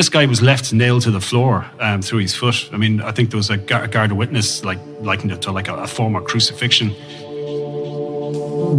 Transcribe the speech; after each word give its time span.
This 0.00 0.08
guy 0.08 0.24
was 0.24 0.40
left 0.40 0.72
nailed 0.72 1.02
to 1.02 1.10
the 1.10 1.20
floor 1.20 1.66
um, 1.78 2.00
through 2.00 2.20
his 2.20 2.34
foot. 2.34 2.70
I 2.72 2.78
mean, 2.78 3.02
I 3.02 3.12
think 3.12 3.28
there 3.28 3.36
was 3.36 3.50
a, 3.50 3.58
guard 3.58 4.12
witness 4.12 4.64
like 4.64 4.78
likened 5.02 5.30
it 5.30 5.42
to 5.42 5.52
like 5.52 5.68
a, 5.68 5.74
a 5.74 5.86
form 5.86 6.16
of 6.16 6.24
crucifixion. 6.24 6.94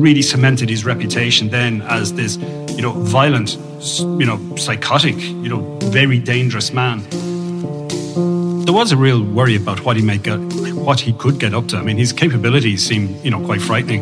Really 0.02 0.24
cemented 0.24 0.68
his 0.68 0.84
reputation 0.84 1.50
then 1.50 1.84
as 1.84 2.14
this, 2.14 2.38
you 2.76 2.82
know, 2.82 2.94
violent, 2.94 3.56
you 4.00 4.26
know, 4.26 4.56
psychotic, 4.56 5.16
you 5.20 5.48
know, 5.48 5.78
very 5.92 6.18
dangerous 6.18 6.74
man. 6.74 7.08
There 8.66 8.74
was 8.74 8.92
a 8.92 8.98
real 8.98 9.22
worry 9.24 9.56
about 9.56 9.86
what 9.86 9.98
he 9.98 10.02
might 10.02 10.24
get, 10.24 10.40
what 10.74 11.00
he 11.00 11.14
could 11.14 11.40
get 11.40 11.54
up 11.54 11.68
to. 11.68 11.78
I 11.78 11.84
mean, 11.84 11.98
his 11.98 12.12
capabilities 12.12 12.84
seem, 12.84 13.16
you 13.24 13.30
know, 13.30 13.46
quite 13.46 13.62
frightening. 13.62 14.02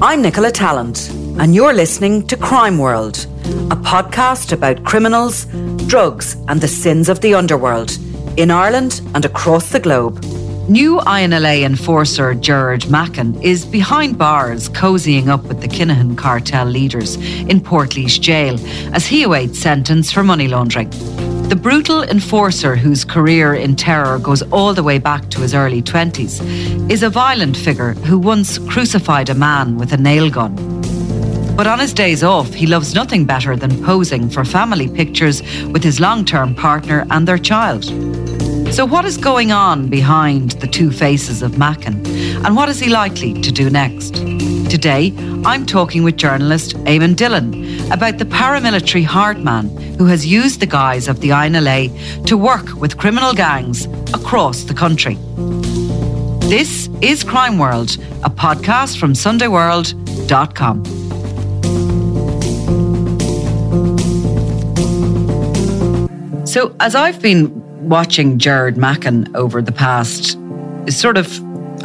I'm 0.00 0.22
Nicola 0.22 0.52
Tallant, 0.52 1.10
and 1.40 1.52
you're 1.52 1.72
listening 1.72 2.28
to 2.28 2.36
Crime 2.36 2.78
World, 2.78 3.26
a 3.70 3.76
podcast 3.76 4.52
about 4.52 4.84
criminals, 4.84 5.46
drugs, 5.86 6.36
and 6.48 6.60
the 6.60 6.68
sins 6.68 7.08
of 7.08 7.20
the 7.20 7.34
underworld 7.34 7.96
in 8.36 8.50
Ireland 8.50 9.00
and 9.14 9.24
across 9.24 9.70
the 9.70 9.80
globe. 9.80 10.22
New 10.68 10.98
INLA 11.00 11.64
enforcer 11.64 12.34
Gerard 12.34 12.90
Mackin 12.90 13.40
is 13.40 13.64
behind 13.64 14.18
bars 14.18 14.68
cozying 14.68 15.28
up 15.28 15.44
with 15.44 15.60
the 15.60 15.68
Kinahan 15.68 16.18
cartel 16.18 16.66
leaders 16.66 17.14
in 17.14 17.60
Portlaoise 17.60 18.20
jail 18.20 18.58
as 18.92 19.06
he 19.06 19.22
awaits 19.22 19.60
sentence 19.60 20.10
for 20.10 20.24
money 20.24 20.48
laundering. 20.48 20.90
The 21.48 21.54
brutal 21.54 22.02
enforcer, 22.02 22.74
whose 22.74 23.04
career 23.04 23.54
in 23.54 23.76
terror 23.76 24.18
goes 24.18 24.42
all 24.50 24.74
the 24.74 24.82
way 24.82 24.98
back 24.98 25.30
to 25.30 25.40
his 25.40 25.54
early 25.54 25.80
20s, 25.80 26.90
is 26.90 27.04
a 27.04 27.10
violent 27.10 27.56
figure 27.56 27.92
who 27.92 28.18
once 28.18 28.58
crucified 28.58 29.30
a 29.30 29.34
man 29.34 29.78
with 29.78 29.92
a 29.92 29.96
nail 29.96 30.28
gun. 30.28 30.75
But 31.56 31.66
on 31.66 31.78
his 31.78 31.94
days 31.94 32.22
off, 32.22 32.52
he 32.52 32.66
loves 32.66 32.94
nothing 32.94 33.24
better 33.24 33.56
than 33.56 33.82
posing 33.82 34.28
for 34.28 34.44
family 34.44 34.88
pictures 34.88 35.42
with 35.68 35.82
his 35.82 36.00
long 36.00 36.26
term 36.26 36.54
partner 36.54 37.06
and 37.10 37.26
their 37.26 37.38
child. 37.38 37.84
So, 38.74 38.84
what 38.84 39.06
is 39.06 39.16
going 39.16 39.52
on 39.52 39.88
behind 39.88 40.50
the 40.60 40.66
two 40.66 40.90
faces 40.90 41.40
of 41.40 41.56
Mackin, 41.56 42.04
and 42.44 42.54
what 42.54 42.68
is 42.68 42.78
he 42.78 42.90
likely 42.90 43.32
to 43.40 43.50
do 43.50 43.70
next? 43.70 44.16
Today, 44.68 45.14
I'm 45.46 45.64
talking 45.64 46.02
with 46.02 46.18
journalist 46.18 46.76
Eamon 46.84 47.16
Dillon 47.16 47.90
about 47.90 48.18
the 48.18 48.26
paramilitary 48.26 49.04
hardman 49.04 49.70
who 49.96 50.04
has 50.04 50.26
used 50.26 50.60
the 50.60 50.66
guise 50.66 51.08
of 51.08 51.20
the 51.20 51.30
INLA 51.30 52.26
to 52.26 52.36
work 52.36 52.74
with 52.74 52.98
criminal 52.98 53.32
gangs 53.32 53.86
across 54.12 54.64
the 54.64 54.74
country. 54.74 55.14
This 56.50 56.90
is 57.00 57.24
Crime 57.24 57.56
World, 57.56 57.96
a 58.24 58.30
podcast 58.30 58.98
from 58.98 59.14
SundayWorld.com. 59.14 61.05
So, 66.56 66.74
as 66.80 66.94
I've 66.94 67.20
been 67.20 67.52
watching 67.86 68.38
Gerard 68.38 68.78
Mackin 68.78 69.30
over 69.36 69.60
the 69.60 69.72
past 69.72 70.38
sort 70.88 71.18
of, 71.18 71.26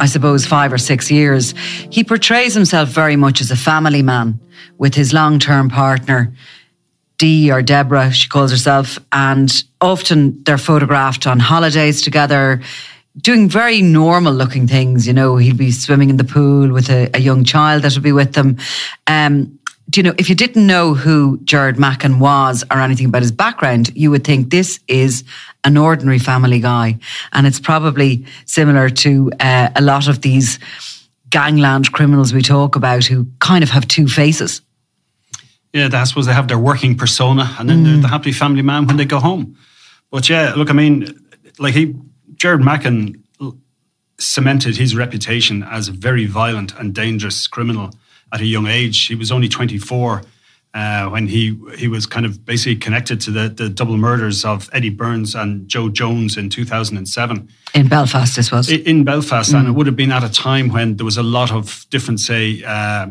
I 0.00 0.06
suppose, 0.06 0.46
five 0.46 0.72
or 0.72 0.78
six 0.78 1.10
years, 1.10 1.52
he 1.90 2.02
portrays 2.02 2.54
himself 2.54 2.88
very 2.88 3.14
much 3.14 3.42
as 3.42 3.50
a 3.50 3.54
family 3.54 4.00
man 4.00 4.40
with 4.78 4.94
his 4.94 5.12
long 5.12 5.38
term 5.38 5.68
partner, 5.68 6.32
Dee 7.18 7.52
or 7.52 7.60
Deborah, 7.60 8.12
she 8.12 8.30
calls 8.30 8.50
herself, 8.50 8.98
and 9.12 9.52
often 9.82 10.42
they're 10.44 10.56
photographed 10.56 11.26
on 11.26 11.38
holidays 11.38 12.00
together. 12.00 12.62
Doing 13.18 13.50
very 13.50 13.82
normal 13.82 14.32
looking 14.32 14.66
things, 14.66 15.06
you 15.06 15.12
know, 15.12 15.36
he'd 15.36 15.58
be 15.58 15.70
swimming 15.70 16.08
in 16.08 16.16
the 16.16 16.24
pool 16.24 16.72
with 16.72 16.88
a, 16.88 17.10
a 17.12 17.18
young 17.18 17.44
child 17.44 17.82
that 17.82 17.92
would 17.92 18.02
be 18.02 18.12
with 18.12 18.32
them. 18.32 18.56
Um, 19.06 19.58
do 19.92 20.00
you 20.00 20.04
know, 20.04 20.14
if 20.16 20.30
you 20.30 20.34
didn't 20.34 20.66
know 20.66 20.94
who 20.94 21.38
Gerard 21.44 21.78
Mackin 21.78 22.18
was 22.18 22.64
or 22.70 22.80
anything 22.80 23.06
about 23.06 23.20
his 23.20 23.30
background, 23.30 23.94
you 23.94 24.10
would 24.10 24.24
think 24.24 24.50
this 24.50 24.80
is 24.88 25.22
an 25.64 25.76
ordinary 25.76 26.18
family 26.18 26.60
guy. 26.60 26.98
And 27.32 27.46
it's 27.46 27.60
probably 27.60 28.24
similar 28.46 28.88
to 28.88 29.30
uh, 29.38 29.68
a 29.76 29.82
lot 29.82 30.08
of 30.08 30.22
these 30.22 30.58
gangland 31.28 31.92
criminals 31.92 32.32
we 32.32 32.40
talk 32.40 32.74
about 32.74 33.04
who 33.04 33.26
kind 33.38 33.62
of 33.62 33.68
have 33.68 33.86
two 33.86 34.08
faces. 34.08 34.62
Yeah, 35.74 35.90
I 35.92 36.04
suppose 36.04 36.24
they 36.24 36.32
have 36.32 36.48
their 36.48 36.58
working 36.58 36.96
persona 36.96 37.54
and 37.58 37.68
then 37.68 37.82
mm. 37.82 37.84
they're 37.84 38.02
the 38.02 38.08
happy 38.08 38.32
family 38.32 38.62
man 38.62 38.86
when 38.86 38.96
they 38.96 39.04
go 39.04 39.18
home. 39.18 39.58
But 40.10 40.28
yeah, 40.28 40.54
look, 40.54 40.70
I 40.70 40.72
mean, 40.72 41.06
like 41.58 41.74
he, 41.74 41.94
Gerard 42.36 42.62
Mackin 42.62 43.22
cemented 44.18 44.76
his 44.76 44.96
reputation 44.96 45.62
as 45.62 45.88
a 45.88 45.92
very 45.92 46.24
violent 46.24 46.74
and 46.78 46.94
dangerous 46.94 47.46
criminal 47.46 47.90
at 48.32 48.40
a 48.40 48.46
young 48.46 48.66
age. 48.66 49.06
He 49.06 49.14
was 49.14 49.30
only 49.30 49.48
24 49.48 50.22
uh, 50.74 51.08
when 51.08 51.26
he 51.26 51.58
he 51.76 51.86
was 51.86 52.06
kind 52.06 52.24
of 52.24 52.44
basically 52.44 52.76
connected 52.76 53.20
to 53.20 53.30
the, 53.30 53.48
the 53.48 53.68
double 53.68 53.96
murders 53.96 54.44
of 54.44 54.70
Eddie 54.72 54.90
Burns 54.90 55.34
and 55.34 55.68
Joe 55.68 55.88
Jones 55.90 56.36
in 56.36 56.48
2007. 56.48 57.48
In 57.74 57.88
Belfast, 57.88 58.36
this 58.36 58.50
was. 58.50 58.70
In 58.70 59.04
Belfast, 59.04 59.52
mm. 59.52 59.58
and 59.58 59.68
it 59.68 59.72
would 59.72 59.86
have 59.86 59.96
been 59.96 60.12
at 60.12 60.24
a 60.24 60.30
time 60.30 60.70
when 60.70 60.96
there 60.96 61.04
was 61.04 61.18
a 61.18 61.22
lot 61.22 61.52
of 61.52 61.86
different, 61.90 62.20
say, 62.20 62.62
uh, 62.64 63.08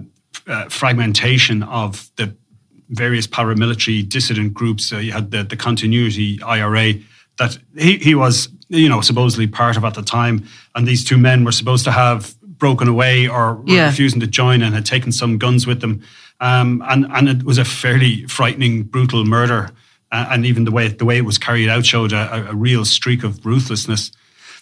uh, 0.48 0.70
fragmentation 0.70 1.64
of 1.64 2.10
the 2.16 2.36
various 2.90 3.28
paramilitary 3.28 4.08
dissident 4.08 4.54
groups. 4.54 4.92
Uh, 4.92 4.98
you 4.98 5.12
had 5.12 5.32
the, 5.32 5.44
the 5.44 5.56
continuity 5.56 6.42
IRA 6.42 6.94
that 7.38 7.58
he, 7.78 7.98
he 7.98 8.16
was, 8.16 8.50
you 8.70 8.90
know, 8.90 9.02
supposedly 9.02 9.48
part 9.48 9.78
of 9.78 9.84
at 9.84 9.94
the 9.94 10.02
time. 10.02 10.46
And 10.76 10.88
these 10.88 11.04
two 11.04 11.18
men 11.18 11.44
were 11.44 11.52
supposed 11.52 11.86
to 11.86 11.92
have 11.92 12.36
broken 12.62 12.88
away 12.88 13.28
or 13.28 13.56
were 13.56 13.64
yeah. 13.66 13.88
refusing 13.88 14.22
to 14.22 14.28
join 14.28 14.62
and 14.62 14.74
had 14.76 14.86
taken 14.86 15.12
some 15.12 15.40
guns 15.40 15.66
with 15.68 15.82
them. 15.82 16.02
Um, 16.40 16.82
and 16.88 17.06
and 17.12 17.28
it 17.28 17.44
was 17.44 17.58
a 17.58 17.66
fairly 17.66 18.26
frightening, 18.28 18.84
brutal 18.84 19.26
murder. 19.26 19.72
Uh, 20.12 20.28
and 20.30 20.46
even 20.46 20.64
the 20.64 20.72
way 20.72 20.88
the 20.88 21.06
way 21.06 21.18
it 21.18 21.26
was 21.26 21.38
carried 21.38 21.70
out 21.70 21.86
showed 21.86 22.14
a, 22.14 22.50
a, 22.50 22.56
real 22.56 22.86
streak 22.86 23.24
of 23.24 23.46
ruthlessness. 23.46 24.12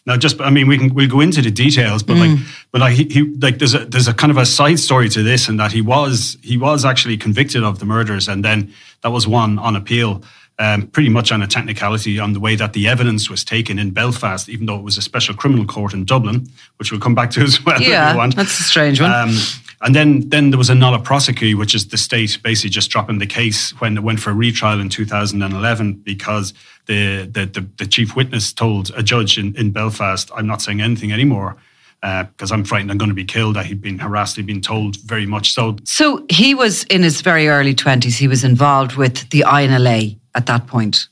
Now, 0.06 0.16
just 0.16 0.40
I 0.40 0.50
mean, 0.50 0.68
we 0.68 0.78
can 0.78 0.94
we'll 0.94 1.10
go 1.10 1.20
into 1.20 1.42
the 1.42 1.52
details, 1.52 2.04
but 2.04 2.16
mm. 2.16 2.22
like, 2.22 2.46
but 2.72 2.82
like 2.82 2.94
he, 2.94 3.04
he, 3.06 3.22
like 3.42 3.58
there's 3.58 3.74
a 3.74 3.86
there's 3.86 4.08
a 4.08 4.14
kind 4.14 4.32
of 4.32 4.38
a 4.38 4.46
side 4.46 4.80
story 4.80 5.10
to 5.10 5.24
this, 5.24 5.50
and 5.50 5.60
that 5.60 5.72
he 5.72 5.82
was 5.82 6.38
he 6.42 6.58
was 6.58 6.86
actually 6.86 7.18
convicted 7.18 7.64
of 7.64 7.80
the 7.80 7.86
murders, 7.86 8.30
and 8.30 8.46
then 8.46 8.74
that 9.02 9.10
was 9.10 9.28
one 9.28 9.60
on 9.60 9.76
appeal. 9.76 10.24
Um, 10.62 10.88
pretty 10.88 11.08
much 11.08 11.32
on 11.32 11.42
a 11.42 11.48
technicality 11.48 12.20
on 12.20 12.34
the 12.34 12.40
way 12.42 12.56
that 12.56 12.74
the 12.74 12.86
evidence 12.90 13.30
was 13.30 13.46
taken 13.46 13.80
in 13.80 13.92
Belfast, 13.92 14.50
even 14.50 14.66
though 14.66 14.76
it 14.76 14.84
was 14.84 14.98
a 14.98 15.02
special 15.02 15.34
criminal 15.34 15.66
court 15.66 15.94
in 15.94 16.04
Dublin, 16.04 16.50
which 16.80 16.92
we'll 16.92 17.00
come 17.00 17.16
back 17.16 17.32
to 17.32 17.42
as 17.44 17.64
well. 17.64 17.82
If 17.82 17.88
you 17.88 18.18
want. 18.18 18.34
Yeah, 18.34 18.44
that's 18.44 18.60
a 18.60 18.64
strange 18.64 19.00
one. 19.00 19.10
Um, 19.10 19.38
and 19.82 19.96
then 19.96 20.28
then 20.28 20.50
there 20.50 20.58
was 20.58 20.70
a 20.70 20.74
nolle 20.74 21.02
prosequi, 21.02 21.56
which 21.56 21.74
is 21.74 21.88
the 21.88 21.98
state 21.98 22.38
basically 22.44 22.72
just 22.72 22.90
dropping 22.90 23.20
the 23.20 23.26
case 23.26 23.72
when 23.80 23.96
it 23.96 24.04
went 24.04 24.20
for 24.20 24.32
a 24.32 24.34
retrial 24.34 24.82
in 24.82 24.90
2011 24.90 25.94
because 25.94 26.54
the 26.88 27.26
the, 27.32 27.46
the, 27.46 27.66
the 27.78 27.86
chief 27.86 28.16
witness 28.16 28.52
told 28.52 28.92
a 28.96 29.04
judge 29.04 29.38
in, 29.38 29.56
in 29.56 29.72
Belfast, 29.72 30.30
"I'm 30.36 30.48
not 30.48 30.62
saying 30.62 30.82
anything 30.82 31.12
anymore." 31.12 31.56
because 32.02 32.50
uh, 32.50 32.56
I'm 32.56 32.64
frightened 32.64 32.92
I'm 32.92 32.98
going 32.98 33.10
to 33.10 33.16
be 33.16 33.26
killed. 33.26 33.56
That 33.56 33.66
he'd 33.66 33.82
been 33.82 34.00
harassed, 34.00 34.38
he'd 34.38 34.46
been 34.46 34.62
told 34.62 34.98
very 35.02 35.26
much 35.26 35.52
so. 35.52 35.78
So 35.84 36.26
he 36.30 36.56
was 36.56 36.84
in 36.86 37.04
his 37.04 37.22
very 37.22 37.50
early 37.50 37.76
20s, 37.76 38.18
he 38.18 38.28
was 38.28 38.44
involved 38.44 38.96
with 38.96 39.30
the 39.30 39.42
INLA 39.42 40.19
at 40.36 40.46
that 40.48 40.68
point. 40.68 41.08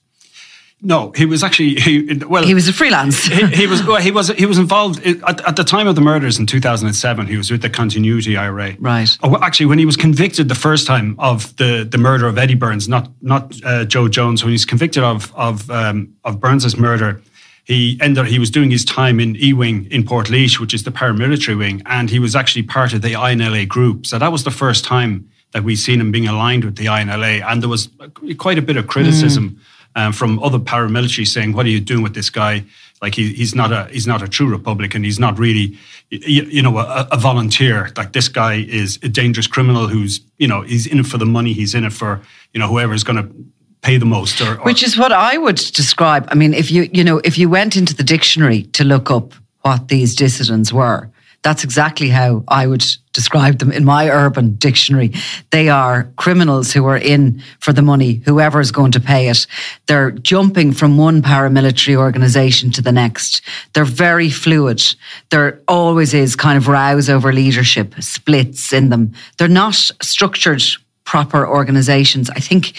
No, 0.80 1.12
he 1.16 1.26
was 1.26 1.44
actually 1.44 1.76
he, 1.76 2.22
well. 2.28 2.44
He 2.44 2.54
was 2.54 2.68
a 2.68 2.74
freelance. 2.74 3.26
he, 3.26 3.48
he, 3.48 3.66
was 3.66 3.84
well, 3.84 4.00
he 4.00 4.12
was 4.12 4.28
he 4.30 4.46
was 4.46 4.60
involved 4.60 5.04
at, 5.08 5.42
at, 5.48 5.56
the 5.56 5.64
time 5.64 5.88
of 5.88 5.96
the 5.96 6.02
murders 6.02 6.38
in 6.38 6.46
2007. 6.46 7.26
He 7.26 7.36
was 7.36 7.50
with 7.50 7.64
the 7.64 7.70
Continuity 7.70 8.38
IRA. 8.38 8.76
Right. 8.80 9.10
Oh, 9.24 9.40
actually, 9.42 9.66
when 9.66 9.80
he 9.80 9.86
was 9.86 9.98
convicted 9.98 10.50
the 10.50 10.56
first 10.56 10.86
time 10.86 11.16
of 11.18 11.56
the, 11.56 11.84
the 11.90 11.98
murder 11.98 12.28
of 12.28 12.38
Eddie 12.38 12.54
Burns, 12.54 12.88
not 12.88 13.10
not 13.24 13.56
uh, 13.64 13.86
Joe 13.86 14.08
Jones, 14.08 14.44
when 14.44 14.52
he's 14.52 14.66
convicted 14.66 15.04
of 15.04 15.34
of 15.36 15.68
um, 15.72 16.14
of 16.24 16.40
Burns's 16.40 16.78
murder, 16.78 17.24
he 17.64 17.98
ended 18.00 18.28
he 18.28 18.38
was 18.38 18.52
doing 18.52 18.70
his 18.70 18.86
time 18.86 19.20
in 19.20 19.36
E 19.38 19.54
Wing 19.54 19.88
in 19.90 20.04
Portlaoise, 20.04 20.60
which 20.60 20.76
is 20.76 20.84
the 20.84 20.92
paramilitary 20.92 21.58
wing, 21.58 21.82
and 21.88 22.08
he 22.08 22.20
was 22.20 22.36
actually 22.36 22.64
part 22.64 22.94
of 22.94 23.02
the 23.02 23.14
INLA 23.14 23.68
group. 23.68 24.06
So 24.06 24.20
that 24.20 24.32
was 24.32 24.44
the 24.44 24.52
first 24.52 24.86
time 24.86 25.28
that 25.52 25.64
we've 25.64 25.78
seen 25.78 26.02
him 26.02 26.12
being 26.12 26.28
aligned 26.28 26.66
with 26.66 26.76
the 26.76 26.86
INLA, 26.86 27.42
and 27.44 27.62
there 27.62 27.70
was 27.70 27.90
quite 28.38 28.58
a 28.58 28.62
bit 28.62 28.78
of 28.78 28.88
criticism. 28.88 29.50
Mm 29.52 29.60
um, 29.98 30.14
from 30.14 30.42
other 30.44 30.60
paramilitary 30.60 31.28
saying, 31.28 31.54
"What 31.54 31.66
are 31.66 31.70
you 31.70 31.80
doing 31.80 32.04
with 32.04 32.14
this 32.14 32.30
guy? 32.30 32.64
Like 33.02 33.16
he, 33.16 33.34
he's 33.34 33.56
not 33.56 33.72
a 33.72 33.86
he's 33.92 34.06
not 34.06 34.22
a 34.22 34.28
true 34.28 34.50
Republican. 34.50 35.04
He's 35.04 35.20
not 35.20 35.40
really, 35.40 35.76
you, 36.10 36.44
you 36.44 36.62
know, 36.62 36.78
a, 36.78 37.08
a, 37.12 37.18
volunteer. 37.18 37.92
Like 37.98 38.14
this 38.14 38.28
guy 38.28 38.66
is 38.70 39.00
a 39.02 39.10
dangerous 39.10 39.48
criminal 39.48 39.88
who's 39.88 40.22
you 40.38 40.48
know 40.48 40.62
he's 40.62 40.86
in 40.86 41.00
it 41.00 41.08
for 41.08 41.18
the 41.18 41.26
money. 41.26 41.52
He's 41.52 41.74
in 41.74 41.84
it 41.84 41.94
for 41.94 42.22
you 42.54 42.60
know 42.60 42.68
whoever 42.68 42.94
is 42.94 43.04
going 43.04 43.18
to 43.18 43.36
pay 43.82 43.98
the 43.98 44.06
most. 44.06 44.40
Or, 44.40 44.60
or 44.60 44.66
Which 44.66 44.84
is 44.84 44.98
what 45.00 45.12
I 45.12 45.38
would 45.38 45.58
describe. 45.58 46.28
I 46.30 46.36
mean, 46.36 46.54
if 46.54 46.70
you 46.70 46.90
you 46.94 47.04
know 47.04 47.20
if 47.24 47.38
you 47.40 47.50
went 47.50 47.76
into 47.76 47.96
the 47.96 48.04
dictionary 48.04 48.64
to 48.74 48.84
look 48.84 49.10
up 49.10 49.34
what 49.62 49.88
these 49.88 50.16
dissidents 50.16 50.72
were, 50.72 51.10
that's 51.44 51.64
exactly 51.64 52.10
how 52.10 52.44
I 52.48 52.68
would 52.68 52.84
describe 53.14 53.60
them 53.60 53.72
in 53.72 53.86
my 53.86 54.10
urban 54.10 54.56
dictionary. 54.56 55.14
They 55.52 55.70
are 55.70 56.12
criminals 56.18 56.74
who 56.74 56.86
are 56.86 56.98
in 56.98 57.42
for 57.60 57.74
the 57.74 57.82
money, 57.82 58.22
whoever 58.26 58.60
is 58.60 58.72
going 58.72 58.92
to 58.92 59.00
pay 59.00 59.30
it. 59.30 59.48
They're 59.86 60.12
jumping 60.12 60.74
from 60.74 60.98
one 60.98 61.22
paramilitary 61.22 61.96
organization 61.96 62.72
to 62.72 62.82
the 62.82 62.92
next. 62.92 63.42
They're 63.74 63.86
very 63.86 64.30
fluid. 64.30 64.84
There 65.30 65.62
always 65.68 66.14
is 66.14 66.36
kind 66.36 66.58
of 66.58 66.68
rows 66.68 67.10
over 67.10 67.32
leadership, 67.32 67.96
splits 68.02 68.74
in 68.74 68.90
them. 68.90 69.14
They're 69.38 69.48
not 69.48 69.76
structured, 70.02 70.64
proper 71.06 71.48
organizations. 71.48 72.30
I 72.30 72.40
think 72.40 72.74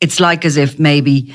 it's 0.00 0.20
like 0.20 0.44
as 0.44 0.56
if 0.56 0.78
maybe 0.78 1.34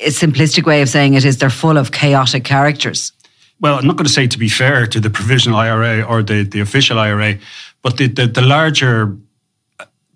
a 0.00 0.08
simplistic 0.08 0.64
way 0.64 0.80
of 0.82 0.88
saying 0.88 1.14
it 1.14 1.24
is 1.24 1.38
they're 1.38 1.50
full 1.50 1.76
of 1.76 1.92
chaotic 1.92 2.44
characters 2.44 3.12
well, 3.60 3.76
I'm 3.76 3.86
not 3.86 3.96
going 3.96 4.06
to 4.06 4.12
say 4.12 4.26
to 4.26 4.38
be 4.38 4.48
fair 4.48 4.86
to 4.86 5.00
the 5.00 5.10
provisional 5.10 5.58
IRA 5.58 6.02
or 6.02 6.22
the, 6.22 6.44
the 6.44 6.60
official 6.60 6.98
IRA, 6.98 7.38
but 7.82 7.96
the, 7.98 8.06
the, 8.06 8.26
the 8.26 8.42
larger 8.42 9.16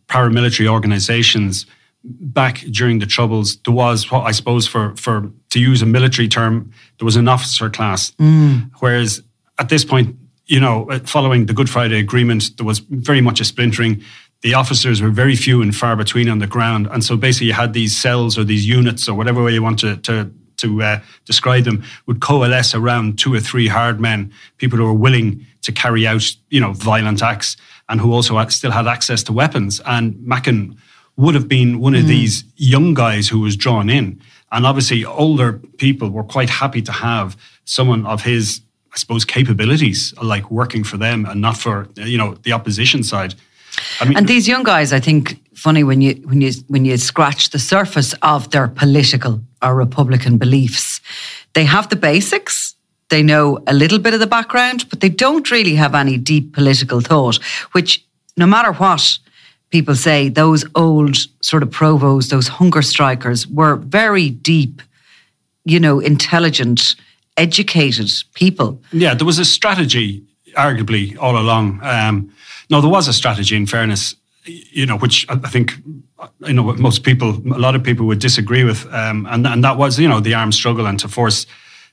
paramilitary 0.08 0.68
organizations 0.68 1.66
back 2.04 2.60
during 2.70 2.98
the 2.98 3.06
troubles, 3.06 3.56
there 3.64 3.74
was 3.74 4.10
what 4.10 4.20
I 4.20 4.32
suppose 4.32 4.66
for 4.66 4.94
for 4.96 5.30
to 5.50 5.60
use 5.60 5.82
a 5.82 5.86
military 5.86 6.28
term, 6.28 6.70
there 6.98 7.06
was 7.06 7.16
an 7.16 7.28
officer 7.28 7.70
class. 7.70 8.10
Mm. 8.12 8.70
Whereas 8.80 9.22
at 9.58 9.68
this 9.68 9.84
point, 9.84 10.16
you 10.46 10.60
know, 10.60 10.90
uh, 10.90 10.98
following 11.00 11.46
the 11.46 11.54
Good 11.54 11.70
Friday 11.70 11.98
Agreement, 11.98 12.56
there 12.58 12.66
was 12.66 12.80
very 12.80 13.20
much 13.20 13.40
a 13.40 13.44
splintering. 13.44 14.02
The 14.42 14.54
officers 14.54 15.00
were 15.00 15.08
very 15.08 15.36
few 15.36 15.62
and 15.62 15.74
far 15.74 15.96
between 15.96 16.28
on 16.28 16.38
the 16.38 16.46
ground, 16.46 16.88
and 16.90 17.02
so 17.02 17.16
basically 17.16 17.46
you 17.48 17.54
had 17.54 17.72
these 17.72 17.96
cells 17.96 18.36
or 18.36 18.44
these 18.44 18.66
units 18.66 19.08
or 19.08 19.14
whatever 19.14 19.42
way 19.42 19.54
you 19.54 19.62
want 19.62 19.78
to, 19.78 19.96
to 19.96 20.30
to 20.58 20.82
uh, 20.82 21.00
describe 21.24 21.64
them, 21.64 21.84
would 22.06 22.20
coalesce 22.20 22.74
around 22.74 23.18
two 23.18 23.32
or 23.32 23.40
three 23.40 23.68
hard 23.68 24.00
men, 24.00 24.32
people 24.58 24.78
who 24.78 24.84
were 24.84 24.92
willing 24.92 25.46
to 25.62 25.72
carry 25.72 26.06
out, 26.06 26.24
you 26.50 26.60
know, 26.60 26.72
violent 26.72 27.22
acts 27.22 27.56
and 27.88 28.00
who 28.00 28.12
also 28.12 28.38
had, 28.38 28.52
still 28.52 28.70
had 28.70 28.86
access 28.86 29.22
to 29.24 29.32
weapons. 29.32 29.80
And 29.86 30.20
Mackin 30.26 30.76
would 31.16 31.34
have 31.34 31.48
been 31.48 31.78
one 31.78 31.94
of 31.94 32.04
mm. 32.04 32.08
these 32.08 32.44
young 32.56 32.94
guys 32.94 33.28
who 33.28 33.40
was 33.40 33.56
drawn 33.56 33.88
in. 33.88 34.20
And 34.52 34.66
obviously, 34.66 35.04
older 35.04 35.54
people 35.78 36.10
were 36.10 36.24
quite 36.24 36.50
happy 36.50 36.82
to 36.82 36.92
have 36.92 37.36
someone 37.64 38.06
of 38.06 38.22
his, 38.22 38.60
I 38.92 38.96
suppose, 38.96 39.24
capabilities, 39.24 40.14
like 40.22 40.50
working 40.50 40.84
for 40.84 40.96
them 40.96 41.26
and 41.26 41.40
not 41.40 41.56
for, 41.56 41.88
you 41.96 42.18
know, 42.18 42.34
the 42.42 42.52
opposition 42.52 43.02
side. 43.02 43.34
I 44.00 44.04
mean, 44.04 44.16
and 44.16 44.28
these 44.28 44.46
young 44.46 44.62
guys, 44.62 44.92
I 44.92 45.00
think, 45.00 45.40
funny 45.54 45.82
when 45.82 46.00
you 46.00 46.14
when 46.26 46.40
you 46.40 46.52
when 46.68 46.84
you 46.84 46.96
scratch 46.96 47.50
the 47.50 47.58
surface 47.58 48.14
of 48.22 48.50
their 48.50 48.68
political 48.68 49.40
or 49.64 49.74
Republican 49.74 50.38
beliefs, 50.38 51.00
they 51.54 51.64
have 51.64 51.88
the 51.88 51.96
basics. 51.96 52.74
They 53.08 53.22
know 53.22 53.62
a 53.66 53.74
little 53.74 53.98
bit 53.98 54.14
of 54.14 54.20
the 54.20 54.26
background, 54.26 54.88
but 54.90 55.00
they 55.00 55.08
don't 55.08 55.50
really 55.50 55.74
have 55.74 55.94
any 55.94 56.18
deep 56.18 56.52
political 56.52 57.00
thought. 57.00 57.36
Which, 57.72 58.04
no 58.36 58.46
matter 58.46 58.72
what 58.72 59.18
people 59.70 59.94
say, 59.94 60.28
those 60.28 60.64
old 60.74 61.16
sort 61.40 61.62
of 61.62 61.70
provos, 61.70 62.30
those 62.30 62.48
hunger 62.48 62.82
strikers, 62.82 63.46
were 63.46 63.76
very 63.76 64.30
deep, 64.30 64.82
you 65.64 65.80
know, 65.80 66.00
intelligent, 66.00 66.96
educated 67.36 68.10
people. 68.34 68.80
Yeah, 68.92 69.14
there 69.14 69.26
was 69.26 69.38
a 69.38 69.44
strategy, 69.44 70.22
arguably, 70.56 71.16
all 71.18 71.36
along. 71.38 71.80
Um, 71.82 72.32
no, 72.70 72.80
there 72.80 72.90
was 72.90 73.08
a 73.08 73.12
strategy, 73.12 73.56
in 73.56 73.66
fairness, 73.66 74.14
you 74.46 74.86
know, 74.86 74.98
which 74.98 75.26
I 75.28 75.36
think, 75.36 75.74
you 76.40 76.52
know, 76.52 76.72
most 76.74 77.02
people, 77.02 77.30
a 77.54 77.58
lot 77.58 77.74
of 77.74 77.82
people 77.82 78.06
would 78.06 78.18
disagree 78.18 78.64
with. 78.64 78.86
Um, 78.92 79.26
and, 79.30 79.46
and 79.46 79.64
that 79.64 79.78
was, 79.78 79.98
you 79.98 80.08
know, 80.08 80.20
the 80.20 80.34
armed 80.34 80.54
struggle 80.54 80.86
and 80.86 80.98
to 81.00 81.08
force, 81.08 81.46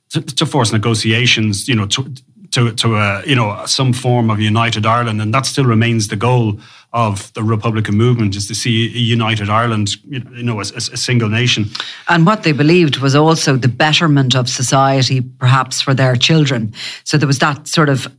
to, 0.10 0.22
to 0.22 0.46
force 0.46 0.74
negotiations, 0.74 1.68
you 1.68 1.76
know, 1.76 1.86
to, 1.88 2.14
to, 2.52 2.74
to 2.74 2.96
uh, 2.96 3.22
you 3.26 3.36
know, 3.36 3.64
some 3.66 3.94
form 3.94 4.30
of 4.30 4.40
united 4.40 4.86
Ireland. 4.86 5.22
And 5.22 5.34
that 5.34 5.46
still 5.46 5.66
remains 5.66 6.10
the 6.10 6.18
goal 6.18 6.60
of 6.94 7.32
the 7.34 7.44
Republican 7.44 7.96
movement 7.96 8.36
is 8.36 8.48
to 8.48 8.56
see 8.56 8.88
a 8.88 9.00
united 9.00 9.50
Ireland, 9.50 9.92
you 10.06 10.20
know, 10.44 10.60
as, 10.60 10.72
as, 10.74 10.90
a 10.90 10.98
single 10.98 11.30
nation. 11.30 11.68
And 12.10 12.26
what 12.26 12.44
they 12.44 12.52
believed 12.52 12.98
was 12.98 13.16
also 13.16 13.56
the 13.56 13.70
betterment 13.70 14.36
of 14.36 14.50
society, 14.50 15.22
perhaps 15.22 15.80
for 15.80 15.94
their 15.94 16.18
children. 16.18 16.74
So 17.06 17.18
there 17.18 17.28
was 17.28 17.40
that 17.40 17.70
sort 17.70 17.88
of 17.88 18.14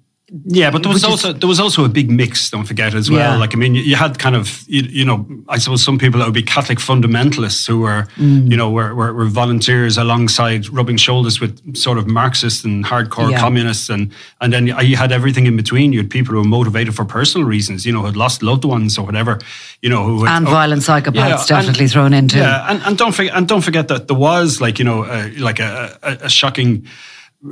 yeah, 0.47 0.71
but 0.71 0.83
there 0.83 0.91
was 0.91 1.05
also 1.05 1.31
is, 1.31 1.41
there 1.41 1.49
was 1.49 1.61
also 1.61 1.85
a 1.85 1.89
big 1.89 2.11
mix. 2.11 2.49
Don't 2.49 2.65
forget 2.65 2.95
as 2.95 3.11
well. 3.11 3.35
Yeah. 3.35 3.37
Like 3.37 3.55
I 3.55 3.59
mean, 3.59 3.75
you, 3.75 3.83
you 3.83 3.97
had 3.97 4.19
kind 4.19 4.35
of 4.35 4.65
you, 4.67 4.83
you, 4.83 5.05
know 5.05 5.27
I 5.49 5.59
suppose 5.59 5.85
some 5.85 5.99
people 5.99 6.21
that 6.21 6.25
would 6.25 6.35
be 6.35 6.43
Catholic 6.43 6.79
fundamentalists 6.79 7.67
who 7.67 7.81
were 7.81 8.09
mm. 8.17 8.51
you 8.51 8.57
know 8.57 8.71
were, 8.71 8.95
were, 8.95 9.13
were, 9.13 9.27
volunteers 9.27 9.99
alongside 9.99 10.71
rubbing 10.71 10.97
shoulders 10.97 11.39
with 11.39 11.77
sort 11.77 11.99
of 11.99 12.07
Marxists 12.07 12.65
and 12.65 12.83
hardcore 12.85 13.31
yeah. 13.31 13.41
communists, 13.41 13.91
and 13.91 14.11
and 14.41 14.55
then 14.55 14.69
you 14.69 14.97
had 14.97 15.13
everything 15.13 15.47
in 15.47 15.57
between. 15.57 15.93
You 15.93 15.99
had 15.99 16.11
people 16.11 16.33
who 16.33 16.39
were 16.39 16.49
motivated 16.49 16.95
for 16.95 17.05
personal 17.05 17.47
reasons, 17.47 17.85
you 17.85 17.93
know, 17.93 18.01
who 18.01 18.07
had 18.07 18.17
lost 18.17 18.43
loved 18.43 18.65
ones 18.65 18.97
or 18.97 19.05
whatever, 19.05 19.39
you 19.83 19.91
know, 19.91 20.03
who 20.05 20.25
had, 20.25 20.39
and 20.39 20.49
oh, 20.49 20.51
violent 20.51 20.81
psychopaths 20.81 21.15
yeah, 21.15 21.45
definitely 21.47 21.85
and, 21.85 21.93
thrown 21.93 22.15
into. 22.15 22.39
Yeah, 22.39 22.71
and, 22.71 22.81
and 22.85 22.97
don't 22.97 23.13
forget 23.13 23.35
and 23.37 23.47
don't 23.47 23.63
forget 23.63 23.89
that 23.89 24.09
there 24.09 24.17
was 24.17 24.63
like 24.63 24.79
you 24.79 24.85
know 24.87 25.05
uh, 25.05 25.29
like 25.39 25.61
a, 25.61 25.99
a, 26.03 26.13
a 26.23 26.29
shocking 26.31 26.87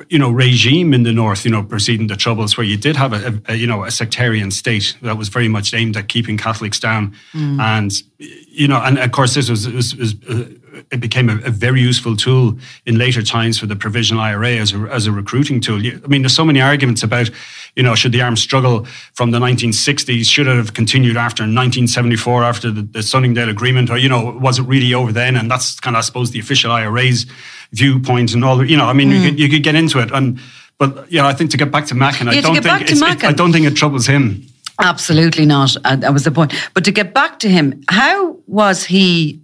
you 0.08 0.18
know 0.18 0.30
regime 0.30 0.94
in 0.94 1.02
the 1.02 1.12
north 1.12 1.44
you 1.44 1.50
know 1.50 1.62
preceding 1.62 2.06
the 2.06 2.16
troubles 2.16 2.56
where 2.56 2.66
you 2.66 2.76
did 2.76 2.96
have 2.96 3.12
a, 3.12 3.40
a, 3.48 3.56
you 3.56 3.66
know 3.66 3.82
a 3.84 3.90
sectarian 3.90 4.50
state 4.50 4.96
that 5.02 5.18
was 5.18 5.28
very 5.28 5.48
much 5.48 5.74
aimed 5.74 5.96
at 5.96 6.08
keeping 6.08 6.36
catholics 6.36 6.78
down 6.78 7.12
mm. 7.32 7.60
and 7.60 8.02
you 8.18 8.68
know 8.68 8.80
and 8.82 8.98
of 8.98 9.10
course 9.10 9.34
this 9.34 9.50
was, 9.50 9.68
was, 9.68 9.96
was 9.96 10.14
uh, 10.28 10.44
it 10.90 11.00
became 11.00 11.28
a, 11.28 11.36
a, 11.44 11.50
very 11.50 11.80
useful 11.80 12.16
tool 12.16 12.58
in 12.86 12.98
later 12.98 13.22
times 13.22 13.58
for 13.58 13.66
the 13.66 13.76
provisional 13.76 14.22
IRA 14.22 14.56
as 14.56 14.72
a, 14.72 14.78
as 14.90 15.06
a 15.06 15.12
recruiting 15.12 15.60
tool. 15.60 15.78
I 15.78 16.06
mean, 16.06 16.22
there's 16.22 16.34
so 16.34 16.44
many 16.44 16.60
arguments 16.60 17.02
about, 17.02 17.30
you 17.76 17.82
know, 17.82 17.94
should 17.94 18.12
the 18.12 18.22
armed 18.22 18.38
struggle 18.38 18.86
from 19.14 19.30
the 19.30 19.38
1960s 19.38 20.26
should 20.26 20.46
it 20.46 20.56
have 20.56 20.74
continued 20.74 21.16
after 21.16 21.42
1974 21.42 22.44
after 22.44 22.70
the, 22.70 22.82
the 22.82 23.02
Sunningdale 23.02 23.48
Agreement, 23.48 23.90
or 23.90 23.98
you 23.98 24.08
know, 24.08 24.36
was 24.40 24.58
it 24.58 24.62
really 24.62 24.94
over 24.94 25.12
then? 25.12 25.36
And 25.36 25.50
that's 25.50 25.78
kind 25.80 25.96
of, 25.96 25.98
I 25.98 26.02
suppose, 26.02 26.30
the 26.30 26.40
official 26.40 26.72
IRA's 26.72 27.26
viewpoint 27.72 28.34
and 28.34 28.44
all. 28.44 28.56
The, 28.56 28.66
you 28.66 28.76
know, 28.76 28.86
I 28.86 28.92
mean, 28.92 29.10
mm. 29.10 29.16
you, 29.16 29.30
could, 29.30 29.40
you 29.40 29.48
could 29.48 29.62
get 29.62 29.74
into 29.74 29.98
it, 30.00 30.10
and 30.12 30.40
but 30.78 31.10
you 31.12 31.20
know, 31.20 31.26
I 31.26 31.34
think 31.34 31.50
to 31.50 31.56
get 31.56 31.70
back 31.70 31.86
to 31.86 31.94
Mackin, 31.94 32.28
I 32.28 32.40
don't 32.40 32.54
think 32.54 32.90
it, 32.90 33.24
I 33.24 33.32
don't 33.32 33.52
think 33.52 33.66
it 33.66 33.76
troubles 33.76 34.06
him. 34.06 34.46
Absolutely 34.80 35.44
not. 35.44 35.76
Uh, 35.84 35.96
that 35.96 36.12
was 36.12 36.24
the 36.24 36.30
point. 36.30 36.54
But 36.74 36.84
to 36.84 36.92
get 36.92 37.12
back 37.12 37.38
to 37.40 37.50
him, 37.50 37.84
how 37.88 38.38
was 38.46 38.84
he 38.84 39.40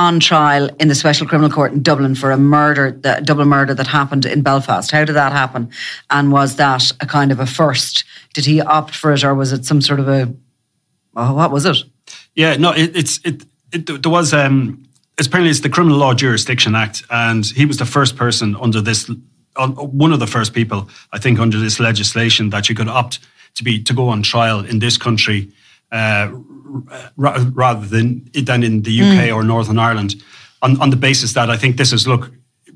on 0.00 0.18
trial 0.18 0.70
in 0.80 0.88
the 0.88 0.94
Special 0.94 1.26
Criminal 1.26 1.50
Court 1.50 1.72
in 1.72 1.82
Dublin 1.82 2.14
for 2.14 2.30
a 2.30 2.38
murder, 2.38 2.90
the 2.90 3.20
double 3.22 3.44
murder 3.44 3.74
that 3.74 3.86
happened 3.86 4.24
in 4.24 4.40
Belfast? 4.40 4.90
How 4.90 5.04
did 5.04 5.12
that 5.12 5.32
happen? 5.32 5.70
And 6.08 6.32
was 6.32 6.56
that 6.56 6.90
a 7.00 7.06
kind 7.06 7.30
of 7.30 7.38
a 7.38 7.44
first? 7.44 8.04
Did 8.32 8.46
he 8.46 8.62
opt 8.62 8.94
for 8.94 9.12
it, 9.12 9.22
or 9.22 9.34
was 9.34 9.52
it 9.52 9.66
some 9.66 9.82
sort 9.82 10.00
of 10.00 10.08
a? 10.08 10.34
Oh, 11.14 11.34
what 11.34 11.50
was 11.50 11.66
it? 11.66 11.76
Yeah, 12.34 12.56
no, 12.56 12.72
it, 12.72 12.96
it's 12.96 13.20
it, 13.24 13.44
it. 13.72 14.02
There 14.02 14.10
was 14.10 14.32
um, 14.32 14.82
apparently 15.18 15.50
it's 15.50 15.60
the 15.60 15.68
Criminal 15.68 15.98
Law 15.98 16.14
Jurisdiction 16.14 16.74
Act, 16.74 17.02
and 17.10 17.44
he 17.44 17.66
was 17.66 17.76
the 17.76 17.84
first 17.84 18.16
person 18.16 18.56
under 18.56 18.80
this, 18.80 19.10
one 19.54 20.12
of 20.14 20.18
the 20.18 20.26
first 20.26 20.54
people, 20.54 20.88
I 21.12 21.18
think, 21.18 21.38
under 21.38 21.58
this 21.58 21.78
legislation 21.78 22.48
that 22.50 22.70
you 22.70 22.74
could 22.74 22.88
opt 22.88 23.18
to 23.56 23.64
be 23.64 23.82
to 23.82 23.92
go 23.92 24.08
on 24.08 24.22
trial 24.22 24.64
in 24.64 24.78
this 24.78 24.96
country 24.96 25.52
uh, 25.92 26.30
r- 27.18 27.40
rather 27.52 27.86
than 27.86 28.28
than 28.32 28.62
in 28.62 28.82
the 28.82 29.00
UK 29.00 29.28
mm. 29.28 29.34
or 29.34 29.42
Northern 29.42 29.78
Ireland, 29.78 30.22
on, 30.62 30.80
on 30.80 30.90
the 30.90 30.96
basis 30.96 31.32
that 31.34 31.50
I 31.50 31.56
think 31.56 31.76
this 31.76 31.92
is 31.92 32.06
look 32.06 32.30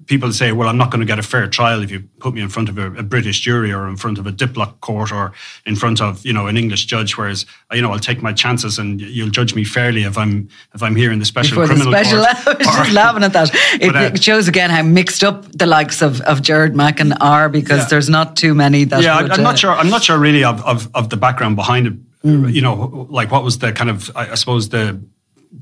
people 0.07 0.33
say, 0.33 0.53
well, 0.53 0.69
I'm 0.69 0.77
not 0.77 0.91
going 0.91 1.01
to 1.01 1.07
get 1.07 1.19
a 1.19 1.23
fair 1.23 1.47
trial 1.49 1.83
if 1.83 1.91
you 1.91 2.01
put 2.19 2.35
me 2.35 2.41
in 2.41 2.49
front 2.49 2.69
of 2.69 2.79
a, 2.79 2.93
a, 2.95 3.03
British 3.03 3.41
jury 3.41 3.73
or 3.73 3.89
in 3.89 3.97
front 3.97 4.19
of 4.19 4.27
a 4.27 4.33
Diplock 4.33 4.81
court 4.81 5.13
or 5.13 5.33
in 5.67 5.77
front 5.77 6.01
of 6.01 6.25
you 6.25 6.33
know 6.33 6.47
an 6.47 6.57
English 6.57 6.87
judge. 6.87 7.17
Whereas 7.17 7.47
you 7.73 7.83
know 7.83 7.93
I'll 7.93 7.99
take 7.99 8.23
my 8.23 8.33
chances 8.33 8.79
and 8.79 9.01
you'll 9.01 9.31
judge 9.31 9.55
me 9.55 9.65
fairly 9.65 10.05
if 10.05 10.19
I'm 10.19 10.49
if 10.75 10.83
I'm 10.83 10.97
here 10.97 11.13
in 11.13 11.19
the 11.19 11.25
special 11.25 11.61
Before 11.61 11.67
criminal 11.67 11.93
the 11.93 12.05
special, 12.05 12.25
court. 12.25 12.47
I 12.47 12.67
was 12.67 12.77
just 12.77 12.93
laughing 12.93 13.23
at 13.23 13.33
that. 13.33 13.51
It, 13.75 13.93
but, 13.93 13.97
uh, 13.97 14.15
shows 14.17 14.47
again 14.47 14.71
how 14.71 14.83
mixed 14.83 15.25
up 15.25 15.51
the 15.53 15.67
likes 15.67 16.03
of 16.03 16.21
of 16.23 16.43
Gerard 16.43 16.77
Mackin 16.77 17.13
are 17.15 17.49
because 17.49 17.81
yeah. 17.81 17.87
there's 17.87 18.09
not 18.09 18.37
too 18.37 18.55
many 18.55 18.85
that. 18.85 19.03
Yeah, 19.03 19.23
would, 19.23 19.33
I'm 19.33 19.43
not 19.43 19.55
uh, 19.55 19.59
sure. 19.59 19.73
I'm 19.73 19.91
not 19.91 20.05
sure 20.05 20.19
really 20.19 20.45
of 20.45 20.65
of, 20.65 20.89
of 20.95 21.09
the 21.09 21.17
background 21.17 21.57
behind 21.57 21.87
it. 21.87 21.95
Mm. 22.25 22.53
You 22.53 22.63
know, 22.63 23.07
like 23.11 23.31
what 23.31 23.45
was 23.45 23.59
the 23.59 23.73
kind 23.73 23.91
of 23.91 24.11
I, 24.17 24.31
I 24.31 24.35
suppose 24.35 24.71
the 24.71 25.01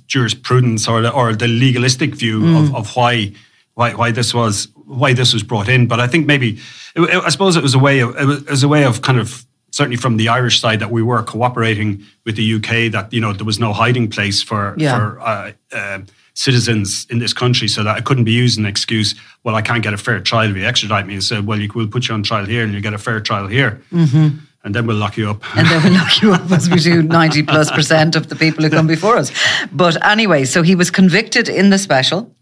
jurisprudence 0.07 0.89
or 0.89 1.03
the, 1.03 1.13
or 1.13 1.35
the 1.35 1.49
legalistic 1.49 2.15
view 2.15 2.41
mm. 2.41 2.61
of, 2.61 2.75
of 2.75 2.97
why 2.97 3.33
why 3.75 3.95
why 3.95 4.11
this 4.13 4.33
was 4.33 4.69
why 4.87 5.13
this 5.13 5.33
was 5.33 5.43
brought 5.43 5.69
in. 5.69 5.87
But 5.87 6.01
I 6.01 6.07
think 6.07 6.27
maybe 6.27 6.59
it, 6.95 7.01
it, 7.01 7.25
I 7.25 7.29
suppose 7.31 7.57
it 7.57 7.63
was 7.63 7.75
a 7.75 7.79
way 7.79 8.01
of 8.01 8.17
it 8.17 8.25
was, 8.25 8.43
it 8.43 8.51
was, 8.51 8.63
a 8.63 8.69
way 8.69 8.85
of 8.85 9.03
kind 9.03 9.19
of 9.19 9.45
certainly 9.71 9.97
from 9.97 10.19
the 10.19 10.29
Irish 10.29 10.61
side 10.61 10.81
that 10.81 10.91
we 10.91 11.03
were 11.03 11.23
cooperating 11.23 12.05
with 12.25 12.37
the 12.37 12.55
UK 12.55 12.93
that 12.93 13.13
you 13.13 13.21
know 13.21 13.33
there 13.33 13.47
was 13.47 13.59
no 13.59 13.73
hiding 13.73 14.09
place 14.09 14.43
for 14.43 14.75
yeah. 14.79 14.97
for. 14.97 15.21
Uh, 15.21 15.53
uh, 15.73 15.99
citizens 16.35 17.07
in 17.11 17.19
this 17.19 17.35
country 17.35 17.69
so 17.69 17.85
that 17.85 17.99
it 17.99 18.07
couldn't 18.07 18.25
be 18.25 18.33
used 18.33 18.55
as 18.55 18.57
an 18.57 18.65
excuse 18.65 19.15
well 19.45 19.55
I 19.55 19.61
can't 19.61 19.83
get 19.83 19.93
a 19.93 19.99
fair 19.99 20.19
trial 20.19 20.49
if 20.49 20.57
you 20.57 20.65
extradite 20.65 21.07
me 21.07 21.13
and 21.13 21.23
said 21.23 21.47
well 21.47 21.61
you, 21.61 21.71
we'll 21.75 21.89
put 21.89 22.09
you 22.09 22.15
on 22.15 22.23
trial 22.23 22.47
here 22.47 22.65
and 22.65 22.73
you 22.73 22.81
get 22.81 22.95
a 22.95 22.99
fair 22.99 23.21
trial 23.21 23.49
here 23.49 23.83
mm-hmm 23.93 24.39
and 24.65 24.75
then 24.75 24.87
we'll 24.87 24.97
lock 24.97 25.17
you 25.17 25.31
up. 25.31 25.43
And 25.57 25.67
then 25.67 25.83
we'll 25.83 25.95
lock 25.95 26.23
you 26.23 26.33
up 26.33 26.51
as 26.51 26.71
we 26.71 26.79
do 26.79 27.03
90 27.03 27.43
plus 27.45 27.71
percent 27.71 28.17
of 28.17 28.29
the 28.29 28.37
people 28.37 28.63
who 28.63 28.71
come 28.71 28.87
before 28.87 29.17
us. 29.17 29.33
But 29.73 30.05
anyway, 30.05 30.45
so 30.45 30.63
he 30.63 30.75
was 30.75 30.91
convicted 30.91 31.49
in 31.49 31.71
the 31.71 31.79
special. 31.79 32.35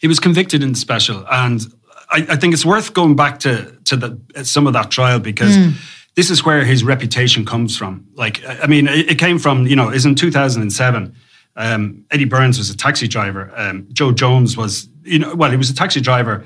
He 0.00 0.08
was 0.08 0.18
convicted 0.18 0.62
in 0.62 0.72
the 0.72 0.78
special. 0.78 1.24
And 1.30 1.60
I, 2.10 2.26
I 2.30 2.36
think 2.36 2.54
it's 2.54 2.64
worth 2.64 2.94
going 2.94 3.16
back 3.16 3.38
to, 3.40 3.76
to 3.84 3.96
the, 3.96 4.44
some 4.44 4.66
of 4.66 4.72
that 4.72 4.90
trial 4.90 5.18
because 5.18 5.56
mm. 5.56 5.74
this 6.14 6.30
is 6.30 6.44
where 6.44 6.64
his 6.64 6.84
reputation 6.84 7.44
comes 7.44 7.76
from. 7.76 8.06
Like, 8.14 8.42
I 8.46 8.66
mean, 8.66 8.88
it, 8.88 9.12
it 9.12 9.18
came 9.18 9.38
from, 9.38 9.66
you 9.66 9.76
know, 9.76 9.90
is 9.90 10.06
in 10.06 10.14
2007. 10.14 11.14
Um, 11.54 12.04
Eddie 12.10 12.24
Burns 12.24 12.56
was 12.56 12.70
a 12.70 12.76
taxi 12.76 13.06
driver. 13.06 13.52
Um, 13.54 13.86
Joe 13.92 14.12
Jones 14.12 14.56
was, 14.56 14.88
you 15.02 15.18
know, 15.18 15.34
well, 15.34 15.50
he 15.50 15.56
was 15.56 15.68
a 15.68 15.74
taxi 15.74 16.00
driver 16.00 16.44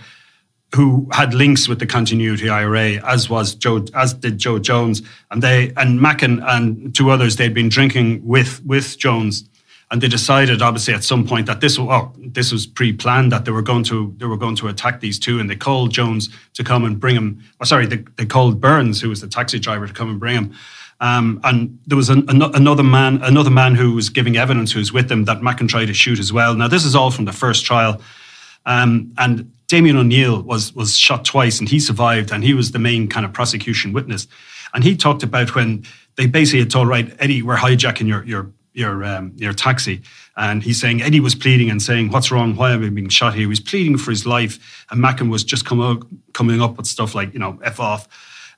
who 0.74 1.08
had 1.12 1.32
links 1.32 1.68
with 1.68 1.78
the 1.78 1.86
Continuity 1.86 2.48
IRA, 2.48 2.94
as 3.06 3.30
was 3.30 3.54
Joe, 3.54 3.84
as 3.94 4.14
did 4.14 4.38
Joe 4.38 4.58
Jones, 4.58 5.02
and 5.30 5.42
they 5.42 5.72
and 5.76 6.00
Mackin 6.00 6.42
and 6.42 6.94
two 6.94 7.10
others 7.10 7.36
they'd 7.36 7.54
been 7.54 7.68
drinking 7.68 8.26
with 8.26 8.64
with 8.64 8.98
Jones, 8.98 9.48
and 9.90 10.02
they 10.02 10.08
decided 10.08 10.62
obviously 10.62 10.92
at 10.92 11.04
some 11.04 11.26
point 11.26 11.46
that 11.46 11.60
this 11.60 11.78
oh, 11.78 12.12
this 12.18 12.50
was 12.52 12.66
pre-planned 12.66 13.30
that 13.32 13.44
they 13.44 13.52
were 13.52 13.62
going 13.62 13.84
to 13.84 14.14
they 14.18 14.26
were 14.26 14.36
going 14.36 14.56
to 14.56 14.68
attack 14.68 15.00
these 15.00 15.18
two, 15.18 15.38
and 15.38 15.48
they 15.48 15.56
called 15.56 15.92
Jones 15.92 16.28
to 16.54 16.64
come 16.64 16.84
and 16.84 16.98
bring 16.98 17.14
him. 17.14 17.42
Oh, 17.60 17.64
sorry, 17.64 17.86
they, 17.86 18.04
they 18.16 18.26
called 18.26 18.60
Burns, 18.60 19.00
who 19.00 19.08
was 19.08 19.20
the 19.20 19.28
taxi 19.28 19.58
driver, 19.58 19.86
to 19.86 19.92
come 19.92 20.10
and 20.10 20.20
bring 20.20 20.36
him. 20.36 20.54
Um, 20.98 21.40
and 21.44 21.78
there 21.86 21.96
was 21.96 22.08
an, 22.08 22.28
an, 22.30 22.42
another 22.42 22.82
man, 22.82 23.22
another 23.22 23.50
man 23.50 23.74
who 23.74 23.92
was 23.92 24.08
giving 24.08 24.36
evidence 24.36 24.72
who 24.72 24.78
was 24.78 24.92
with 24.92 25.08
them 25.08 25.26
that 25.26 25.42
Mackin 25.42 25.68
tried 25.68 25.86
to 25.86 25.94
shoot 25.94 26.18
as 26.18 26.32
well. 26.32 26.54
Now 26.54 26.68
this 26.68 26.84
is 26.84 26.96
all 26.96 27.10
from 27.10 27.26
the 27.26 27.32
first 27.32 27.64
trial. 27.64 28.00
Um, 28.64 29.12
and 29.16 29.52
Damien 29.68 29.96
O'Neill 29.96 30.42
was 30.42 30.74
was 30.74 30.96
shot 30.96 31.24
twice, 31.24 31.58
and 31.58 31.68
he 31.68 31.80
survived, 31.80 32.30
and 32.30 32.44
he 32.44 32.54
was 32.54 32.70
the 32.72 32.78
main 32.78 33.08
kind 33.08 33.26
of 33.26 33.32
prosecution 33.32 33.92
witness. 33.92 34.26
And 34.74 34.84
he 34.84 34.96
talked 34.96 35.22
about 35.22 35.54
when 35.54 35.84
they 36.16 36.26
basically 36.26 36.60
had 36.60 36.70
told, 36.70 36.88
right, 36.88 37.14
Eddie, 37.18 37.42
we're 37.42 37.56
hijacking 37.56 38.06
your 38.06 38.24
your 38.24 38.50
your 38.74 39.04
um, 39.04 39.32
your 39.36 39.52
taxi, 39.52 40.02
and 40.36 40.62
he's 40.62 40.80
saying 40.80 41.02
Eddie 41.02 41.20
was 41.20 41.34
pleading 41.34 41.70
and 41.70 41.82
saying, 41.82 42.10
"What's 42.10 42.30
wrong? 42.30 42.54
Why 42.54 42.72
am 42.72 42.84
I 42.84 42.90
being 42.90 43.08
shot 43.08 43.34
here?" 43.34 43.42
He 43.42 43.46
was 43.46 43.60
pleading 43.60 43.98
for 43.98 44.10
his 44.10 44.26
life, 44.26 44.84
and 44.90 45.00
Mackin 45.00 45.30
was 45.30 45.42
just 45.42 45.64
coming 45.64 46.02
coming 46.32 46.60
up 46.60 46.76
with 46.76 46.86
stuff 46.86 47.14
like, 47.14 47.32
you 47.32 47.40
know, 47.40 47.58
f 47.64 47.80
off. 47.80 48.06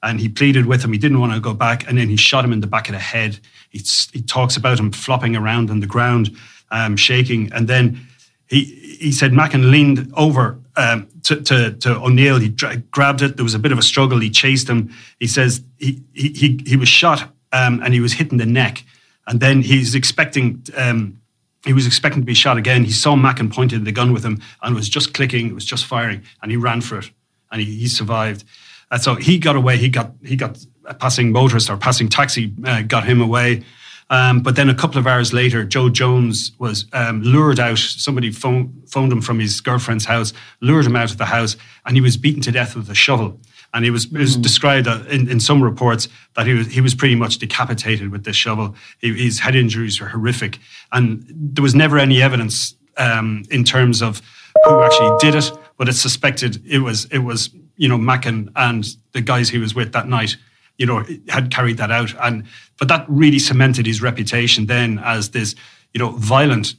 And 0.00 0.20
he 0.20 0.28
pleaded 0.28 0.66
with 0.66 0.84
him. 0.84 0.92
He 0.92 0.98
didn't 0.98 1.18
want 1.18 1.32
to 1.32 1.40
go 1.40 1.54
back, 1.54 1.88
and 1.88 1.98
then 1.98 2.08
he 2.08 2.16
shot 2.16 2.44
him 2.44 2.52
in 2.52 2.60
the 2.60 2.68
back 2.68 2.88
of 2.88 2.92
the 2.92 3.00
head. 3.00 3.40
He, 3.70 3.80
he 4.12 4.22
talks 4.22 4.56
about 4.56 4.78
him 4.78 4.92
flopping 4.92 5.34
around 5.34 5.70
on 5.70 5.80
the 5.80 5.88
ground, 5.88 6.36
um, 6.70 6.96
shaking, 6.96 7.52
and 7.52 7.66
then 7.66 8.06
he 8.48 8.64
he 9.00 9.12
said 9.12 9.32
Mackin 9.32 9.70
leaned 9.70 10.12
over 10.14 10.58
um, 10.78 11.08
to, 11.24 11.42
to, 11.42 11.72
to, 11.72 11.96
O'Neill. 11.96 12.38
He 12.38 12.48
dra- 12.48 12.76
grabbed 12.76 13.20
it. 13.20 13.36
There 13.36 13.44
was 13.44 13.54
a 13.54 13.58
bit 13.58 13.72
of 13.72 13.78
a 13.78 13.82
struggle. 13.82 14.20
He 14.20 14.30
chased 14.30 14.68
him. 14.68 14.94
He 15.18 15.26
says 15.26 15.62
he 15.76 16.02
he 16.14 16.62
he, 16.64 16.76
was 16.76 16.88
shot 16.88 17.22
um, 17.52 17.82
and 17.82 17.92
he 17.92 18.00
was 18.00 18.12
hit 18.12 18.30
in 18.30 18.38
the 18.38 18.46
neck. 18.46 18.84
And 19.26 19.40
then 19.40 19.62
he's 19.62 19.94
expecting 19.94 20.64
um, 20.76 21.20
he 21.66 21.72
was 21.72 21.86
expecting 21.86 22.22
to 22.22 22.26
be 22.26 22.34
shot 22.34 22.56
again. 22.56 22.84
He 22.84 22.92
saw 22.92 23.16
Mackin 23.16 23.50
pointed 23.50 23.84
the 23.84 23.92
gun 23.92 24.12
with 24.12 24.24
him 24.24 24.40
and 24.62 24.74
was 24.74 24.88
just 24.88 25.12
clicking. 25.12 25.48
It 25.48 25.54
was 25.54 25.64
just 25.64 25.84
firing, 25.84 26.22
and 26.40 26.50
he 26.50 26.56
ran 26.56 26.80
for 26.80 26.98
it, 26.98 27.10
and 27.50 27.60
he, 27.60 27.80
he 27.80 27.88
survived. 27.88 28.44
And 28.90 29.02
so 29.02 29.16
he 29.16 29.38
got 29.38 29.56
away. 29.56 29.76
He 29.76 29.88
got 29.88 30.12
he 30.24 30.36
got 30.36 30.64
a 30.84 30.94
passing 30.94 31.32
motorist 31.32 31.68
or 31.68 31.76
passing 31.76 32.08
taxi 32.08 32.54
uh, 32.64 32.82
got 32.82 33.04
him 33.04 33.20
away. 33.20 33.64
Um, 34.10 34.40
but 34.40 34.56
then 34.56 34.70
a 34.70 34.74
couple 34.74 34.98
of 34.98 35.06
hours 35.06 35.32
later, 35.32 35.64
Joe 35.64 35.88
Jones 35.90 36.52
was 36.58 36.86
um, 36.92 37.22
lured 37.22 37.60
out. 37.60 37.78
Somebody 37.78 38.30
phone, 38.30 38.82
phoned 38.86 39.12
him 39.12 39.20
from 39.20 39.38
his 39.38 39.60
girlfriend's 39.60 40.06
house, 40.06 40.32
lured 40.60 40.86
him 40.86 40.96
out 40.96 41.10
of 41.10 41.18
the 41.18 41.26
house, 41.26 41.56
and 41.84 41.96
he 41.96 42.00
was 42.00 42.16
beaten 42.16 42.40
to 42.42 42.52
death 42.52 42.74
with 42.74 42.88
a 42.88 42.94
shovel. 42.94 43.38
And 43.74 43.84
he 43.84 43.90
was, 43.90 44.06
it 44.06 44.12
was 44.12 44.38
mm. 44.38 44.42
described 44.42 44.86
in, 44.86 45.30
in 45.30 45.40
some 45.40 45.62
reports 45.62 46.08
that 46.36 46.46
he 46.46 46.54
was 46.54 46.68
he 46.68 46.80
was 46.80 46.94
pretty 46.94 47.16
much 47.16 47.36
decapitated 47.36 48.10
with 48.10 48.24
this 48.24 48.36
shovel. 48.36 48.74
He, 48.98 49.12
his 49.12 49.40
head 49.40 49.54
injuries 49.54 50.00
were 50.00 50.08
horrific, 50.08 50.58
and 50.90 51.26
there 51.28 51.62
was 51.62 51.74
never 51.74 51.98
any 51.98 52.22
evidence 52.22 52.74
um, 52.96 53.42
in 53.50 53.64
terms 53.64 54.00
of 54.00 54.22
who 54.64 54.82
actually 54.82 55.18
did 55.20 55.34
it. 55.34 55.52
But 55.76 55.88
it's 55.88 56.00
suspected 56.00 56.62
it 56.66 56.78
was 56.78 57.04
it 57.06 57.18
was 57.18 57.50
you 57.76 57.88
know 57.88 57.98
Mackin 57.98 58.50
and 58.56 58.86
the 59.12 59.20
guys 59.20 59.50
he 59.50 59.58
was 59.58 59.74
with 59.74 59.92
that 59.92 60.08
night 60.08 60.38
you 60.78 60.86
know, 60.86 61.04
had 61.28 61.50
carried 61.50 61.76
that 61.76 61.90
out. 61.90 62.14
And 62.22 62.44
but 62.78 62.88
that 62.88 63.04
really 63.08 63.38
cemented 63.38 63.84
his 63.84 64.00
reputation 64.00 64.66
then 64.66 65.00
as 65.00 65.30
this, 65.30 65.54
you 65.92 65.98
know, 65.98 66.10
violent, 66.12 66.74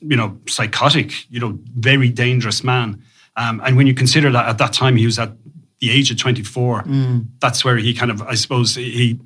you 0.00 0.16
know, 0.16 0.38
psychotic, 0.48 1.30
you 1.30 1.38
know, 1.38 1.58
very 1.76 2.08
dangerous 2.08 2.64
man. 2.64 3.02
Um, 3.36 3.62
and 3.64 3.76
when 3.76 3.86
you 3.86 3.94
consider 3.94 4.30
that 4.32 4.48
at 4.48 4.58
that 4.58 4.72
time 4.72 4.96
he 4.96 5.06
was 5.06 5.18
at 5.18 5.32
the 5.80 5.90
age 5.90 6.10
of 6.10 6.18
24, 6.18 6.82
mm. 6.82 7.26
that's 7.40 7.64
where 7.64 7.76
he 7.76 7.94
kind 7.94 8.10
of, 8.10 8.22
I 8.22 8.34
suppose, 8.34 8.74
he, 8.74 9.18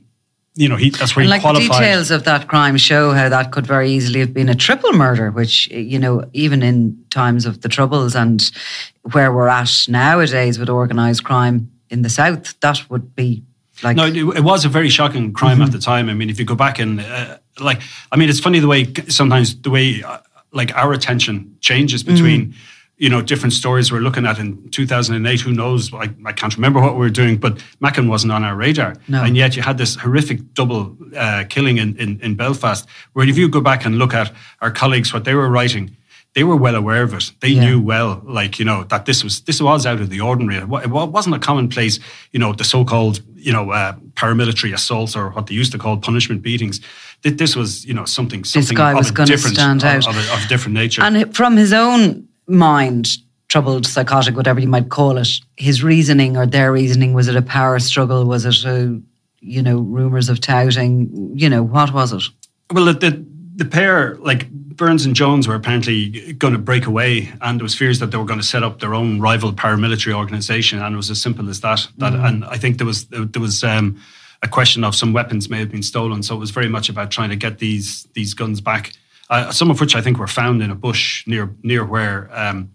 you 0.54 0.68
know, 0.68 0.76
he, 0.76 0.90
that's 0.90 1.14
where 1.14 1.22
and 1.22 1.28
he 1.28 1.30
like 1.30 1.42
qualified. 1.42 1.68
The 1.68 1.84
details 1.84 2.10
of 2.10 2.24
that 2.24 2.48
crime 2.48 2.76
show 2.78 3.12
how 3.12 3.28
that 3.28 3.52
could 3.52 3.66
very 3.66 3.90
easily 3.90 4.20
have 4.20 4.32
been 4.32 4.48
a 4.48 4.54
triple 4.54 4.92
murder, 4.92 5.30
which, 5.30 5.68
you 5.68 5.98
know, 5.98 6.24
even 6.32 6.62
in 6.62 7.04
times 7.10 7.46
of 7.46 7.60
the 7.60 7.68
Troubles 7.68 8.16
and 8.16 8.50
where 9.12 9.32
we're 9.32 9.48
at 9.48 9.86
nowadays 9.88 10.58
with 10.58 10.70
organised 10.70 11.24
crime 11.24 11.70
in 11.90 12.02
the 12.02 12.08
South, 12.08 12.58
that 12.60 12.88
would 12.88 13.14
be 13.14 13.44
like, 13.82 13.96
no, 13.96 14.06
it, 14.06 14.16
it 14.16 14.44
was 14.44 14.64
a 14.64 14.68
very 14.68 14.88
shocking 14.88 15.32
crime 15.32 15.54
mm-hmm. 15.54 15.64
at 15.64 15.72
the 15.72 15.78
time. 15.78 16.08
I 16.08 16.14
mean, 16.14 16.30
if 16.30 16.38
you 16.38 16.44
go 16.44 16.54
back 16.54 16.78
and 16.78 17.00
uh, 17.00 17.38
like, 17.60 17.82
I 18.12 18.16
mean, 18.16 18.28
it's 18.28 18.40
funny 18.40 18.58
the 18.58 18.68
way 18.68 18.92
sometimes 19.08 19.60
the 19.60 19.70
way 19.70 20.02
uh, 20.02 20.18
like 20.52 20.74
our 20.74 20.92
attention 20.92 21.56
changes 21.60 22.02
between. 22.02 22.46
Mm-hmm. 22.46 22.60
You 22.98 23.10
know, 23.10 23.20
different 23.20 23.52
stories 23.52 23.92
we're 23.92 24.00
looking 24.00 24.24
at 24.24 24.38
in 24.38 24.70
2008. 24.70 25.40
Who 25.42 25.52
knows? 25.52 25.92
I, 25.92 26.08
I 26.24 26.32
can't 26.32 26.56
remember 26.56 26.80
what 26.80 26.94
we 26.94 27.00
were 27.00 27.10
doing, 27.10 27.36
but 27.36 27.62
Mackin 27.78 28.08
wasn't 28.08 28.32
on 28.32 28.42
our 28.42 28.56
radar. 28.56 28.94
No. 29.06 29.22
And 29.22 29.36
yet 29.36 29.54
you 29.54 29.60
had 29.60 29.76
this 29.76 29.96
horrific 29.96 30.54
double 30.54 30.96
uh, 31.14 31.44
killing 31.50 31.76
in, 31.76 31.94
in, 31.98 32.18
in 32.22 32.36
Belfast, 32.36 32.88
where 33.12 33.28
if 33.28 33.36
you 33.36 33.50
go 33.50 33.60
back 33.60 33.84
and 33.84 33.98
look 33.98 34.14
at 34.14 34.32
our 34.62 34.70
colleagues, 34.70 35.12
what 35.12 35.24
they 35.24 35.34
were 35.34 35.50
writing, 35.50 35.94
they 36.36 36.44
were 36.44 36.54
well 36.54 36.74
aware 36.74 37.02
of 37.02 37.14
it. 37.14 37.32
They 37.40 37.48
yeah. 37.48 37.64
knew 37.64 37.80
well, 37.80 38.22
like 38.24 38.58
you 38.58 38.64
know, 38.64 38.84
that 38.84 39.06
this 39.06 39.24
was 39.24 39.40
this 39.42 39.60
was 39.60 39.86
out 39.86 40.02
of 40.02 40.10
the 40.10 40.20
ordinary. 40.20 40.62
It 40.62 40.88
wasn't 40.90 41.34
a 41.34 41.38
commonplace, 41.38 41.98
you 42.30 42.38
know, 42.38 42.52
the 42.52 42.62
so-called 42.62 43.20
you 43.46 43.52
know 43.52 43.70
uh, 43.70 43.92
paramilitary 44.14 44.74
assaults 44.74 45.14
or 45.14 45.30
what 45.30 45.46
they 45.46 45.54
used 45.54 45.70
to 45.72 45.78
call 45.78 45.96
punishment 45.96 46.42
beatings. 46.42 46.80
This 47.22 47.54
was 47.54 47.84
you 47.86 47.94
know 47.94 48.04
something 48.04 48.44
something 48.44 48.76
this 48.76 48.76
guy 48.76 48.92
was 48.92 49.12
going 49.12 49.28
to 49.28 49.38
stand 49.38 49.84
out 49.84 50.06
of, 50.08 50.16
of, 50.16 50.28
a, 50.28 50.34
of 50.34 50.48
different 50.48 50.74
nature. 50.74 51.02
And 51.02 51.34
from 51.34 51.56
his 51.56 51.72
own 51.72 52.26
mind, 52.48 53.06
troubled, 53.48 53.86
psychotic, 53.86 54.36
whatever 54.36 54.58
you 54.58 54.66
might 54.66 54.88
call 54.88 55.16
it, 55.16 55.28
his 55.56 55.84
reasoning 55.84 56.36
or 56.36 56.44
their 56.44 56.72
reasoning 56.72 57.14
was 57.14 57.28
it 57.28 57.36
a 57.36 57.42
power 57.42 57.78
struggle? 57.78 58.24
Was 58.24 58.44
it 58.44 58.64
a 58.64 59.00
you 59.40 59.62
know 59.62 59.78
rumors 59.78 60.28
of 60.28 60.40
touting? 60.40 61.08
You 61.34 61.48
know 61.48 61.62
what 61.62 61.94
was 61.94 62.12
it? 62.12 62.24
Well, 62.72 62.86
the 62.86 62.94
the, 62.94 63.26
the 63.54 63.64
pair 63.64 64.16
like 64.16 64.48
Burns 64.76 65.06
and 65.06 65.16
Jones 65.16 65.48
were 65.48 65.54
apparently 65.54 66.32
going 66.34 66.52
to 66.52 66.58
break 66.58 66.86
away, 66.86 67.32
and 67.40 67.58
there 67.58 67.64
was 67.64 67.74
fears 67.74 67.98
that 68.00 68.10
they 68.10 68.18
were 68.18 68.24
going 68.24 68.40
to 68.40 68.46
set 68.46 68.62
up 68.62 68.80
their 68.80 68.94
own 68.94 69.20
rival 69.20 69.52
paramilitary 69.52 70.14
organization, 70.14 70.80
and 70.80 70.94
it 70.94 70.96
was 70.96 71.10
as 71.10 71.20
simple 71.20 71.48
as 71.48 71.60
that. 71.60 71.86
That, 71.98 72.12
mm. 72.12 72.28
and 72.28 72.44
I 72.44 72.56
think 72.56 72.78
there 72.78 72.86
was 72.86 73.06
there 73.06 73.40
was 73.40 73.64
um, 73.64 74.00
a 74.42 74.48
question 74.48 74.84
of 74.84 74.94
some 74.94 75.12
weapons 75.12 75.48
may 75.48 75.58
have 75.58 75.70
been 75.70 75.82
stolen, 75.82 76.22
so 76.22 76.34
it 76.34 76.38
was 76.38 76.50
very 76.50 76.68
much 76.68 76.88
about 76.88 77.10
trying 77.10 77.30
to 77.30 77.36
get 77.36 77.58
these 77.58 78.04
these 78.14 78.34
guns 78.34 78.60
back. 78.60 78.92
Uh, 79.28 79.50
some 79.50 79.70
of 79.70 79.80
which 79.80 79.96
I 79.96 80.00
think 80.00 80.18
were 80.18 80.28
found 80.28 80.62
in 80.62 80.70
a 80.70 80.74
bush 80.74 81.26
near 81.26 81.54
near 81.62 81.84
where 81.84 82.28
um, 82.32 82.70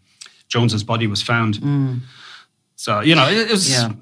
Jones's 0.47 0.83
body 0.83 1.07
was 1.07 1.21
found. 1.21 1.55
Mm. 1.55 1.99
So 2.75 3.01
you 3.01 3.15
know, 3.15 3.29
it, 3.29 3.49
was. 3.49 3.69
Yeah. 3.69 3.93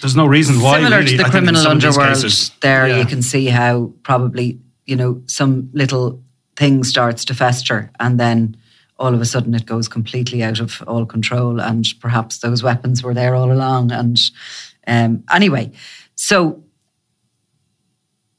There's 0.00 0.16
no 0.16 0.26
reason 0.26 0.60
why. 0.60 0.78
Similar 0.78 0.98
really, 0.98 1.16
to 1.16 1.24
the 1.24 1.30
criminal 1.30 1.66
underworld, 1.66 2.08
cases, 2.08 2.52
there 2.60 2.86
yeah. 2.86 2.98
you 2.98 3.04
can 3.04 3.20
see 3.20 3.46
how 3.46 3.92
probably 4.04 4.60
you 4.86 4.96
know 4.96 5.22
some 5.26 5.70
little 5.72 6.22
thing 6.56 6.84
starts 6.84 7.24
to 7.26 7.34
fester, 7.34 7.90
and 8.00 8.18
then 8.18 8.56
all 8.98 9.14
of 9.14 9.20
a 9.20 9.24
sudden 9.24 9.54
it 9.54 9.66
goes 9.66 9.88
completely 9.88 10.42
out 10.42 10.60
of 10.60 10.82
all 10.86 11.06
control, 11.06 11.60
and 11.60 11.86
perhaps 12.00 12.38
those 12.38 12.62
weapons 12.62 13.02
were 13.02 13.14
there 13.14 13.34
all 13.34 13.50
along. 13.50 13.90
And 13.92 14.20
um, 14.86 15.24
anyway, 15.32 15.72
so 16.14 16.62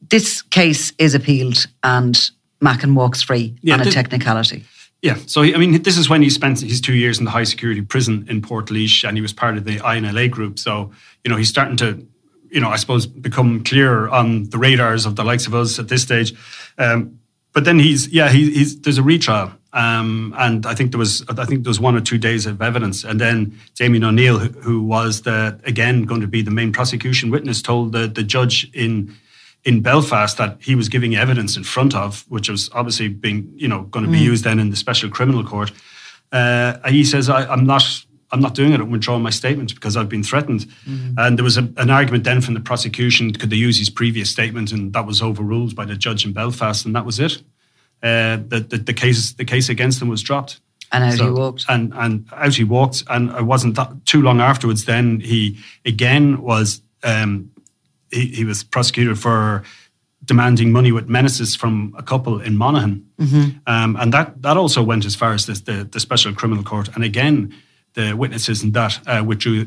this 0.10 0.42
case 0.42 0.94
is 0.98 1.16
appealed, 1.16 1.68
and 1.84 2.30
Mackin 2.62 2.96
walks 2.96 3.22
free 3.22 3.56
yeah, 3.62 3.76
on 3.76 3.82
a 3.82 3.92
technicality. 3.92 4.64
Yeah, 5.02 5.18
so 5.26 5.42
I 5.42 5.58
mean, 5.58 5.82
this 5.82 5.98
is 5.98 6.10
when 6.10 6.22
he 6.22 6.30
spent 6.30 6.62
his 6.62 6.80
two 6.80 6.94
years 6.94 7.20
in 7.20 7.26
the 7.26 7.32
high 7.32 7.44
security 7.44 7.82
prison 7.82 8.26
in 8.30 8.42
Portlaoise, 8.42 9.06
and 9.06 9.18
he 9.18 9.22
was 9.22 9.34
part 9.34 9.58
of 9.58 9.66
the 9.66 9.78
INLA 9.80 10.32
group. 10.32 10.60
So 10.60 10.92
you 11.24 11.30
know, 11.30 11.36
he's 11.36 11.50
starting 11.50 11.76
to, 11.78 12.06
you 12.50 12.62
know, 12.62 12.70
I 12.70 12.78
suppose 12.78 13.06
become 13.06 13.64
clearer 13.64 14.10
on 14.10 14.50
the 14.50 14.58
radars 14.58 15.06
of 15.06 15.18
the 15.18 15.24
likes 15.24 15.46
of 15.46 15.54
us 15.56 15.78
at 15.78 15.90
this 15.90 16.04
stage. 16.04 16.34
Um, 16.78 17.20
but 17.54 17.66
then 17.66 17.80
he's 17.80 18.08
yeah, 18.10 18.30
he, 18.30 18.52
he's 18.52 18.80
there's 18.82 18.98
a 18.98 19.04
retrial, 19.04 19.52
um, 19.74 20.34
and 20.38 20.66
I 20.66 20.74
think 20.76 20.92
there 20.92 21.00
was 21.00 21.24
I 21.30 21.46
think 21.46 21.64
there 21.64 21.70
was 21.70 21.80
one 21.80 21.96
or 21.96 22.02
two 22.02 22.18
days 22.18 22.46
of 22.46 22.62
evidence, 22.62 23.04
and 23.04 23.22
then 23.22 23.58
Damien 23.76 24.04
O'Neill, 24.04 24.40
who, 24.40 24.50
who 24.62 24.84
was 24.84 25.22
the 25.22 25.60
again 25.64 26.04
going 26.04 26.22
to 26.22 26.28
be 26.28 26.42
the 26.42 26.52
main 26.52 26.74
prosecution 26.74 27.30
witness, 27.30 27.62
told 27.62 27.92
the 27.92 28.08
the 28.08 28.24
judge 28.24 28.70
in 28.74 29.16
in 29.64 29.82
Belfast 29.82 30.38
that 30.38 30.58
he 30.60 30.76
was 30.76 30.90
giving 30.90 31.16
evidence 31.16 31.56
in 31.56 31.64
front 31.64 31.96
of, 31.96 32.26
which 32.30 32.50
was 32.50 32.70
obviously 32.74 33.08
being, 33.08 33.52
you 33.56 33.68
know, 33.68 33.84
going 33.84 34.06
to 34.06 34.12
be 34.12 34.20
mm. 34.20 34.26
used 34.26 34.44
then 34.44 34.60
in 34.60 34.70
the 34.70 34.76
special 34.76 35.10
criminal 35.10 35.44
court. 35.44 35.72
Uh, 36.32 36.78
he 36.90 37.04
says, 37.04 37.30
I, 37.30 37.52
am 37.52 37.66
not. 37.66 37.84
I'm 38.34 38.42
not 38.42 38.56
doing 38.56 38.74
it. 38.74 38.82
I'm 38.82 38.92
withdrawing 38.92 39.24
my 39.24 39.30
statement 39.32 39.74
because 39.76 39.96
I've 39.96 40.10
been 40.10 40.24
threatened. 40.24 40.66
Mm. 40.86 41.14
And 41.18 41.38
there 41.38 41.44
was 41.44 41.58
a, 41.58 41.72
an 41.78 41.90
argument 41.90 42.24
then 42.24 42.42
from 42.42 42.56
the 42.56 42.60
prosecution: 42.60 43.32
could 43.32 43.50
they 43.50 43.56
use 43.56 43.78
his 43.78 43.90
previous 43.90 44.30
statement? 44.30 44.72
And 44.74 44.92
that 44.94 45.06
was 45.06 45.22
overruled 45.22 45.76
by 45.76 45.86
the 45.86 45.96
judge 45.96 46.26
in 46.26 46.34
Belfast, 46.34 46.86
and 46.86 46.96
that 46.96 47.06
was 47.06 47.20
it. 47.20 47.44
Uh, 48.02 48.38
the, 48.48 48.66
the, 48.68 48.78
the 48.78 48.94
case 48.94 49.34
the 49.34 49.46
case 49.46 49.70
against 49.70 50.02
him 50.02 50.10
was 50.10 50.22
dropped. 50.22 50.60
And 50.92 51.04
out 51.04 51.14
so, 51.14 51.26
he 51.26 51.32
walked. 51.32 51.66
And 51.70 51.94
and 51.94 52.28
out 52.34 52.56
he 52.56 52.64
walked. 52.64 53.04
And 53.08 53.30
it 53.30 53.46
wasn't 53.46 53.76
that, 53.76 54.06
too 54.06 54.22
long 54.22 54.42
afterwards. 54.42 54.86
Then 54.86 55.20
he 55.22 55.58
again 55.86 56.42
was 56.42 56.82
um, 57.04 57.52
he, 58.12 58.26
he 58.28 58.44
was 58.46 58.64
prosecuted 58.64 59.18
for 59.18 59.64
demanding 60.26 60.72
money 60.72 60.92
with 60.92 61.10
menaces 61.10 61.56
from 61.56 61.94
a 61.98 62.04
couple 62.04 62.40
in 62.40 62.58
Monaghan. 62.58 63.06
Mm-hmm. 63.20 63.58
Um, 63.68 63.98
and 64.00 64.14
that, 64.14 64.42
that 64.42 64.56
also 64.56 64.82
went 64.82 65.06
as 65.06 65.16
far 65.16 65.34
as 65.34 65.46
this, 65.46 65.62
the, 65.62 65.84
the 65.84 66.00
special 66.00 66.34
criminal 66.34 66.64
court. 66.64 66.90
And 66.96 67.04
again, 67.04 67.54
the 67.94 68.14
witnesses 68.14 68.64
in 68.64 68.72
that 68.72 69.00
uh, 69.08 69.24
withdrew, 69.26 69.66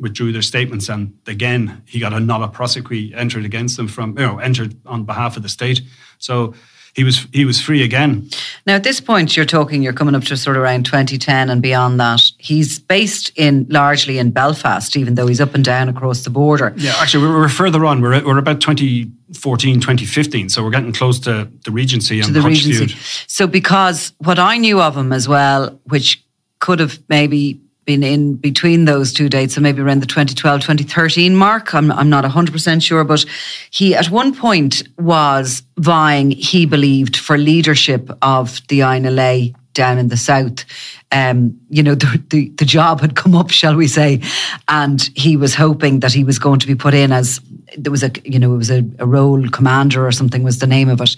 withdrew 0.00 0.32
their 0.32 0.42
statements. 0.42 0.88
And 0.88 1.18
again, 1.26 1.82
he 1.86 1.98
got 1.98 2.12
a 2.12 2.16
nolle 2.16 2.52
prosequi 2.52 3.14
entered 3.14 3.44
against 3.44 3.76
them 3.76 3.88
from, 3.88 4.18
you 4.18 4.26
know, 4.26 4.38
entered 4.38 4.76
on 4.86 5.04
behalf 5.04 5.36
of 5.36 5.42
the 5.42 5.48
state. 5.48 5.82
So 6.18 6.54
he 6.96 7.04
was 7.04 7.26
he 7.30 7.44
was 7.44 7.60
free 7.60 7.82
again. 7.82 8.30
Now 8.66 8.76
at 8.76 8.82
this 8.82 9.02
point, 9.02 9.36
you're 9.36 9.44
talking, 9.44 9.82
you're 9.82 9.92
coming 9.92 10.14
up 10.14 10.24
to 10.24 10.36
sort 10.36 10.56
of 10.56 10.62
around 10.62 10.86
2010 10.86 11.50
and 11.50 11.60
beyond 11.60 12.00
that. 12.00 12.22
He's 12.38 12.78
based 12.78 13.30
in 13.36 13.66
largely 13.68 14.16
in 14.16 14.30
Belfast, 14.30 14.96
even 14.96 15.14
though 15.14 15.26
he's 15.26 15.40
up 15.40 15.54
and 15.54 15.62
down 15.62 15.90
across 15.90 16.24
the 16.24 16.30
border. 16.30 16.72
Yeah, 16.78 16.94
actually, 16.96 17.26
we're, 17.26 17.36
we're 17.36 17.48
further 17.50 17.84
on. 17.84 18.00
We're 18.00 18.24
we're 18.24 18.38
about 18.38 18.62
2014, 18.62 19.74
2015, 19.74 20.48
so 20.48 20.64
we're 20.64 20.70
getting 20.70 20.92
close 20.92 21.18
to 21.20 21.50
the 21.66 21.70
Regency 21.70 22.20
and 22.20 22.28
to 22.28 22.32
the 22.32 22.40
Regency. 22.40 22.96
So 23.26 23.46
because 23.46 24.14
what 24.16 24.38
I 24.38 24.56
knew 24.56 24.80
of 24.80 24.96
him 24.96 25.12
as 25.12 25.28
well, 25.28 25.78
which 25.84 26.24
could 26.60 26.80
have 26.80 26.98
maybe 27.10 27.60
been 27.86 28.02
in 28.02 28.34
between 28.34 28.84
those 28.84 29.12
two 29.12 29.28
dates, 29.28 29.54
so 29.54 29.60
maybe 29.60 29.80
around 29.80 30.02
the 30.02 30.06
2012, 30.06 30.60
2013 30.60 31.34
mark. 31.34 31.74
I'm, 31.74 31.90
I'm 31.92 32.10
not 32.10 32.24
100% 32.24 32.82
sure, 32.82 33.04
but 33.04 33.24
he 33.70 33.94
at 33.94 34.10
one 34.10 34.34
point 34.34 34.82
was 34.98 35.62
vying, 35.78 36.32
he 36.32 36.66
believed, 36.66 37.16
for 37.16 37.38
leadership 37.38 38.10
of 38.22 38.60
the 38.68 38.80
INLA 38.80 39.54
down 39.72 39.98
in 39.98 40.08
the 40.08 40.16
south. 40.16 40.64
Um, 41.12 41.58
you 41.68 41.82
know, 41.82 41.94
the, 41.94 42.22
the, 42.30 42.48
the 42.50 42.64
job 42.64 43.00
had 43.00 43.14
come 43.14 43.34
up, 43.34 43.50
shall 43.50 43.76
we 43.76 43.86
say, 43.86 44.20
and 44.68 45.00
he 45.14 45.36
was 45.36 45.54
hoping 45.54 46.00
that 46.00 46.12
he 46.12 46.24
was 46.24 46.38
going 46.40 46.58
to 46.58 46.66
be 46.66 46.74
put 46.74 46.94
in 46.94 47.12
as 47.12 47.40
there 47.76 47.90
was 47.90 48.02
a 48.02 48.10
you 48.24 48.38
know 48.38 48.54
it 48.54 48.56
was 48.56 48.70
a, 48.70 48.84
a 48.98 49.06
role 49.06 49.48
commander 49.50 50.06
or 50.06 50.12
something 50.12 50.42
was 50.42 50.58
the 50.58 50.66
name 50.66 50.88
of 50.88 51.00
it, 51.00 51.16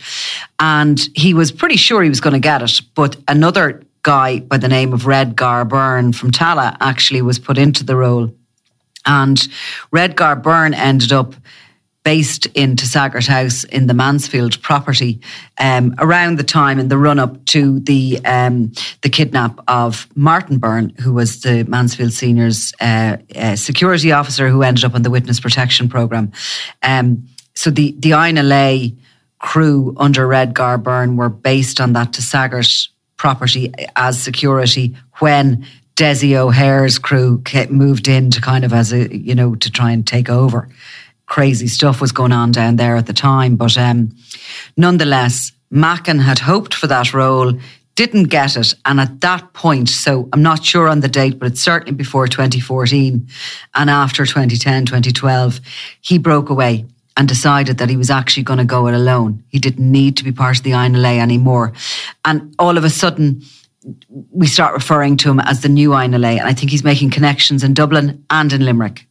and 0.58 1.08
he 1.14 1.34
was 1.34 1.52
pretty 1.52 1.76
sure 1.76 2.02
he 2.02 2.08
was 2.08 2.20
going 2.20 2.32
to 2.32 2.40
get 2.40 2.62
it. 2.62 2.80
But 2.94 3.16
another 3.28 3.82
guy 4.02 4.40
by 4.40 4.58
the 4.58 4.68
name 4.68 4.92
of 4.92 5.02
Redgar 5.02 5.68
Byrne 5.68 6.12
from 6.12 6.30
Tallaght 6.30 6.76
actually 6.80 7.22
was 7.22 7.38
put 7.38 7.58
into 7.58 7.84
the 7.84 7.96
role. 7.96 8.32
And 9.06 9.36
Redgar 9.92 10.42
Byrne 10.42 10.74
ended 10.74 11.12
up 11.12 11.34
based 12.04 12.46
in 12.54 12.74
Tasaggart 12.74 13.26
House 13.26 13.64
in 13.64 13.86
the 13.86 13.92
Mansfield 13.92 14.62
property 14.62 15.20
um, 15.58 15.94
around 15.98 16.38
the 16.38 16.42
time 16.42 16.78
in 16.78 16.88
the 16.88 16.96
run 16.96 17.18
up 17.18 17.44
to 17.46 17.80
the 17.80 18.18
um, 18.24 18.72
the 19.02 19.10
kidnap 19.10 19.60
of 19.68 20.08
Martin 20.14 20.56
Byrne, 20.58 20.90
who 21.00 21.12
was 21.12 21.42
the 21.42 21.64
Mansfield 21.64 22.12
Seniors 22.12 22.72
uh, 22.80 23.18
uh, 23.36 23.56
security 23.56 24.10
officer 24.10 24.48
who 24.48 24.62
ended 24.62 24.84
up 24.84 24.94
on 24.94 25.02
the 25.02 25.10
witness 25.10 25.38
protection 25.38 25.88
program. 25.88 26.32
Um, 26.82 27.28
so 27.54 27.70
the 27.70 27.94
the 27.98 28.12
INLA 28.12 28.96
crew 29.38 29.94
under 29.98 30.26
Redgar 30.26 30.82
Byrne 30.82 31.16
were 31.16 31.28
based 31.28 31.80
on 31.80 31.92
that 31.92 32.12
Tasaggart 32.12 32.88
property 33.18 33.74
as 33.96 34.20
security 34.20 34.96
when 35.18 35.66
Desi 35.96 36.34
O'Hare's 36.36 36.98
crew 36.98 37.42
moved 37.68 38.08
in 38.08 38.30
to 38.30 38.40
kind 38.40 38.64
of 38.64 38.72
as 38.72 38.92
a, 38.92 39.14
you 39.14 39.34
know, 39.34 39.56
to 39.56 39.70
try 39.70 39.90
and 39.90 40.06
take 40.06 40.30
over. 40.30 40.68
Crazy 41.26 41.66
stuff 41.66 42.00
was 42.00 42.12
going 42.12 42.32
on 42.32 42.52
down 42.52 42.76
there 42.76 42.96
at 42.96 43.06
the 43.06 43.12
time. 43.12 43.56
But 43.56 43.76
um, 43.76 44.16
nonetheless, 44.76 45.52
Mackin 45.70 46.20
had 46.20 46.38
hoped 46.38 46.72
for 46.72 46.86
that 46.86 47.12
role, 47.12 47.52
didn't 47.96 48.24
get 48.24 48.56
it. 48.56 48.74
And 48.86 49.00
at 49.00 49.20
that 49.22 49.52
point, 49.54 49.88
so 49.88 50.28
I'm 50.32 50.40
not 50.40 50.64
sure 50.64 50.88
on 50.88 51.00
the 51.00 51.08
date, 51.08 51.40
but 51.40 51.48
it's 51.48 51.60
certainly 51.60 51.96
before 51.96 52.28
2014 52.28 53.28
and 53.74 53.90
after 53.90 54.24
2010, 54.24 54.86
2012, 54.86 55.60
he 56.00 56.16
broke 56.16 56.48
away 56.48 56.86
and 57.18 57.26
decided 57.26 57.78
that 57.78 57.90
he 57.90 57.96
was 57.96 58.10
actually 58.10 58.44
going 58.44 58.60
to 58.60 58.64
go 58.64 58.86
it 58.86 58.94
alone. 58.94 59.42
He 59.48 59.58
didn't 59.58 59.90
need 59.90 60.16
to 60.16 60.24
be 60.24 60.30
part 60.30 60.56
of 60.56 60.62
the 60.62 60.70
INLA 60.70 61.18
anymore. 61.18 61.72
And 62.24 62.54
all 62.60 62.78
of 62.78 62.84
a 62.84 62.90
sudden, 62.90 63.42
we 64.30 64.46
start 64.46 64.72
referring 64.72 65.16
to 65.18 65.30
him 65.30 65.40
as 65.40 65.60
the 65.60 65.68
new 65.68 65.90
INLA. 65.90 66.38
And 66.38 66.48
I 66.48 66.54
think 66.54 66.70
he's 66.70 66.84
making 66.84 67.10
connections 67.10 67.64
in 67.64 67.74
Dublin 67.74 68.24
and 68.30 68.52
in 68.52 68.64
Limerick. 68.64 69.04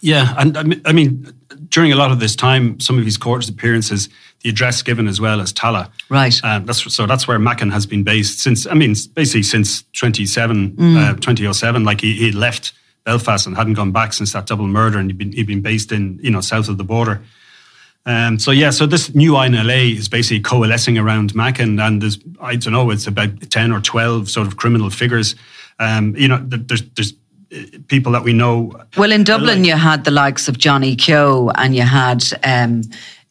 Yeah. 0.00 0.34
And 0.36 0.82
I 0.84 0.92
mean, 0.92 1.32
during 1.68 1.92
a 1.92 1.96
lot 1.96 2.10
of 2.10 2.18
this 2.18 2.34
time, 2.34 2.80
some 2.80 2.98
of 2.98 3.04
his 3.04 3.16
court 3.16 3.48
appearances, 3.48 4.08
the 4.40 4.50
address 4.50 4.82
given 4.82 5.06
as 5.06 5.20
well 5.20 5.40
as 5.40 5.52
Tallaght. 5.52 5.90
Right. 6.08 6.38
Um, 6.42 6.66
that's, 6.66 6.92
so 6.92 7.06
that's 7.06 7.28
where 7.28 7.38
Mackin 7.38 7.70
has 7.70 7.86
been 7.86 8.02
based 8.02 8.40
since, 8.40 8.66
I 8.66 8.74
mean, 8.74 8.96
basically 9.14 9.44
since 9.44 9.84
27, 9.92 10.72
mm. 10.72 10.96
uh, 10.96 11.14
2007. 11.14 11.84
Like 11.84 12.00
he, 12.00 12.14
he 12.14 12.32
left 12.32 12.72
Belfast 13.04 13.46
and 13.46 13.56
hadn't 13.56 13.74
gone 13.74 13.92
back 13.92 14.12
since 14.12 14.32
that 14.32 14.46
double 14.46 14.66
murder, 14.66 14.98
and 14.98 15.08
he'd 15.08 15.16
been 15.16 15.30
he'd 15.30 15.46
been 15.46 15.62
based 15.62 15.92
in 15.92 16.18
you 16.20 16.30
know 16.30 16.40
south 16.40 16.68
of 16.68 16.76
the 16.76 16.84
border. 16.84 17.22
Um, 18.06 18.38
so 18.38 18.52
yeah, 18.52 18.70
so 18.70 18.86
this 18.86 19.14
new 19.14 19.32
INLA 19.32 19.96
is 19.96 20.08
basically 20.08 20.40
coalescing 20.40 20.96
around 20.96 21.34
Mackin, 21.34 21.70
and 21.70 21.80
and 21.80 22.02
there's 22.02 22.18
I 22.40 22.56
don't 22.56 22.72
know, 22.72 22.90
it's 22.90 23.06
about 23.06 23.50
ten 23.50 23.72
or 23.72 23.80
twelve 23.80 24.30
sort 24.30 24.46
of 24.46 24.56
criminal 24.56 24.90
figures. 24.90 25.34
Um, 25.78 26.14
you 26.16 26.28
know, 26.28 26.40
there's 26.42 26.82
there's 26.94 27.12
uh, 27.52 27.78
people 27.88 28.12
that 28.12 28.22
we 28.22 28.32
know. 28.32 28.72
Well, 28.96 29.12
in 29.12 29.24
Dublin, 29.24 29.58
like, 29.58 29.66
you 29.66 29.76
had 29.76 30.04
the 30.04 30.12
likes 30.12 30.48
of 30.48 30.56
Johnny 30.56 30.94
Keogh, 30.94 31.50
and 31.56 31.74
you 31.74 31.82
had 31.82 32.22
um, 32.44 32.82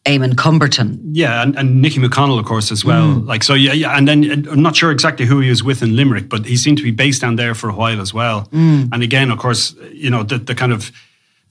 Eamon 0.05 0.33
Cumberton. 0.33 0.99
Yeah, 1.13 1.41
and, 1.41 1.57
and 1.57 1.81
Nicky 1.81 1.99
McConnell, 1.99 2.37
of 2.37 2.45
course, 2.45 2.71
as 2.71 2.85
well. 2.85 3.07
Mm. 3.07 3.27
Like 3.27 3.43
so, 3.43 3.53
yeah, 3.53 3.73
yeah. 3.73 3.97
And 3.97 4.07
then 4.07 4.47
I'm 4.51 4.61
not 4.61 4.75
sure 4.75 4.91
exactly 4.91 5.25
who 5.25 5.39
he 5.39 5.49
was 5.49 5.63
with 5.63 5.81
in 5.81 5.95
Limerick, 5.95 6.29
but 6.29 6.45
he 6.45 6.57
seemed 6.57 6.77
to 6.77 6.83
be 6.83 6.91
based 6.91 7.21
down 7.21 7.37
there 7.37 7.55
for 7.55 7.69
a 7.69 7.73
while 7.73 7.99
as 8.01 8.13
well. 8.13 8.47
Mm. 8.51 8.89
And 8.91 9.01
again, 9.01 9.31
of 9.31 9.39
course, 9.39 9.73
you 9.91 10.09
know, 10.09 10.23
the, 10.23 10.37
the 10.37 10.53
kind 10.53 10.73
of 10.73 10.91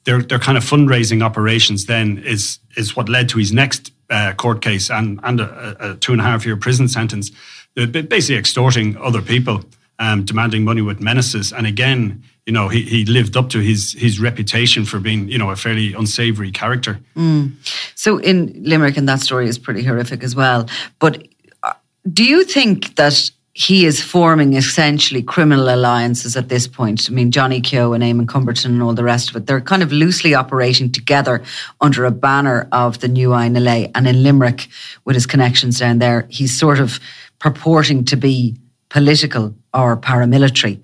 their 0.05 0.23
their 0.23 0.39
kind 0.39 0.59
of 0.59 0.65
fundraising 0.65 1.23
operations 1.23 1.87
then 1.87 2.19
is 2.19 2.59
is 2.77 2.97
what 2.97 3.09
led 3.09 3.29
to 3.31 3.39
his 3.39 3.53
next 3.53 3.93
uh, 4.11 4.33
court 4.35 4.63
case 4.63 4.91
and 4.91 5.21
and 5.23 5.41
a, 5.41 5.77
a, 5.81 5.95
two 5.97 6.13
and 6.13 6.21
a 6.21 6.25
half 6.25 6.45
year 6.45 6.57
prison 6.57 6.89
sentence. 6.89 7.31
They're 7.75 7.87
basically 7.87 8.37
extorting 8.37 8.97
other 8.99 9.21
people, 9.21 9.65
um, 9.99 10.25
demanding 10.25 10.65
money 10.65 10.83
with 10.83 11.01
menaces, 11.01 11.53
and 11.53 11.67
again 11.67 12.23
you 12.47 12.53
know, 12.53 12.69
he, 12.69 12.83
he 12.83 13.05
lived 13.07 13.37
up 13.37 13.49
to 13.51 13.61
his 13.61 13.93
his 13.93 14.21
reputation 14.21 14.85
for 14.85 15.01
being, 15.01 15.29
you 15.29 15.39
know, 15.39 15.51
a 15.51 15.57
fairly 15.57 15.95
unsavory 15.95 16.51
character. 16.51 16.99
Mm. 17.17 17.53
So 17.95 18.19
in 18.19 18.63
Limerick, 18.63 18.97
and 18.97 19.09
that 19.09 19.21
story 19.21 19.49
is 19.49 19.59
pretty 19.59 19.83
horrific 19.83 20.23
as 20.23 20.37
well. 20.37 20.69
But 20.99 21.27
uh, 21.63 21.73
do 22.13 22.25
you 22.25 22.45
think 22.45 22.97
that 22.97 23.31
he 23.55 23.87
is 23.87 24.03
forming 24.03 24.55
essentially 24.55 25.23
criminal 25.23 25.73
alliances 25.73 26.37
at 26.37 26.49
this 26.49 26.67
point? 26.67 27.09
I 27.09 27.13
mean, 27.13 27.31
Johnny 27.31 27.61
Keogh 27.61 27.93
and 27.93 28.03
Eamon 28.03 28.27
Cumberton 28.27 28.67
and 28.67 28.83
all 28.83 28.95
the 28.95 29.05
rest 29.05 29.31
of 29.31 29.37
it, 29.37 29.47
they're 29.47 29.61
kind 29.61 29.83
of 29.83 29.93
loosely 29.93 30.35
operating 30.35 30.91
together 30.91 31.41
under 31.81 32.05
a 32.05 32.11
banner 32.11 32.69
of 32.73 32.99
the 32.99 33.07
new 33.07 33.29
INLA. 33.29 33.93
And 33.95 34.09
in 34.09 34.25
Limerick, 34.25 34.67
with 35.05 35.15
his 35.15 35.27
connections 35.27 35.79
down 35.79 36.01
there, 36.01 36.27
he's 36.31 36.59
sort 36.59 36.81
of 36.81 36.99
purporting 37.39 38.05
to 38.07 38.17
be 38.17 38.57
political 38.89 39.55
or 39.73 39.97
paramilitary. 39.97 40.81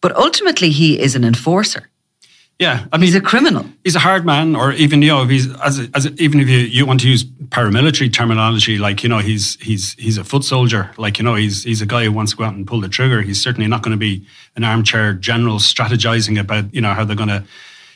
But 0.00 0.16
ultimately, 0.16 0.70
he 0.70 1.00
is 1.00 1.14
an 1.14 1.22
enforcer. 1.22 1.88
Yeah, 2.62 2.86
I 2.92 2.96
mean, 2.96 3.06
he's 3.06 3.16
a 3.16 3.20
criminal. 3.20 3.66
He's 3.82 3.96
a 3.96 3.98
hard 3.98 4.24
man, 4.24 4.54
or 4.54 4.70
even 4.74 5.02
you 5.02 5.08
know, 5.08 5.24
if 5.24 5.30
he's 5.30 5.52
as, 5.62 5.80
as 5.94 6.06
even 6.20 6.38
if 6.38 6.48
you, 6.48 6.58
you 6.58 6.86
want 6.86 7.00
to 7.00 7.08
use 7.08 7.24
paramilitary 7.24 8.12
terminology, 8.12 8.78
like 8.78 9.02
you 9.02 9.08
know, 9.08 9.18
he's 9.18 9.56
he's 9.60 9.94
he's 9.94 10.16
a 10.16 10.22
foot 10.22 10.44
soldier. 10.44 10.92
Like 10.96 11.18
you 11.18 11.24
know, 11.24 11.34
he's 11.34 11.64
he's 11.64 11.82
a 11.82 11.86
guy 11.86 12.04
who 12.04 12.12
wants 12.12 12.30
to 12.30 12.38
go 12.38 12.44
out 12.44 12.54
and 12.54 12.64
pull 12.64 12.80
the 12.80 12.88
trigger. 12.88 13.20
He's 13.20 13.42
certainly 13.42 13.66
not 13.66 13.82
going 13.82 13.90
to 13.90 13.98
be 13.98 14.24
an 14.54 14.62
armchair 14.62 15.12
general 15.12 15.56
strategizing 15.58 16.38
about 16.38 16.72
you 16.72 16.80
know 16.80 16.94
how 16.94 17.04
they're 17.04 17.16
going 17.16 17.30
to 17.30 17.42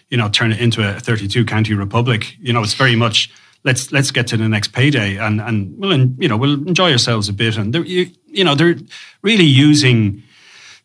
you 0.09 0.16
know 0.16 0.29
turn 0.29 0.50
it 0.50 0.61
into 0.61 0.83
a 0.83 0.98
32 0.98 1.44
county 1.44 1.74
republic. 1.74 2.37
You 2.40 2.52
know, 2.52 2.64
it's 2.64 2.74
very 2.74 2.96
much 2.96 3.31
let's 3.62 3.92
let's 3.92 4.11
get 4.11 4.26
to 4.29 4.37
the 4.37 4.48
next 4.48 4.72
payday 4.72 5.16
and 5.16 5.40
and 5.40 5.79
we'll 5.79 5.96
you 5.96 6.29
know 6.29 6.37
we'll 6.37 6.66
enjoy 6.66 6.90
ourselves 6.90 7.29
a 7.29 7.33
bit. 7.33 7.57
And 7.57 7.72
you 7.72 8.11
you 8.26 8.42
know 8.42 8.57
they're 8.57 8.79
really 9.22 9.44
using 9.44 10.24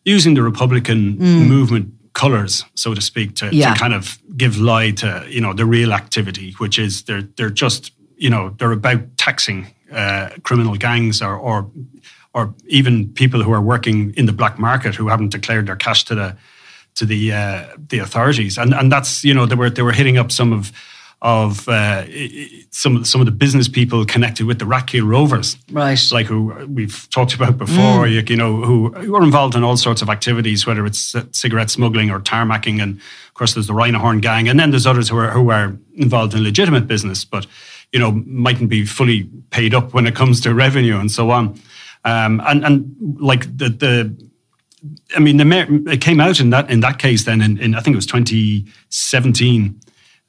using 0.04 0.34
the 0.34 0.42
Republican 0.42 1.16
mm. 1.16 1.48
movement 1.48 1.92
colors, 2.12 2.64
so 2.74 2.94
to 2.94 3.00
speak, 3.00 3.34
to, 3.36 3.54
yeah. 3.54 3.72
to 3.72 3.78
kind 3.78 3.94
of 3.94 4.18
give 4.36 4.58
lie 4.58 4.90
to 4.90 5.24
you 5.28 5.40
know 5.40 5.52
the 5.52 5.64
real 5.64 5.92
activity, 5.92 6.52
which 6.58 6.78
is 6.78 7.02
they're 7.04 7.22
they're 7.36 7.50
just 7.50 7.92
you 8.16 8.30
know 8.30 8.50
they're 8.58 8.72
about 8.72 9.00
taxing 9.16 9.66
uh, 9.92 10.30
criminal 10.42 10.76
gangs 10.76 11.22
or 11.22 11.36
or 11.36 11.70
or 12.34 12.54
even 12.66 13.08
people 13.12 13.42
who 13.42 13.52
are 13.52 13.60
working 13.60 14.14
in 14.14 14.26
the 14.26 14.32
black 14.32 14.58
market 14.58 14.94
who 14.94 15.08
haven't 15.08 15.30
declared 15.30 15.66
their 15.66 15.76
cash 15.76 16.04
to 16.04 16.14
the 16.14 16.36
to 16.94 17.06
the 17.06 17.32
uh, 17.32 17.64
the 17.88 17.98
authorities, 17.98 18.58
and 18.58 18.74
and 18.74 18.92
that's 18.92 19.24
you 19.24 19.34
know 19.34 19.46
they 19.46 19.54
were 19.54 19.70
they 19.70 19.82
were 19.82 19.92
hitting 19.92 20.18
up 20.18 20.30
some 20.30 20.52
of 20.52 20.72
of 21.22 21.68
uh, 21.68 22.04
some 22.70 23.04
some 23.04 23.20
of 23.20 23.26
the 23.26 23.32
business 23.32 23.68
people 23.68 24.04
connected 24.04 24.44
with 24.44 24.58
the 24.58 24.64
Rathkeale 24.64 25.08
Rovers, 25.08 25.56
right? 25.70 25.98
Like 26.10 26.26
who 26.26 26.66
we've 26.66 27.08
talked 27.10 27.32
about 27.32 27.56
before, 27.58 28.06
mm. 28.06 28.28
you, 28.28 28.36
know, 28.36 28.56
who, 28.56 28.88
who 28.90 29.14
are 29.14 29.22
involved 29.22 29.54
in 29.54 29.62
all 29.62 29.76
sorts 29.76 30.02
of 30.02 30.08
activities, 30.08 30.66
whether 30.66 30.84
it's 30.84 31.14
cigarette 31.30 31.70
smuggling 31.70 32.10
or 32.10 32.18
tarmacking, 32.18 32.82
and 32.82 32.96
of 32.96 33.34
course 33.34 33.54
there's 33.54 33.68
the 33.68 33.74
Rhino 33.74 34.00
horn 34.00 34.20
gang, 34.20 34.48
and 34.48 34.58
then 34.58 34.72
there's 34.72 34.86
others 34.86 35.08
who 35.08 35.16
are 35.16 35.30
who 35.30 35.50
are 35.50 35.78
involved 35.94 36.34
in 36.34 36.42
legitimate 36.42 36.88
business, 36.88 37.24
but 37.24 37.46
you 37.92 38.00
know 38.00 38.10
mightn't 38.26 38.68
be 38.68 38.84
fully 38.84 39.30
paid 39.50 39.74
up 39.74 39.94
when 39.94 40.08
it 40.08 40.16
comes 40.16 40.40
to 40.40 40.52
revenue 40.52 40.98
and 40.98 41.12
so 41.12 41.30
on, 41.30 41.56
um, 42.04 42.42
and 42.46 42.64
and 42.64 43.16
like 43.20 43.44
the 43.56 43.68
the. 43.68 44.32
I 45.14 45.20
mean, 45.20 45.36
the, 45.36 45.84
it 45.92 46.00
came 46.00 46.18
out 46.18 46.40
in 46.40 46.50
that 46.50 46.68
in 46.68 46.80
that 46.80 46.98
case. 46.98 47.24
Then, 47.24 47.40
in, 47.40 47.56
in 47.58 47.76
I 47.76 47.80
think 47.80 47.94
it 47.94 47.98
was 47.98 48.06
2017, 48.06 49.80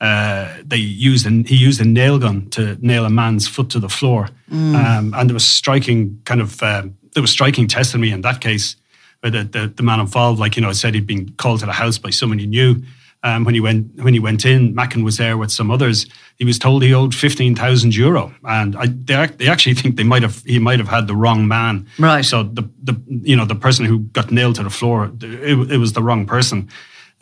uh, 0.03 0.57
they 0.65 0.77
used 0.77 1.25
and 1.25 1.47
he 1.47 1.55
used 1.55 1.79
a 1.79 1.85
nail 1.85 2.19
gun 2.19 2.49
to 2.49 2.77
nail 2.85 3.05
a 3.05 3.09
man's 3.09 3.47
foot 3.47 3.69
to 3.69 3.79
the 3.79 3.87
floor, 3.87 4.27
mm. 4.51 4.75
um, 4.75 5.13
and 5.15 5.29
there 5.29 5.33
was 5.33 5.45
striking 5.45 6.21
kind 6.25 6.41
of 6.41 6.61
uh, 6.61 6.83
there 7.13 7.21
was 7.21 7.31
striking 7.31 7.67
testimony 7.67 8.11
in 8.11 8.21
that 8.21 8.41
case 8.41 8.75
where 9.21 9.31
the, 9.31 9.43
the, 9.45 9.67
the 9.67 9.83
man 9.83 10.01
involved, 10.01 10.39
like 10.39 10.57
you 10.57 10.61
know, 10.61 10.73
said 10.73 10.93
he'd 10.93 11.07
been 11.07 11.29
called 11.37 11.61
to 11.61 11.65
the 11.65 11.71
house 11.71 11.97
by 11.97 12.09
someone 12.09 12.37
he 12.37 12.45
knew. 12.45 12.83
Um, 13.25 13.45
when 13.45 13.53
he 13.53 13.61
went 13.61 14.03
when 14.03 14.13
he 14.13 14.19
went 14.19 14.45
in, 14.45 14.75
Mackin 14.75 15.05
was 15.05 15.15
there 15.15 15.37
with 15.37 15.49
some 15.49 15.71
others. 15.71 16.05
He 16.35 16.43
was 16.43 16.59
told 16.59 16.83
he 16.83 16.93
owed 16.93 17.15
fifteen 17.15 17.55
thousand 17.55 17.95
euro, 17.95 18.35
and 18.43 18.75
I, 18.75 18.87
they, 18.87 19.27
they 19.37 19.47
actually 19.47 19.75
think 19.75 19.95
they 19.95 20.03
might 20.03 20.23
have 20.23 20.43
he 20.43 20.59
might 20.59 20.79
have 20.79 20.89
had 20.89 21.07
the 21.07 21.15
wrong 21.15 21.47
man. 21.47 21.87
Right. 21.97 22.25
So 22.25 22.43
the 22.43 22.69
the 22.83 23.01
you 23.07 23.37
know 23.37 23.45
the 23.45 23.55
person 23.55 23.85
who 23.85 23.99
got 23.99 24.29
nailed 24.31 24.55
to 24.55 24.63
the 24.63 24.69
floor, 24.69 25.09
it, 25.21 25.71
it 25.71 25.77
was 25.77 25.93
the 25.93 26.03
wrong 26.03 26.25
person. 26.25 26.67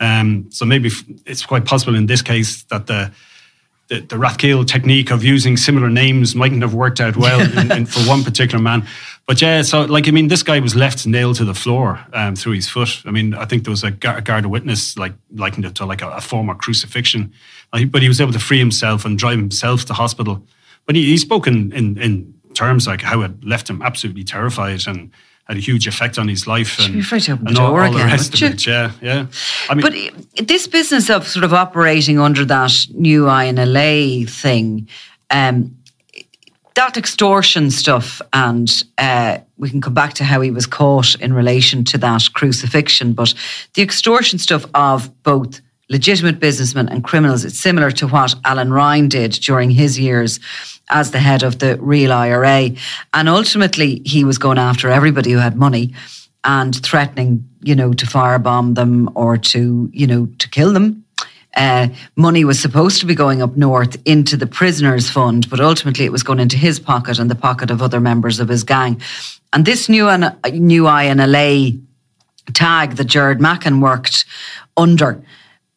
Um, 0.00 0.50
so 0.50 0.64
maybe 0.64 0.90
it's 1.26 1.46
quite 1.46 1.64
possible 1.64 1.94
in 1.94 2.06
this 2.06 2.22
case 2.22 2.64
that 2.64 2.86
the 2.86 3.12
the, 3.88 4.00
the 4.00 4.64
technique 4.64 5.10
of 5.10 5.22
using 5.22 5.56
similar 5.56 5.90
names 5.90 6.34
mightn't 6.34 6.62
have 6.62 6.72
worked 6.72 7.00
out 7.00 7.16
well 7.16 7.40
in, 7.58 7.70
in, 7.70 7.86
for 7.86 8.00
one 8.08 8.24
particular 8.24 8.62
man. 8.62 8.86
But 9.26 9.42
yeah, 9.42 9.62
so 9.62 9.82
like 9.82 10.08
I 10.08 10.12
mean, 10.12 10.28
this 10.28 10.42
guy 10.42 10.60
was 10.60 10.74
left 10.74 11.06
nailed 11.06 11.36
to 11.36 11.44
the 11.44 11.54
floor 11.54 12.00
um, 12.12 12.34
through 12.34 12.52
his 12.52 12.68
foot. 12.68 13.02
I 13.04 13.10
mean, 13.10 13.34
I 13.34 13.44
think 13.44 13.64
there 13.64 13.70
was 13.70 13.84
a, 13.84 13.90
guard 13.90 14.44
of 14.44 14.50
witness 14.50 14.96
like 14.96 15.12
likened 15.34 15.66
it 15.66 15.74
to 15.76 15.84
like 15.84 16.00
a, 16.00 16.08
a 16.08 16.20
form 16.20 16.48
of 16.48 16.58
crucifixion, 16.58 17.32
but 17.70 18.02
he 18.02 18.08
was 18.08 18.20
able 18.20 18.32
to 18.32 18.38
free 18.38 18.58
himself 18.58 19.04
and 19.04 19.18
drive 19.18 19.38
himself 19.38 19.84
to 19.86 19.94
hospital. 19.94 20.42
But 20.86 20.96
he, 20.96 21.04
he 21.04 21.18
spoke 21.18 21.46
in, 21.46 21.72
in, 21.72 21.98
in 21.98 22.34
terms 22.54 22.86
like 22.86 23.02
how 23.02 23.20
it 23.22 23.44
left 23.44 23.68
him 23.68 23.82
absolutely 23.82 24.24
terrified 24.24 24.86
and 24.86 25.10
had 25.52 25.58
a 25.58 25.64
huge 25.64 25.86
effect 25.86 26.18
on 26.18 26.28
his 26.28 26.46
life 26.46 26.78
and, 26.78 26.94
and 26.94 27.58
all, 27.58 27.78
all, 27.78 27.92
the 27.92 27.98
rest 27.98 28.34
of 28.34 28.54
it. 28.54 28.66
Yeah, 28.66 28.92
yeah. 29.02 29.26
I 29.68 29.74
mean, 29.74 29.82
but 29.82 30.46
this 30.48 30.66
business 30.66 31.10
of 31.10 31.28
sort 31.28 31.44
of 31.44 31.52
operating 31.52 32.18
under 32.18 32.46
that 32.46 32.86
new 32.94 33.24
INLA 33.24 34.28
thing, 34.30 34.88
um, 35.28 35.76
that 36.74 36.96
extortion 36.96 37.70
stuff, 37.70 38.22
and 38.32 38.82
uh, 38.96 39.38
we 39.58 39.68
can 39.68 39.82
come 39.82 39.92
back 39.92 40.14
to 40.14 40.24
how 40.24 40.40
he 40.40 40.50
was 40.50 40.66
caught 40.66 41.14
in 41.16 41.34
relation 41.34 41.84
to 41.84 41.98
that 41.98 42.28
crucifixion, 42.32 43.12
but 43.12 43.34
the 43.74 43.82
extortion 43.82 44.38
stuff 44.38 44.64
of 44.72 45.22
both 45.22 45.60
legitimate 45.90 46.40
businessmen 46.40 46.88
and 46.88 47.04
criminals, 47.04 47.44
it's 47.44 47.58
similar 47.58 47.90
to 47.90 48.08
what 48.08 48.34
Alan 48.46 48.72
Ryan 48.72 49.08
did 49.10 49.32
during 49.32 49.70
his 49.70 49.98
years 49.98 50.40
as 50.92 51.10
the 51.10 51.18
head 51.18 51.42
of 51.42 51.58
the 51.58 51.76
real 51.80 52.12
IRA. 52.12 52.70
And 53.12 53.28
ultimately, 53.28 54.02
he 54.04 54.24
was 54.24 54.38
going 54.38 54.58
after 54.58 54.88
everybody 54.88 55.32
who 55.32 55.38
had 55.38 55.56
money 55.56 55.94
and 56.44 56.74
threatening, 56.84 57.48
you 57.62 57.74
know, 57.74 57.92
to 57.92 58.06
firebomb 58.06 58.74
them 58.74 59.10
or 59.14 59.36
to, 59.36 59.90
you 59.92 60.06
know, 60.06 60.26
to 60.38 60.48
kill 60.48 60.72
them. 60.72 61.04
Uh, 61.54 61.88
money 62.16 62.44
was 62.44 62.58
supposed 62.58 63.00
to 63.00 63.06
be 63.06 63.14
going 63.14 63.42
up 63.42 63.56
north 63.56 64.00
into 64.06 64.36
the 64.36 64.46
prisoners' 64.46 65.10
fund, 65.10 65.48
but 65.50 65.60
ultimately 65.60 66.04
it 66.04 66.12
was 66.12 66.22
going 66.22 66.40
into 66.40 66.56
his 66.56 66.80
pocket 66.80 67.18
and 67.18 67.30
the 67.30 67.34
pocket 67.34 67.70
of 67.70 67.82
other 67.82 68.00
members 68.00 68.40
of 68.40 68.48
his 68.48 68.64
gang. 68.64 69.00
And 69.52 69.64
this 69.64 69.88
new, 69.88 70.08
and 70.08 70.34
new 70.52 70.84
INLA 70.84 71.78
tag 72.54 72.96
that 72.96 73.04
Gerard 73.04 73.40
Mackin 73.40 73.80
worked 73.80 74.24
under 74.76 75.22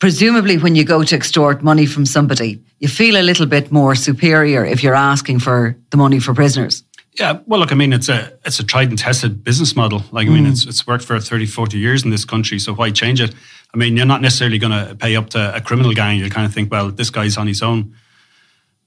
presumably 0.05 0.59
when 0.59 0.75
you 0.75 0.83
go 0.83 1.03
to 1.03 1.15
extort 1.15 1.63
money 1.63 1.87
from 1.87 2.05
somebody, 2.05 2.63
you 2.77 2.87
feel 2.87 3.17
a 3.17 3.23
little 3.23 3.47
bit 3.47 3.71
more 3.71 3.95
superior 3.95 4.63
if 4.63 4.83
you're 4.83 4.93
asking 4.93 5.39
for 5.39 5.75
the 5.89 5.97
money 5.97 6.19
for 6.19 6.31
prisoners. 6.31 6.83
Yeah, 7.13 7.39
well, 7.47 7.59
look, 7.59 7.71
I 7.71 7.75
mean, 7.75 7.91
it's 7.91 8.07
a 8.07 8.31
it's 8.45 8.59
a 8.59 8.63
tried 8.63 8.89
and 8.89 8.99
tested 8.99 9.43
business 9.43 9.75
model. 9.75 10.03
Like, 10.11 10.27
I 10.27 10.29
mean, 10.29 10.45
mm. 10.45 10.51
it's 10.51 10.67
it's 10.67 10.85
worked 10.85 11.03
for 11.03 11.19
30, 11.19 11.47
40 11.47 11.79
years 11.79 12.03
in 12.03 12.11
this 12.11 12.23
country, 12.23 12.59
so 12.59 12.71
why 12.75 12.91
change 12.91 13.19
it? 13.19 13.33
I 13.73 13.77
mean, 13.77 13.97
you're 13.97 14.05
not 14.05 14.21
necessarily 14.21 14.59
going 14.59 14.73
to 14.73 14.93
pay 14.93 15.15
up 15.15 15.31
to 15.31 15.55
a 15.55 15.59
criminal 15.59 15.91
gang. 15.93 16.19
You 16.19 16.29
kind 16.29 16.45
of 16.45 16.53
think, 16.53 16.69
well, 16.69 16.91
this 16.91 17.09
guy's 17.09 17.35
on 17.35 17.47
his 17.47 17.63
own. 17.63 17.95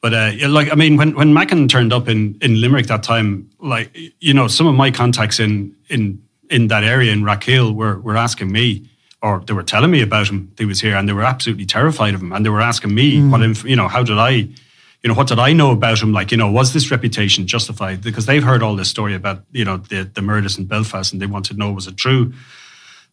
But 0.00 0.14
uh, 0.14 0.48
like, 0.48 0.70
I 0.70 0.76
mean, 0.76 0.96
when 0.96 1.16
when 1.16 1.34
Mackin 1.34 1.66
turned 1.66 1.92
up 1.92 2.08
in 2.08 2.38
in 2.42 2.60
Limerick 2.60 2.86
that 2.86 3.02
time, 3.02 3.50
like, 3.58 3.90
you 4.20 4.34
know, 4.34 4.46
some 4.46 4.68
of 4.68 4.76
my 4.76 4.92
contacts 4.92 5.40
in 5.40 5.74
in 5.88 6.22
in 6.48 6.68
that 6.68 6.84
area 6.84 7.10
in 7.12 7.24
Rathkeale 7.24 7.74
were 7.74 7.98
were 7.98 8.16
asking 8.16 8.52
me, 8.52 8.88
or 9.22 9.40
they 9.40 9.52
were 9.52 9.62
telling 9.62 9.90
me 9.90 10.00
about 10.02 10.28
him. 10.28 10.52
He 10.56 10.64
was 10.64 10.80
here, 10.80 10.96
and 10.96 11.08
they 11.08 11.12
were 11.12 11.24
absolutely 11.24 11.66
terrified 11.66 12.14
of 12.14 12.22
him, 12.22 12.32
and 12.32 12.44
they 12.44 12.50
were 12.50 12.60
asking 12.60 12.94
me, 12.94 13.18
mm. 13.18 13.30
"What, 13.30 13.64
you 13.64 13.76
know, 13.76 13.88
how 13.88 14.02
did 14.02 14.18
I, 14.18 14.30
you 14.30 15.08
know, 15.08 15.14
what 15.14 15.28
did 15.28 15.38
I 15.38 15.52
know 15.52 15.70
about 15.72 16.00
him? 16.00 16.12
Like, 16.12 16.30
you 16.30 16.36
know, 16.36 16.50
was 16.50 16.72
this 16.72 16.90
reputation 16.90 17.46
justified? 17.46 18.02
Because 18.02 18.26
they've 18.26 18.44
heard 18.44 18.62
all 18.62 18.76
this 18.76 18.88
story 18.88 19.14
about, 19.14 19.42
you 19.52 19.64
know, 19.64 19.78
the 19.78 20.04
the 20.04 20.22
murders 20.22 20.58
in 20.58 20.66
Belfast, 20.66 21.12
and 21.12 21.20
they 21.20 21.26
wanted 21.26 21.54
to 21.54 21.58
know 21.58 21.72
was 21.72 21.86
it 21.86 21.96
true." 21.96 22.32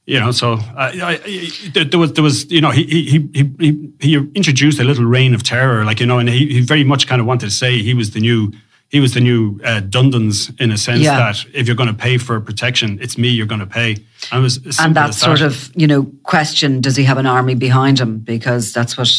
You 0.07 0.19
know, 0.19 0.29
so 0.31 0.59
I, 0.77 1.17
I, 1.73 1.83
there 1.83 1.99
was 1.99 2.13
there 2.13 2.23
was 2.23 2.51
you 2.51 2.61
know 2.61 2.69
he 2.69 2.83
he 2.83 3.27
he 3.33 3.51
he 3.59 3.89
he 3.99 4.15
introduced 4.35 4.79
a 4.79 4.83
little 4.83 5.05
reign 5.05 5.33
of 5.33 5.41
terror, 5.41 5.83
like 5.83 5.99
you 5.99 6.05
know, 6.05 6.19
and 6.19 6.29
he, 6.29 6.45
he 6.53 6.61
very 6.61 6.83
much 6.83 7.07
kind 7.07 7.19
of 7.19 7.25
wanted 7.25 7.47
to 7.47 7.51
say 7.51 7.81
he 7.81 7.95
was 7.95 8.11
the 8.11 8.19
new 8.19 8.51
he 8.89 8.99
was 8.99 9.13
the 9.13 9.19
new 9.19 9.59
uh, 9.63 9.81
Dundon's 9.81 10.51
in 10.59 10.71
a 10.71 10.77
sense 10.77 11.01
yeah. 11.01 11.17
that 11.17 11.45
if 11.53 11.67
you're 11.67 11.75
going 11.75 11.89
to 11.89 11.93
pay 11.93 12.17
for 12.17 12.39
protection, 12.39 12.99
it's 13.01 13.17
me 13.17 13.29
you're 13.29 13.45
going 13.45 13.59
to 13.59 13.65
pay. 13.65 13.97
And, 14.31 14.43
was 14.43 14.79
and 14.79 14.95
that 14.95 15.13
sort 15.13 15.41
of 15.41 15.71
you 15.75 15.87
know 15.87 16.11
question: 16.23 16.81
Does 16.81 16.95
he 16.95 17.03
have 17.03 17.17
an 17.17 17.25
army 17.25 17.55
behind 17.55 17.99
him? 17.99 18.19
Because 18.19 18.73
that's 18.73 18.97
what 18.97 19.11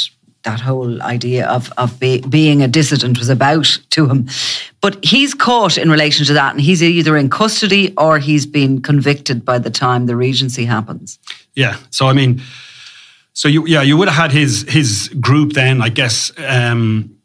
that 0.44 0.60
whole 0.60 1.02
idea 1.02 1.46
of 1.48 1.72
of 1.76 1.98
be, 1.98 2.20
being 2.22 2.62
a 2.62 2.68
dissident 2.68 3.18
was 3.18 3.28
about 3.28 3.78
to 3.90 4.08
him. 4.08 4.28
But 4.80 5.04
he's 5.04 5.34
caught 5.34 5.76
in 5.76 5.90
relation 5.90 6.24
to 6.26 6.32
that, 6.34 6.52
and 6.52 6.60
he's 6.60 6.82
either 6.82 7.16
in 7.16 7.28
custody 7.28 7.92
or 7.96 8.18
he's 8.18 8.46
been 8.46 8.80
convicted 8.80 9.44
by 9.44 9.58
the 9.58 9.70
time 9.70 10.06
the 10.06 10.16
regency 10.16 10.64
happens. 10.64 11.18
Yeah. 11.54 11.76
So 11.90 12.06
I 12.06 12.12
mean. 12.12 12.40
So 13.32 13.48
you, 13.48 13.66
yeah, 13.66 13.82
you 13.82 13.98
would 13.98 14.08
have 14.08 14.16
had 14.16 14.32
his 14.32 14.64
his 14.66 15.10
group 15.20 15.52
then, 15.52 15.82
I 15.82 15.90
guess. 15.90 16.32
Um, 16.38 17.15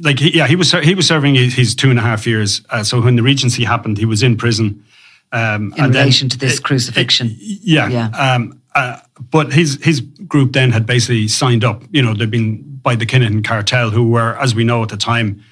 like 0.00 0.18
he, 0.18 0.36
yeah, 0.36 0.46
he 0.46 0.56
was 0.56 0.72
he 0.72 0.94
was 0.94 1.06
serving 1.06 1.34
his, 1.34 1.74
two 1.74 1.90
and 1.90 1.98
a 1.98 2.02
half 2.02 2.26
years. 2.26 2.62
Uh, 2.70 2.82
so 2.82 3.00
when 3.00 3.16
the 3.16 3.22
regency 3.22 3.64
happened, 3.64 3.98
he 3.98 4.04
was 4.04 4.22
in 4.22 4.36
prison. 4.36 4.84
Um, 5.30 5.74
in 5.76 5.90
relation 5.90 6.28
then, 6.28 6.30
to 6.30 6.38
this 6.38 6.58
crucifixion, 6.58 7.28
it, 7.28 7.60
yeah, 7.62 7.88
yeah. 7.88 8.08
Um, 8.08 8.60
uh, 8.74 9.00
but 9.30 9.52
his 9.52 9.78
his 9.82 10.00
group 10.00 10.52
then 10.52 10.72
had 10.72 10.86
basically 10.86 11.28
signed 11.28 11.64
up. 11.64 11.82
You 11.90 12.02
know, 12.02 12.14
they'd 12.14 12.30
been 12.30 12.80
by 12.82 12.96
the 12.96 13.06
Kinahan 13.06 13.44
cartel, 13.44 13.90
who 13.90 14.08
were, 14.08 14.36
as 14.38 14.54
we 14.54 14.64
know 14.64 14.82
at 14.82 14.88
the 14.88 14.96
time, 14.96 15.44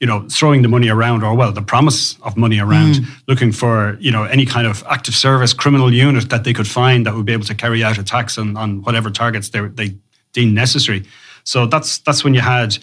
you 0.00 0.06
know, 0.06 0.26
throwing 0.30 0.62
the 0.62 0.68
money 0.68 0.88
around, 0.88 1.24
or 1.24 1.34
well, 1.34 1.52
the 1.52 1.62
promise 1.62 2.18
of 2.20 2.36
money 2.36 2.58
around, 2.58 2.94
mm. 2.94 3.22
looking 3.26 3.52
for 3.52 3.96
you 4.00 4.10
know 4.10 4.24
any 4.24 4.46
kind 4.46 4.66
of 4.66 4.84
active 4.88 5.14
service 5.14 5.52
criminal 5.52 5.92
unit 5.92 6.30
that 6.30 6.44
they 6.44 6.52
could 6.52 6.68
find 6.68 7.06
that 7.06 7.14
would 7.14 7.26
be 7.26 7.32
able 7.32 7.44
to 7.44 7.54
carry 7.54 7.82
out 7.82 7.98
attacks 7.98 8.38
on, 8.38 8.56
on 8.56 8.82
whatever 8.82 9.10
targets 9.10 9.50
they 9.50 9.60
they 9.60 9.96
deemed 10.32 10.54
necessary. 10.54 11.04
So 11.44 11.66
that's 11.66 11.98
that's 11.98 12.24
when 12.24 12.34
you 12.34 12.40
had 12.40 12.78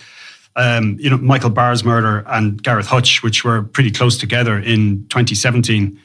um, 0.55 0.97
you 0.99 1.09
know, 1.09 1.17
Michael 1.17 1.49
Barr's 1.49 1.83
murder 1.83 2.23
and 2.27 2.61
Gareth 2.61 2.87
Hutch, 2.87 3.23
which 3.23 3.43
were 3.43 3.63
pretty 3.63 3.91
close 3.91 4.17
together 4.17 4.57
in 4.57 5.05
2017. 5.09 5.99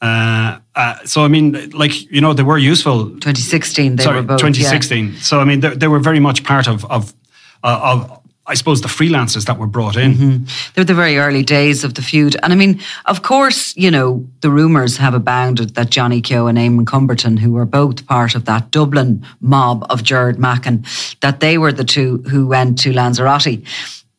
Uh, 0.00 0.58
uh, 0.74 0.96
so 1.04 1.24
I 1.24 1.28
mean, 1.28 1.70
like 1.70 2.10
you 2.10 2.20
know, 2.20 2.32
they 2.32 2.42
were 2.42 2.58
useful. 2.58 3.06
2016, 3.06 3.96
they 3.96 4.02
Sorry, 4.02 4.16
were 4.16 4.22
both. 4.22 4.38
2016. 4.38 5.06
Yeah. 5.06 5.18
So 5.20 5.40
I 5.40 5.44
mean, 5.44 5.60
they, 5.60 5.74
they 5.74 5.88
were 5.88 6.00
very 6.00 6.20
much 6.20 6.44
part 6.44 6.68
of 6.68 6.84
of, 6.86 7.14
uh, 7.62 7.80
of 7.82 8.20
I 8.46 8.54
suppose 8.54 8.82
the 8.82 8.88
freelancers 8.88 9.46
that 9.46 9.58
were 9.58 9.66
brought 9.66 9.96
in. 9.96 10.14
Mm-hmm. 10.14 10.44
They're 10.74 10.84
the 10.84 10.94
very 10.94 11.16
early 11.16 11.42
days 11.42 11.82
of 11.82 11.94
the 11.94 12.02
feud. 12.02 12.36
And 12.42 12.52
I 12.52 12.56
mean, 12.56 12.80
of 13.06 13.22
course, 13.22 13.74
you 13.76 13.90
know, 13.90 14.26
the 14.42 14.50
rumours 14.50 14.98
have 14.98 15.14
abounded 15.14 15.74
that 15.76 15.88
Johnny 15.88 16.20
Keogh 16.20 16.46
and 16.46 16.58
Eamon 16.58 16.84
Cumberton, 16.84 17.38
who 17.38 17.52
were 17.52 17.64
both 17.64 18.06
part 18.06 18.34
of 18.34 18.44
that 18.44 18.70
Dublin 18.70 19.24
mob 19.40 19.86
of 19.88 20.02
Gerard 20.02 20.38
Mackin, 20.38 20.84
that 21.20 21.40
they 21.40 21.56
were 21.56 21.72
the 21.72 21.84
two 21.84 22.18
who 22.30 22.46
went 22.46 22.78
to 22.80 22.92
Lanzarote 22.92 23.62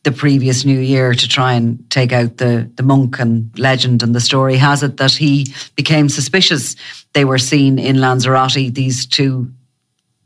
the 0.06 0.12
previous 0.12 0.64
new 0.64 0.80
year 0.80 1.16
to 1.16 1.28
try 1.28 1.54
and 1.54 1.84
take 1.90 2.14
out 2.14 2.38
the, 2.38 2.70
the 2.76 2.84
monk 2.84 3.20
and 3.20 3.50
legend. 3.58 4.04
And 4.04 4.14
the 4.14 4.22
story 4.22 4.56
has 4.56 4.84
it 4.84 4.98
that 4.98 5.14
he 5.14 5.48
became 5.76 6.10
suspicious. 6.10 6.76
They 7.14 7.26
were 7.26 7.40
seen 7.40 7.80
in 7.80 8.00
Lanzarote, 8.00 8.74
these 8.74 9.08
two 9.08 9.52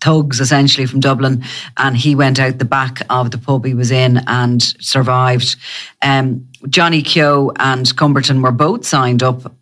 thugs 0.01 0.39
essentially 0.39 0.85
from 0.85 0.99
Dublin, 0.99 1.43
and 1.77 1.95
he 1.97 2.15
went 2.15 2.39
out 2.39 2.59
the 2.59 2.65
back 2.65 3.01
of 3.09 3.31
the 3.31 3.37
pub 3.37 3.65
he 3.65 3.73
was 3.73 3.91
in 3.91 4.17
and 4.27 4.61
survived. 4.61 5.55
Um, 6.01 6.47
Johnny 6.69 7.01
Keogh 7.01 7.51
and 7.57 7.85
Cumberton 7.85 8.41
were 8.41 8.51
both 8.51 8.85
signed 8.85 9.23
up 9.23 9.53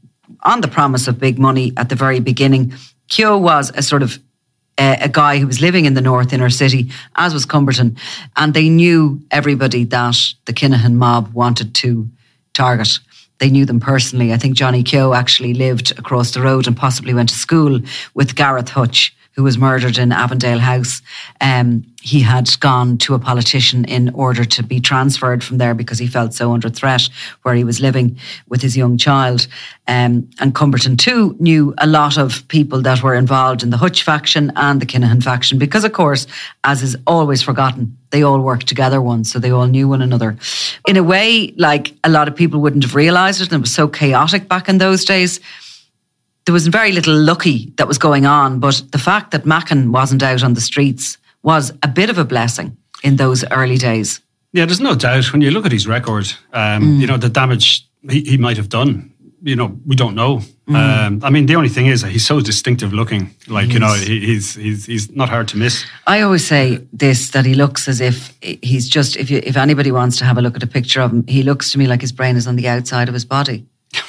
on 0.44 0.62
the 0.62 0.68
promise 0.68 1.08
of 1.08 1.20
big 1.20 1.40
money 1.40 1.74
at 1.78 1.90
the 1.90 1.96
very 1.96 2.20
beginning. 2.20 2.74
Keogh 3.10 3.38
was 3.38 3.72
a 3.76 3.82
sort 3.82 4.04
of 4.04 4.20
a 4.80 5.10
guy 5.10 5.40
who 5.40 5.48
was 5.48 5.60
living 5.60 5.86
in 5.86 5.96
the 5.96 6.02
north 6.02 6.32
inner 6.32 6.52
city, 6.52 6.92
as 7.16 7.34
was 7.34 7.48
Cumberton, 7.48 7.98
and 8.36 8.54
they 8.54 8.70
knew 8.70 9.20
everybody 9.32 9.84
that 9.86 10.16
the 10.46 10.54
Kinahan 10.54 10.94
mob 10.94 11.34
wanted 11.34 11.74
to 11.76 12.08
target. 12.54 13.00
They 13.40 13.50
knew 13.50 13.66
them 13.66 13.80
personally. 13.80 14.34
I 14.34 14.38
think 14.38 14.56
Johnny 14.56 14.84
Keogh 14.84 15.14
actually 15.14 15.54
lived 15.54 15.98
across 15.98 16.32
the 16.32 16.42
road 16.42 16.68
and 16.68 16.78
possibly 16.78 17.14
went 17.14 17.30
to 17.30 17.36
school 17.36 17.80
with 18.14 18.36
Gareth 18.36 18.70
Hutch, 18.70 19.16
who 19.38 19.44
was 19.44 19.58
murdered 19.58 20.00
in 20.00 20.12
Avondale 20.12 20.58
House. 20.58 21.04
Um, 21.42 21.86
he 22.02 22.22
had 22.22 22.50
gone 22.60 22.98
to 22.98 23.14
a 23.14 23.20
politician 23.20 23.86
in 23.86 24.10
order 24.16 24.44
to 24.44 24.64
be 24.64 24.80
transferred 24.80 25.44
from 25.44 25.60
there 25.60 25.76
because 25.76 26.00
he 26.00 26.08
felt 26.08 26.34
so 26.34 26.54
under 26.54 26.70
threat 26.70 27.08
where 27.44 27.54
he 27.54 27.64
was 27.64 27.80
living 27.80 28.18
with 28.50 28.64
his 28.64 28.76
young 28.76 28.98
child. 28.98 29.46
Um, 29.88 30.28
and 30.40 30.56
Cumberton 30.56 30.98
too 30.98 31.36
knew 31.40 31.76
a 31.78 31.86
lot 31.86 32.18
of 32.18 32.48
people 32.48 32.82
that 32.82 33.04
were 33.04 33.14
involved 33.14 33.62
in 33.62 33.70
the 33.70 33.78
Hutch 33.78 34.02
faction 34.02 34.52
and 34.56 34.82
the 34.82 34.88
Kinahan 34.88 35.22
faction 35.22 35.60
because, 35.60 35.84
of 35.84 35.94
course, 35.94 36.26
as 36.64 36.82
is 36.82 36.98
always 37.06 37.44
forgotten, 37.44 37.96
they 38.10 38.24
all 38.24 38.42
worked 38.42 38.68
together 38.68 39.00
once, 39.02 39.32
so 39.32 39.38
they 39.38 39.52
all 39.52 39.68
knew 39.68 39.88
one 39.88 40.02
another. 40.02 40.36
In 40.88 40.98
a 40.98 41.04
way, 41.04 41.54
like 41.58 41.94
a 42.04 42.10
lot 42.10 42.28
of 42.28 42.36
people 42.36 42.60
wouldn't 42.60 42.84
have 42.84 42.96
realised 42.96 43.40
it, 43.42 43.50
and 43.50 43.60
it 43.60 43.62
was 43.62 43.74
so 43.74 43.88
chaotic 43.88 44.50
back 44.50 44.68
in 44.68 44.80
those 44.80 45.06
days 45.06 45.40
there 46.48 46.54
was 46.54 46.68
very 46.68 46.94
little 46.94 47.14
lucky 47.14 47.74
that 47.76 47.90
was 47.90 47.98
going 47.98 48.26
on, 48.26 48.62
but 48.62 48.82
the 48.94 48.98
fact 48.98 49.32
that 49.32 49.46
Mackin 49.46 49.92
wasn't 49.92 50.24
out 50.24 50.44
on 50.44 50.54
the 50.54 50.62
streets 50.62 51.18
was 51.44 51.74
a 51.84 51.90
bit 51.90 52.10
of 52.10 52.18
a 52.18 52.24
blessing 52.24 52.78
in 53.04 53.18
those 53.18 53.44
early 53.52 53.78
days. 53.78 54.22
Yeah, 54.54 54.66
there's 54.66 54.80
no 54.80 54.96
doubt 54.96 55.34
when 55.34 55.42
you 55.42 55.52
look 55.52 55.66
at 55.66 55.74
his 55.74 55.88
record, 55.88 56.32
um, 56.54 56.84
mm. 56.84 57.00
you 57.00 57.06
know, 57.06 57.18
the 57.18 57.28
damage 57.28 57.86
he, 58.10 58.22
he 58.22 58.38
might 58.38 58.56
have 58.56 58.70
done. 58.70 59.14
You 59.44 59.58
know, 59.58 59.78
we 59.86 59.98
don't 59.98 60.16
know. 60.16 60.40
Mm. 60.70 60.76
Um, 60.76 61.20
I 61.22 61.30
mean, 61.30 61.48
the 61.48 61.58
only 61.58 61.68
thing 61.68 61.88
is 61.88 62.02
that 62.02 62.12
he's 62.12 62.26
so 62.26 62.40
distinctive 62.40 62.94
looking. 62.94 63.36
Like, 63.50 63.74
you 63.74 63.80
know, 63.80 63.94
he, 63.94 64.22
he's 64.22 64.56
he's 64.56 64.86
he's 64.86 65.12
not 65.12 65.28
hard 65.28 65.50
to 65.50 65.58
miss. 65.58 65.86
I 66.08 66.22
always 66.22 66.48
say 66.48 66.80
this 66.94 67.32
that 67.32 67.46
he 67.46 67.56
looks 67.56 67.90
as 67.90 68.00
if 68.00 68.34
he's 68.42 68.88
just 68.88 69.18
if 69.18 69.30
you 69.30 69.42
if 69.44 69.58
anybody 69.58 69.92
wants 69.92 70.18
to 70.20 70.26
have 70.26 70.38
a 70.38 70.42
look 70.42 70.56
at 70.56 70.64
a 70.64 70.68
picture 70.68 71.02
of 71.02 71.12
him, 71.12 71.28
he 71.28 71.44
looks 71.44 71.74
to 71.74 71.78
me 71.78 71.88
like 71.88 72.00
his 72.00 72.14
brain 72.14 72.38
is 72.38 72.48
on 72.48 72.56
the 72.56 72.70
outside 72.70 73.10
of 73.10 73.14
his 73.14 73.26
body. 73.26 73.66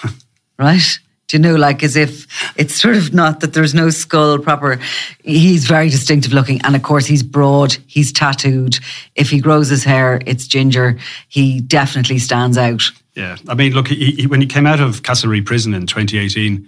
right? 0.59 0.99
Do 1.29 1.37
you 1.37 1.43
know, 1.43 1.57
like 1.57 1.83
as 1.83 1.95
if 1.95 2.27
it's 2.57 2.75
sort 2.75 2.97
of 2.97 3.13
not 3.13 3.41
that 3.41 3.53
there's 3.53 3.75
no 3.75 3.91
skull 3.91 4.39
proper. 4.39 4.81
He's 5.25 5.67
very 5.67 5.91
distinctive 5.91 6.33
looking. 6.33 6.59
And 6.65 6.75
of 6.75 6.83
course, 6.83 7.05
he's 7.05 7.23
broad, 7.23 7.77
he's 7.87 8.11
tattooed. 8.13 8.79
If 9.15 9.29
he 9.29 9.39
grows 9.39 9.69
his 9.69 9.85
hair, 9.85 10.23
it's 10.25 10.47
ginger. 10.47 10.99
He 11.29 11.61
definitely 11.61 12.19
stands 12.19 12.57
out. 12.57 12.83
Yeah. 13.15 13.37
I 13.47 13.55
mean, 13.55 13.75
look, 13.75 13.89
he, 13.89 14.13
he, 14.13 14.27
when 14.27 14.41
he 14.41 14.47
came 14.47 14.67
out 14.67 14.81
of 14.81 15.03
Castlerea 15.03 15.45
prison 15.45 15.75
in 15.75 15.87
2018, 15.87 16.67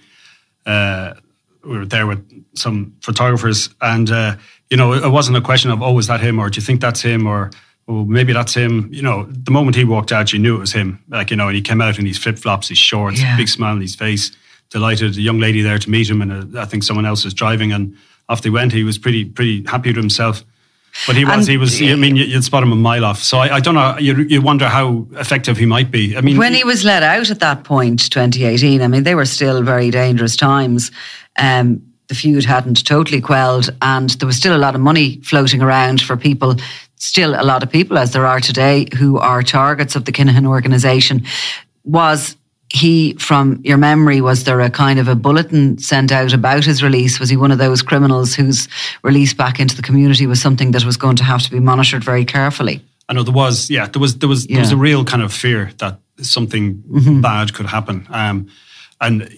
uh, 0.67 1.15
we 1.65 1.79
were 1.79 1.87
there 1.87 2.07
with 2.07 2.23
some 2.55 2.95
photographers. 3.01 3.71
And, 3.81 4.11
uh, 4.11 4.37
you 4.69 4.77
know, 4.77 4.93
it 4.93 5.09
wasn't 5.09 5.39
a 5.39 5.41
question 5.41 5.71
of, 5.71 5.81
oh, 5.81 5.99
is 5.99 6.07
that 6.09 6.21
him? 6.21 6.39
Or 6.39 6.51
do 6.51 6.61
you 6.61 6.67
think 6.67 6.83
that's 6.83 7.01
him? 7.01 7.27
Or, 7.27 7.51
oh, 7.89 8.05
maybe 8.05 8.35
that's 8.35 8.53
him. 8.53 8.91
You 8.93 9.01
know, 9.01 9.25
the 9.25 9.53
moment 9.53 9.77
he 9.77 9.85
walked 9.85 10.13
out, 10.13 10.35
you 10.35 10.39
knew 10.39 10.57
it 10.57 10.61
was 10.61 10.73
him. 10.73 11.03
Like, 11.09 11.31
you 11.31 11.37
know, 11.39 11.47
and 11.47 11.57
he 11.57 11.63
came 11.63 11.81
out 11.81 11.99
in 11.99 12.05
his 12.05 12.19
flip 12.19 12.39
flops, 12.39 12.69
his 12.69 12.79
shorts, 12.79 13.23
yeah. 13.23 13.39
big 13.39 13.49
smile 13.49 13.73
on 13.73 13.81
his 13.81 13.95
face 13.95 14.37
delighted. 14.71 15.17
A 15.17 15.21
young 15.21 15.39
lady 15.39 15.63
there 15.63 15.79
to 15.79 15.91
meet 15.91 16.09
him, 16.09 16.23
and 16.23 16.57
a, 16.57 16.61
I 16.61 16.65
think 16.65 16.83
someone 16.83 17.07
else 17.07 17.25
was 17.25 17.35
driving, 17.35 17.73
and 17.73 17.97
off 18.29 18.43
they 18.43 18.51
went. 18.51 18.73
He 18.73 18.85
was 18.85 18.99
pretty 18.99 19.25
pretty 19.25 19.65
happy 19.65 19.91
with 19.91 19.97
himself. 19.97 20.45
But 21.07 21.15
he 21.15 21.25
was, 21.25 21.35
and, 21.35 21.49
he 21.49 21.57
was. 21.57 21.81
I 21.81 21.95
mean, 21.95 22.17
you'd 22.17 22.43
spot 22.43 22.63
him 22.63 22.73
a 22.73 22.77
mile 22.77 23.05
off. 23.05 23.23
So 23.23 23.39
I, 23.39 23.57
I 23.57 23.61
don't 23.61 23.75
know. 23.75 23.97
You, 23.99 24.17
you 24.23 24.41
wonder 24.43 24.69
how 24.69 25.07
effective 25.13 25.57
he 25.57 25.67
might 25.67 25.91
be. 25.91 26.17
I 26.17 26.21
mean, 26.21 26.37
when 26.37 26.53
he 26.53 26.65
was 26.65 26.85
let 26.85 27.03
out 27.03 27.31
at 27.31 27.41
that 27.41 27.63
point, 27.63 28.11
2018. 28.11 28.83
I 28.83 28.89
mean, 28.89 29.05
they 29.05 29.15
were 29.15 29.25
still 29.25 29.63
very 29.63 29.91
dangerous 29.91 30.37
times. 30.37 30.91
Um, 31.39 31.83
the 32.09 32.17
feud 32.17 32.45
hadn't 32.45 32.85
totally 32.85 33.21
quelled, 33.21 33.71
and 33.83 34.11
there 34.11 34.27
was 34.27 34.37
still 34.37 34.57
a 34.57 34.59
lot 34.59 34.75
of 34.75 34.81
money 34.81 35.21
floating 35.21 35.63
around 35.63 36.03
for 36.03 36.17
people. 36.17 36.57
Still, 36.97 37.41
a 37.41 37.45
lot 37.45 37.63
of 37.63 37.71
people, 37.71 37.97
as 37.97 38.13
there 38.13 38.27
are 38.27 38.41
today, 38.41 38.89
who 38.99 39.17
are 39.19 39.45
targets 39.45 39.95
of 39.95 40.07
the 40.07 40.13
Kinahan 40.13 40.47
organisation. 40.47 41.25
Was 41.85 42.37
he, 42.73 43.15
from 43.15 43.61
your 43.65 43.77
memory, 43.77 44.21
was 44.21 44.45
there 44.45 44.61
a 44.61 44.71
kind 44.71 44.99
of 44.99 45.09
a 45.09 45.17
bulletin 45.17 45.79
sent 45.79 46.13
out 46.13 46.33
about 46.33 46.65
his 46.65 46.83
release? 46.83 47.19
Was 47.19 47.29
he 47.29 47.37
one 47.37 47.51
of 47.51 47.59
those 47.59 47.83
criminals 47.83 48.35
whose 48.35 48.69
release 49.03 49.35
back 49.35 49.59
into 49.59 49.75
the 49.75 49.83
community 49.83 50.27
was 50.27 50.41
something 50.41 50.71
that 50.71 50.85
was 50.85 50.97
going 50.97 51.17
to 51.17 51.25
have 51.25 51.43
to 51.43 51.51
be 51.51 51.61
monitored 51.61 52.05
very 52.05 52.25
carefully? 52.25 52.83
I 53.09 53.13
know 53.13 53.25
there 53.25 53.35
was, 53.35 53.69
yeah, 53.71 53.89
there 53.89 54.01
was, 54.01 54.19
there 54.19 54.29
was, 54.29 54.47
yeah. 54.47 54.55
there 54.55 54.63
was 54.63 54.73
a 54.73 54.77
real 54.77 55.05
kind 55.05 55.23
of 55.23 55.33
fear 55.33 55.73
that 55.79 55.99
something 56.23 56.77
mm-hmm. 56.77 57.21
bad 57.21 57.55
could 57.55 57.67
happen, 57.67 58.07
um, 58.11 58.49
and 59.01 59.29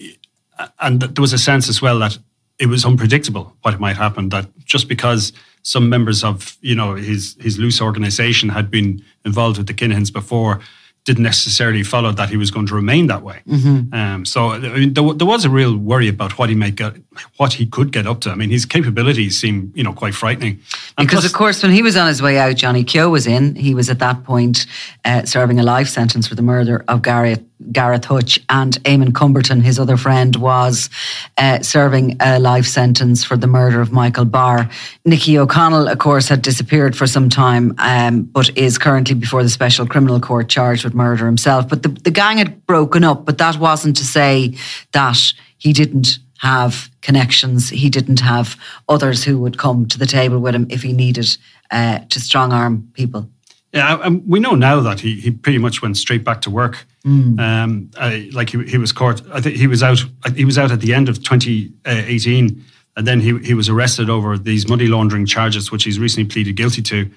and 0.79 1.01
there 1.01 1.21
was 1.21 1.33
a 1.33 1.37
sense 1.37 1.69
as 1.69 1.81
well 1.81 1.99
that 1.99 2.17
it 2.59 2.67
was 2.67 2.85
unpredictable 2.85 3.55
what 3.63 3.79
might 3.79 3.97
happen. 3.97 4.29
That 4.29 4.47
just 4.65 4.87
because 4.87 5.33
some 5.63 5.89
members 5.89 6.23
of 6.23 6.57
you 6.61 6.75
know 6.75 6.95
his 6.95 7.35
his 7.39 7.57
loose 7.57 7.81
organisation 7.81 8.49
had 8.49 8.69
been 8.69 9.03
involved 9.25 9.57
with 9.57 9.67
the 9.67 9.73
Kinahans 9.73 10.11
before 10.11 10.59
didn't 11.05 11.23
necessarily 11.23 11.83
follow 11.83 12.11
that 12.13 12.29
he 12.29 12.37
was 12.37 12.49
going 12.49 12.65
to 12.65 12.75
remain 12.75 13.07
that 13.07 13.23
way. 13.23 13.41
Mm-hmm. 13.47 13.93
Um, 13.93 14.25
so 14.25 14.51
I 14.51 14.59
mean, 14.59 14.93
there, 14.93 15.13
there, 15.13 15.27
was 15.27 15.43
a 15.43 15.49
real 15.49 15.75
worry 15.75 16.07
about 16.07 16.37
what 16.37 16.49
he 16.49 16.55
might 16.55 16.75
get, 16.75 16.95
what 17.37 17.53
he 17.53 17.65
could 17.65 17.91
get 17.91 18.07
up 18.07 18.21
to. 18.21 18.29
I 18.29 18.35
mean, 18.35 18.49
his 18.49 18.65
capabilities 18.65 19.39
seem, 19.39 19.73
you 19.75 19.83
know, 19.83 19.91
quite 19.91 20.15
frightening. 20.15 20.61
And 20.97 21.07
because 21.07 21.21
plus, 21.21 21.25
of 21.25 21.33
course, 21.33 21.63
when 21.63 21.73
he 21.73 21.81
was 21.81 21.97
on 21.97 22.07
his 22.07 22.21
way 22.21 22.37
out, 22.37 22.55
Johnny 22.55 22.85
Keogh 22.85 23.09
was 23.09 23.27
in. 23.27 23.55
He 23.55 23.75
was 23.75 23.89
at 23.89 23.99
that 23.99 24.23
point 24.23 24.65
uh, 25.03 25.25
serving 25.25 25.59
a 25.59 25.63
life 25.63 25.89
sentence 25.89 26.27
for 26.27 26.35
the 26.35 26.41
murder 26.41 26.85
of 26.87 27.01
Gareth 27.01 27.43
Gareth 27.71 28.05
Hutch 28.05 28.39
and 28.49 28.73
Eamon 28.83 29.09
Cumberton, 29.09 29.61
his 29.61 29.79
other 29.79 29.97
friend, 29.97 30.35
was 30.35 30.89
uh, 31.37 31.61
serving 31.61 32.17
a 32.19 32.39
life 32.39 32.65
sentence 32.65 33.23
for 33.23 33.37
the 33.37 33.47
murder 33.47 33.81
of 33.81 33.91
Michael 33.91 34.25
Barr. 34.25 34.69
Nicky 35.05 35.37
O'Connell, 35.37 35.87
of 35.87 35.97
course, 35.97 36.27
had 36.27 36.41
disappeared 36.41 36.95
for 36.95 37.07
some 37.07 37.29
time, 37.29 37.73
um, 37.77 38.23
but 38.23 38.55
is 38.57 38.77
currently 38.77 39.15
before 39.15 39.43
the 39.43 39.49
Special 39.49 39.87
Criminal 39.87 40.19
Court 40.19 40.49
charged 40.49 40.83
with 40.83 40.93
murder 40.93 41.25
himself. 41.25 41.67
But 41.69 41.83
the, 41.83 41.89
the 41.89 42.11
gang 42.11 42.37
had 42.37 42.65
broken 42.65 43.03
up, 43.03 43.25
but 43.25 43.37
that 43.37 43.57
wasn't 43.57 43.97
to 43.97 44.05
say 44.05 44.55
that 44.91 45.17
he 45.57 45.73
didn't 45.73 46.19
have 46.39 46.89
connections. 47.01 47.69
He 47.69 47.89
didn't 47.89 48.19
have 48.19 48.57
others 48.89 49.23
who 49.23 49.39
would 49.39 49.57
come 49.57 49.87
to 49.87 49.97
the 49.97 50.05
table 50.05 50.39
with 50.39 50.53
him 50.53 50.67
if 50.69 50.81
he 50.81 50.91
needed 50.91 51.37
uh, 51.71 51.99
to 52.09 52.19
strong 52.19 52.51
arm 52.51 52.89
people. 52.93 53.29
Yeah, 53.73 53.93
um, 53.95 54.21
we 54.27 54.39
know 54.39 54.53
now 54.53 54.81
that 54.81 54.99
he, 54.99 55.19
he 55.19 55.31
pretty 55.31 55.57
much 55.57 55.81
went 55.81 55.97
straight 55.97 56.23
back 56.23 56.41
to 56.41 56.51
work. 56.51 56.85
Mm. 57.05 57.39
Um, 57.39 57.91
uh, 57.97 58.19
like 58.31 58.51
he, 58.51 58.63
he 58.65 58.77
was 58.77 58.91
caught. 58.91 59.21
I 59.31 59.41
think 59.41 59.55
he 59.55 59.65
was 59.65 59.81
out. 59.81 60.03
He 60.35 60.45
was 60.45 60.59
out 60.59 60.71
at 60.71 60.79
the 60.79 60.93
end 60.93 61.09
of 61.09 61.23
2018, 61.23 62.63
and 62.95 63.07
then 63.07 63.19
he 63.19 63.37
he 63.39 63.55
was 63.55 63.69
arrested 63.69 64.11
over 64.11 64.37
these 64.37 64.67
money 64.67 64.85
laundering 64.85 65.25
charges, 65.25 65.71
which 65.71 65.85
he's 65.85 65.97
recently 65.97 66.29
pleaded 66.29 66.55
guilty 66.55 66.83
to. 66.83 67.09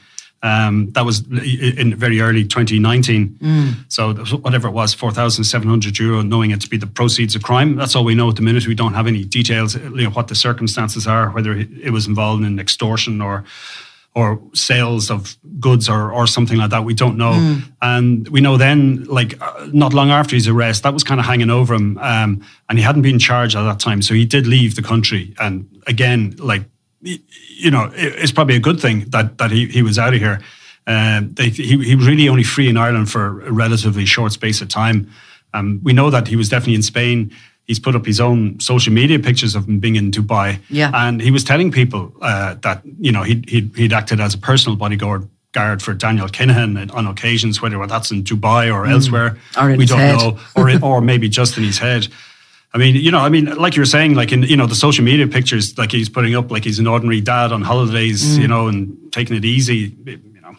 Um, 0.42 0.90
that 0.92 1.04
was 1.04 1.26
in 1.26 1.94
very 1.94 2.20
early 2.20 2.44
2019. 2.44 3.38
Mm. 3.40 3.74
So 3.88 4.14
whatever 4.36 4.68
it 4.68 4.72
was, 4.72 4.94
4,700 4.94 5.98
euro, 5.98 6.22
knowing 6.22 6.50
it 6.50 6.60
to 6.60 6.68
be 6.68 6.76
the 6.76 6.86
proceeds 6.86 7.34
of 7.34 7.42
crime. 7.42 7.74
That's 7.74 7.96
all 7.96 8.04
we 8.04 8.14
know 8.14 8.28
at 8.28 8.36
the 8.36 8.42
minute. 8.42 8.66
We 8.66 8.74
don't 8.74 8.92
have 8.94 9.06
any 9.06 9.24
details, 9.24 9.74
you 9.74 10.04
know, 10.04 10.10
what 10.10 10.28
the 10.28 10.34
circumstances 10.34 11.06
are, 11.06 11.30
whether 11.30 11.52
it 11.56 11.90
was 11.90 12.06
involved 12.06 12.44
in 12.44 12.60
extortion 12.60 13.20
or 13.20 13.44
or 14.16 14.40
sales 14.54 15.10
of 15.10 15.36
goods 15.60 15.90
or, 15.90 16.10
or 16.10 16.26
something 16.26 16.56
like 16.56 16.70
that. 16.70 16.84
We 16.84 16.94
don't 16.94 17.18
know. 17.18 17.32
Mm. 17.32 17.62
And 17.82 18.28
we 18.28 18.40
know 18.40 18.56
then, 18.56 19.04
like 19.04 19.38
uh, 19.42 19.68
not 19.74 19.92
long 19.92 20.08
after 20.08 20.34
his 20.34 20.48
arrest, 20.48 20.84
that 20.84 20.94
was 20.94 21.04
kind 21.04 21.20
of 21.20 21.26
hanging 21.26 21.50
over 21.50 21.74
him. 21.74 21.98
Um, 21.98 22.42
and 22.70 22.78
he 22.78 22.82
hadn't 22.82 23.02
been 23.02 23.18
charged 23.18 23.54
at 23.56 23.64
that 23.64 23.78
time. 23.78 24.00
So 24.00 24.14
he 24.14 24.24
did 24.24 24.46
leave 24.46 24.74
the 24.74 24.82
country. 24.82 25.34
And 25.38 25.68
again, 25.86 26.34
like, 26.38 26.62
you 27.02 27.70
know, 27.70 27.92
it's 27.94 28.32
probably 28.32 28.56
a 28.56 28.60
good 28.60 28.80
thing 28.80 29.04
that, 29.10 29.36
that 29.36 29.50
he, 29.50 29.66
he 29.66 29.82
was 29.82 29.98
out 29.98 30.14
of 30.14 30.18
here. 30.18 30.40
Um, 30.86 31.34
they, 31.34 31.50
he, 31.50 31.76
he 31.84 31.94
was 31.94 32.06
really 32.06 32.30
only 32.30 32.42
free 32.42 32.70
in 32.70 32.78
Ireland 32.78 33.10
for 33.10 33.42
a 33.42 33.52
relatively 33.52 34.06
short 34.06 34.32
space 34.32 34.62
of 34.62 34.68
time. 34.68 35.10
Um, 35.52 35.80
we 35.82 35.92
know 35.92 36.08
that 36.08 36.26
he 36.26 36.36
was 36.36 36.48
definitely 36.48 36.76
in 36.76 36.82
Spain 36.82 37.32
he's 37.66 37.78
put 37.80 37.94
up 37.94 38.06
his 38.06 38.20
own 38.20 38.58
social 38.60 38.92
media 38.92 39.18
pictures 39.18 39.54
of 39.54 39.66
him 39.68 39.78
being 39.80 39.96
in 39.96 40.10
Dubai. 40.10 40.58
Yeah. 40.70 40.90
And 40.94 41.20
he 41.20 41.30
was 41.30 41.44
telling 41.44 41.70
people 41.72 42.12
uh, 42.22 42.54
that, 42.62 42.82
you 43.00 43.12
know, 43.12 43.22
he'd, 43.22 43.48
he'd, 43.48 43.76
he'd 43.76 43.92
acted 43.92 44.20
as 44.20 44.34
a 44.34 44.38
personal 44.38 44.76
bodyguard 44.76 45.28
guard 45.52 45.82
for 45.82 45.94
Daniel 45.94 46.28
Kinahan 46.28 46.92
on 46.94 47.06
occasions, 47.06 47.60
whether 47.62 47.84
that's 47.86 48.10
in 48.10 48.22
Dubai 48.22 48.72
or 48.72 48.86
elsewhere. 48.86 49.30
Mm. 49.54 49.62
Or 49.64 49.70
in 49.70 49.78
we 49.78 49.86
don't 49.86 49.98
head. 49.98 50.18
know. 50.18 50.38
Or, 50.54 50.70
or 50.82 51.00
maybe 51.00 51.28
just 51.28 51.56
in 51.58 51.64
his 51.64 51.78
head. 51.78 52.08
I 52.74 52.78
mean, 52.78 52.94
you 52.94 53.10
know, 53.10 53.20
I 53.20 53.30
mean, 53.30 53.46
like 53.56 53.74
you 53.74 53.80
were 53.80 53.86
saying, 53.86 54.14
like 54.14 54.32
in 54.32 54.42
you 54.42 54.56
know 54.56 54.66
the 54.66 54.74
social 54.74 55.02
media 55.02 55.26
pictures, 55.26 55.78
like 55.78 55.92
he's 55.92 56.10
putting 56.10 56.34
up 56.34 56.50
like 56.50 56.62
he's 56.64 56.78
an 56.78 56.86
ordinary 56.86 57.22
dad 57.22 57.50
on 57.52 57.62
holidays, 57.62 58.36
Mm. 58.36 58.42
you 58.42 58.48
know, 58.48 58.68
and 58.68 58.96
taking 59.12 59.34
it 59.34 59.44
easy, 59.46 59.96
you 60.04 60.40
know. 60.42 60.56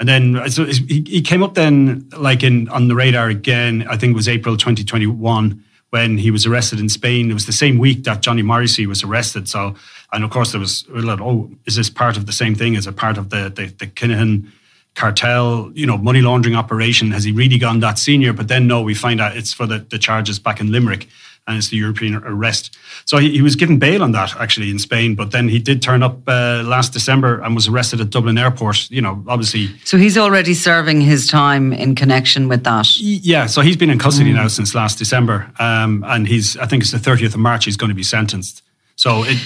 And 0.00 0.08
then 0.08 0.50
so 0.50 0.64
he, 0.64 1.04
he 1.06 1.22
came 1.22 1.44
up 1.44 1.54
then 1.54 2.08
like 2.16 2.42
in 2.42 2.68
on 2.70 2.88
the 2.88 2.96
radar 2.96 3.28
again. 3.28 3.86
I 3.88 3.96
think 3.96 4.10
it 4.12 4.16
was 4.16 4.28
April 4.28 4.56
2021 4.56 5.62
when 5.90 6.18
he 6.18 6.30
was 6.30 6.46
arrested 6.46 6.80
in 6.80 6.88
Spain. 6.88 7.30
It 7.30 7.34
was 7.34 7.46
the 7.46 7.52
same 7.52 7.78
week 7.78 8.04
that 8.04 8.22
Johnny 8.22 8.42
Morrissey 8.42 8.86
was 8.86 9.02
arrested. 9.02 9.48
So, 9.48 9.74
and 10.12 10.24
of 10.24 10.30
course 10.30 10.52
there 10.52 10.60
was 10.60 10.84
a 10.94 11.00
lot. 11.00 11.20
Oh, 11.20 11.50
is 11.66 11.76
this 11.76 11.90
part 11.90 12.16
of 12.16 12.26
the 12.26 12.32
same 12.32 12.54
thing? 12.54 12.74
Is 12.74 12.86
it 12.86 12.96
part 12.96 13.18
of 13.18 13.30
the 13.30 13.50
the, 13.50 13.66
the 13.66 13.86
Kinahan 13.86 14.50
cartel? 14.94 15.70
You 15.74 15.86
know, 15.86 15.98
money 15.98 16.22
laundering 16.22 16.54
operation? 16.54 17.10
Has 17.10 17.24
he 17.24 17.32
really 17.32 17.58
gone 17.58 17.80
that 17.80 17.98
senior? 17.98 18.32
But 18.32 18.48
then 18.48 18.66
no, 18.66 18.82
we 18.82 18.94
find 18.94 19.20
out 19.20 19.36
it's 19.36 19.52
for 19.52 19.66
the, 19.66 19.78
the 19.78 19.98
charges 19.98 20.38
back 20.38 20.60
in 20.60 20.72
Limerick. 20.72 21.08
And 21.46 21.58
it's 21.58 21.68
the 21.68 21.76
European 21.78 22.14
arrest. 22.14 22.76
So 23.06 23.18
he, 23.18 23.30
he 23.32 23.42
was 23.42 23.56
given 23.56 23.78
bail 23.78 24.02
on 24.04 24.12
that 24.12 24.36
actually 24.36 24.70
in 24.70 24.78
Spain, 24.78 25.16
but 25.16 25.32
then 25.32 25.48
he 25.48 25.58
did 25.58 25.82
turn 25.82 26.02
up 26.02 26.18
uh, 26.28 26.62
last 26.64 26.92
December 26.92 27.40
and 27.40 27.56
was 27.56 27.66
arrested 27.66 28.00
at 28.00 28.10
Dublin 28.10 28.38
Airport. 28.38 28.88
You 28.90 29.02
know, 29.02 29.24
obviously 29.26 29.68
So 29.84 29.96
he's 29.96 30.16
already 30.16 30.54
serving 30.54 31.00
his 31.00 31.26
time 31.26 31.72
in 31.72 31.94
connection 31.94 32.48
with 32.48 32.62
that. 32.64 32.86
yeah, 33.00 33.46
so 33.46 33.62
he's 33.62 33.76
been 33.76 33.90
in 33.90 33.98
custody 33.98 34.32
now 34.32 34.48
since 34.48 34.74
last 34.74 34.98
December, 34.98 35.50
um, 35.58 36.04
and 36.06 36.28
he's 36.28 36.56
I 36.56 36.66
think 36.66 36.82
it's 36.82 36.92
the 36.92 36.98
30th 36.98 37.34
of 37.34 37.40
March 37.40 37.64
he's 37.64 37.76
going 37.76 37.90
to 37.90 37.96
be 37.96 38.04
sentenced. 38.04 38.62
So 38.96 39.24
it, 39.24 39.38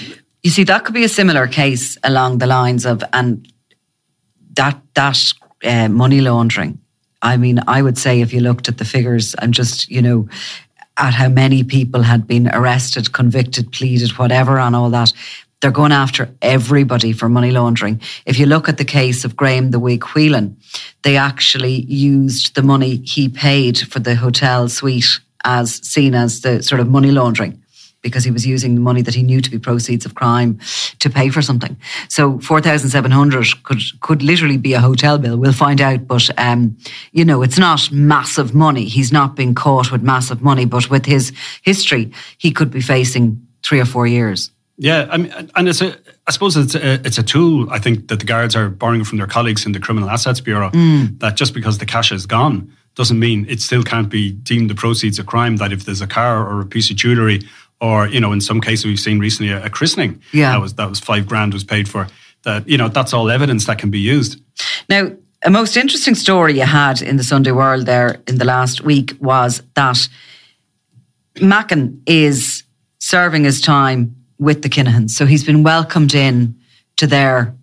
You 0.42 0.50
see, 0.50 0.64
that 0.64 0.84
could 0.84 0.94
be 0.94 1.04
a 1.04 1.08
similar 1.08 1.46
case 1.46 1.96
along 2.02 2.38
the 2.38 2.46
lines 2.46 2.84
of, 2.84 3.02
and 3.12 3.48
that 4.56 4.78
that 4.94 5.18
uh, 5.64 5.88
money 5.88 6.20
laundering. 6.20 6.78
I 7.22 7.38
mean, 7.38 7.60
I 7.66 7.80
would 7.80 7.96
say 7.96 8.20
if 8.20 8.32
you 8.34 8.40
looked 8.40 8.68
at 8.68 8.76
the 8.76 8.84
figures 8.84 9.34
and 9.34 9.54
just 9.54 9.88
you 9.90 10.02
know 10.02 10.28
at 10.96 11.14
how 11.14 11.28
many 11.28 11.64
people 11.64 12.02
had 12.02 12.26
been 12.26 12.48
arrested, 12.48 13.12
convicted, 13.12 13.72
pleaded, 13.72 14.12
whatever, 14.12 14.58
on 14.58 14.74
all 14.74 14.90
that. 14.90 15.12
They're 15.60 15.70
going 15.70 15.92
after 15.92 16.30
everybody 16.42 17.12
for 17.12 17.28
money 17.28 17.50
laundering. 17.50 18.00
If 18.26 18.38
you 18.38 18.46
look 18.46 18.68
at 18.68 18.76
the 18.76 18.84
case 18.84 19.24
of 19.24 19.36
Graham 19.36 19.70
the 19.70 19.80
Wig 19.80 20.04
Whelan, 20.14 20.56
they 21.02 21.16
actually 21.16 21.82
used 21.82 22.54
the 22.54 22.62
money 22.62 22.96
he 22.96 23.28
paid 23.28 23.78
for 23.78 23.98
the 23.98 24.14
hotel 24.14 24.68
suite 24.68 25.20
as 25.44 25.76
seen 25.86 26.14
as 26.14 26.42
the 26.42 26.62
sort 26.62 26.80
of 26.80 26.88
money 26.88 27.10
laundering 27.10 27.63
because 28.04 28.22
he 28.22 28.30
was 28.30 28.46
using 28.46 28.76
the 28.76 28.80
money 28.80 29.02
that 29.02 29.14
he 29.14 29.22
knew 29.24 29.40
to 29.40 29.50
be 29.50 29.58
proceeds 29.58 30.06
of 30.06 30.14
crime 30.14 30.60
to 31.00 31.10
pay 31.10 31.30
for 31.30 31.42
something. 31.42 31.76
So 32.08 32.38
four 32.38 32.60
thousand 32.60 32.90
seven 32.90 33.10
hundred 33.10 33.46
could 33.64 33.82
could 34.00 34.22
literally 34.22 34.58
be 34.58 34.74
a 34.74 34.80
hotel 34.80 35.18
bill. 35.18 35.36
We'll 35.36 35.52
find 35.52 35.80
out, 35.80 36.06
but 36.06 36.30
um, 36.38 36.76
you 37.10 37.24
know, 37.24 37.42
it's 37.42 37.58
not 37.58 37.90
massive 37.90 38.54
money. 38.54 38.84
He's 38.84 39.10
not 39.10 39.34
been 39.34 39.54
caught 39.54 39.90
with 39.90 40.02
massive 40.02 40.40
money, 40.42 40.66
but 40.66 40.88
with 40.88 41.06
his 41.06 41.32
history, 41.62 42.12
he 42.38 42.52
could 42.52 42.70
be 42.70 42.80
facing 42.80 43.44
three 43.64 43.80
or 43.80 43.86
four 43.86 44.06
years. 44.06 44.50
yeah, 44.76 45.08
I 45.10 45.16
mean, 45.16 45.32
and 45.56 45.68
it's 45.68 45.80
a 45.80 45.96
I 46.26 46.30
suppose 46.30 46.56
it's 46.56 46.74
a, 46.74 46.94
it's 47.06 47.18
a 47.18 47.22
tool 47.22 47.68
I 47.70 47.78
think 47.78 48.08
that 48.08 48.18
the 48.20 48.26
guards 48.26 48.54
are 48.56 48.68
borrowing 48.68 49.04
from 49.04 49.18
their 49.18 49.26
colleagues 49.26 49.66
in 49.66 49.72
the 49.72 49.80
Criminal 49.80 50.10
Assets 50.10 50.40
Bureau. 50.40 50.70
That 51.18 51.36
just 51.36 51.54
because 51.54 51.78
the 51.78 51.86
cash 51.86 52.12
is 52.12 52.26
gone 52.26 52.72
doesn't 52.94 53.18
mean 53.18 53.44
it 53.48 53.60
still 53.60 53.82
can't 53.82 54.08
be 54.08 54.32
deemed 54.32 54.70
the 54.70 54.74
proceeds 54.74 55.18
of 55.18 55.26
crime. 55.26 55.56
That 55.56 55.72
if 55.72 55.84
there's 55.84 56.00
a 56.00 56.06
car 56.06 56.46
or 56.46 56.60
a 56.60 56.66
piece 56.66 56.90
of 56.90 56.96
jewellery, 56.96 57.40
or 57.80 58.08
you 58.08 58.20
know, 58.20 58.32
in 58.32 58.40
some 58.40 58.60
cases 58.60 58.84
we've 58.86 59.00
seen 59.00 59.18
recently 59.18 59.52
a, 59.52 59.64
a 59.64 59.70
christening, 59.70 60.20
Yeah. 60.32 60.52
that 60.52 60.60
was 60.60 60.74
that 60.74 60.88
was 60.88 61.00
five 61.00 61.26
grand 61.26 61.52
was 61.52 61.64
paid 61.64 61.88
for. 61.88 62.06
That 62.42 62.68
you 62.68 62.76
know, 62.78 62.88
that's 62.88 63.12
all 63.14 63.30
evidence 63.30 63.66
that 63.66 63.78
can 63.78 63.90
be 63.90 63.98
used. 64.00 64.40
Now, 64.88 65.10
a 65.44 65.50
most 65.50 65.76
interesting 65.76 66.14
story 66.14 66.54
you 66.58 66.66
had 66.66 67.02
in 67.02 67.16
the 67.16 67.24
Sunday 67.24 67.52
World 67.52 67.86
there 67.86 68.20
in 68.26 68.38
the 68.38 68.44
last 68.44 68.82
week 68.82 69.12
was 69.20 69.62
that 69.74 70.08
Mackin 71.40 72.00
is 72.06 72.62
serving 72.98 73.44
his 73.44 73.60
time 73.60 74.14
with 74.38 74.62
the 74.62 74.68
Kinahans. 74.68 75.10
So 75.10 75.26
he's 75.26 75.44
been 75.44 75.62
welcomed 75.62 76.14
in 76.14 76.54
to 76.96 77.06
their 77.06 77.54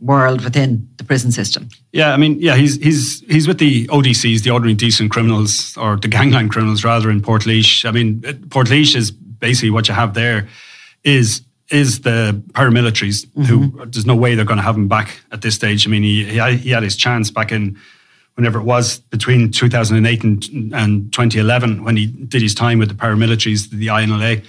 world 0.00 0.44
within 0.44 0.86
the 0.98 1.04
prison 1.04 1.32
system. 1.32 1.68
Yeah, 1.92 2.12
I 2.12 2.16
mean, 2.16 2.38
yeah, 2.40 2.56
he's 2.56 2.76
he's 2.76 3.20
he's 3.26 3.48
with 3.48 3.58
the 3.58 3.86
ODCs, 3.88 4.42
the 4.42 4.50
ordinary 4.50 4.74
decent 4.74 5.10
criminals, 5.10 5.76
or 5.76 5.96
the 5.96 6.08
gangland 6.08 6.50
criminals 6.50 6.84
rather 6.84 7.10
in 7.10 7.20
Portlaoise. 7.20 7.84
I 7.86 7.90
mean, 7.90 8.20
Portlaoise 8.48 8.94
is 8.94 9.12
basically 9.38 9.70
what 9.70 9.88
you 9.88 9.94
have 9.94 10.14
there 10.14 10.48
is 11.04 11.42
is 11.70 12.02
the 12.02 12.40
paramilitaries 12.52 13.26
who 13.48 13.84
there's 13.86 14.06
no 14.06 14.14
way 14.14 14.34
they're 14.34 14.44
going 14.44 14.58
to 14.58 14.62
have 14.62 14.76
him 14.76 14.86
back 14.86 15.20
at 15.32 15.42
this 15.42 15.54
stage. 15.56 15.86
I 15.86 15.90
mean, 15.90 16.02
he 16.02 16.24
he 16.24 16.36
had, 16.36 16.54
he 16.54 16.70
had 16.70 16.82
his 16.82 16.96
chance 16.96 17.30
back 17.30 17.52
in 17.52 17.78
whenever 18.34 18.58
it 18.60 18.64
was 18.64 18.98
between 18.98 19.50
2008 19.50 20.24
and, 20.24 20.44
and 20.74 21.12
2011 21.12 21.82
when 21.82 21.96
he 21.96 22.06
did 22.06 22.42
his 22.42 22.54
time 22.54 22.78
with 22.78 22.88
the 22.88 22.94
paramilitaries, 22.94 23.70
the 23.70 23.86
INLA. 23.86 24.44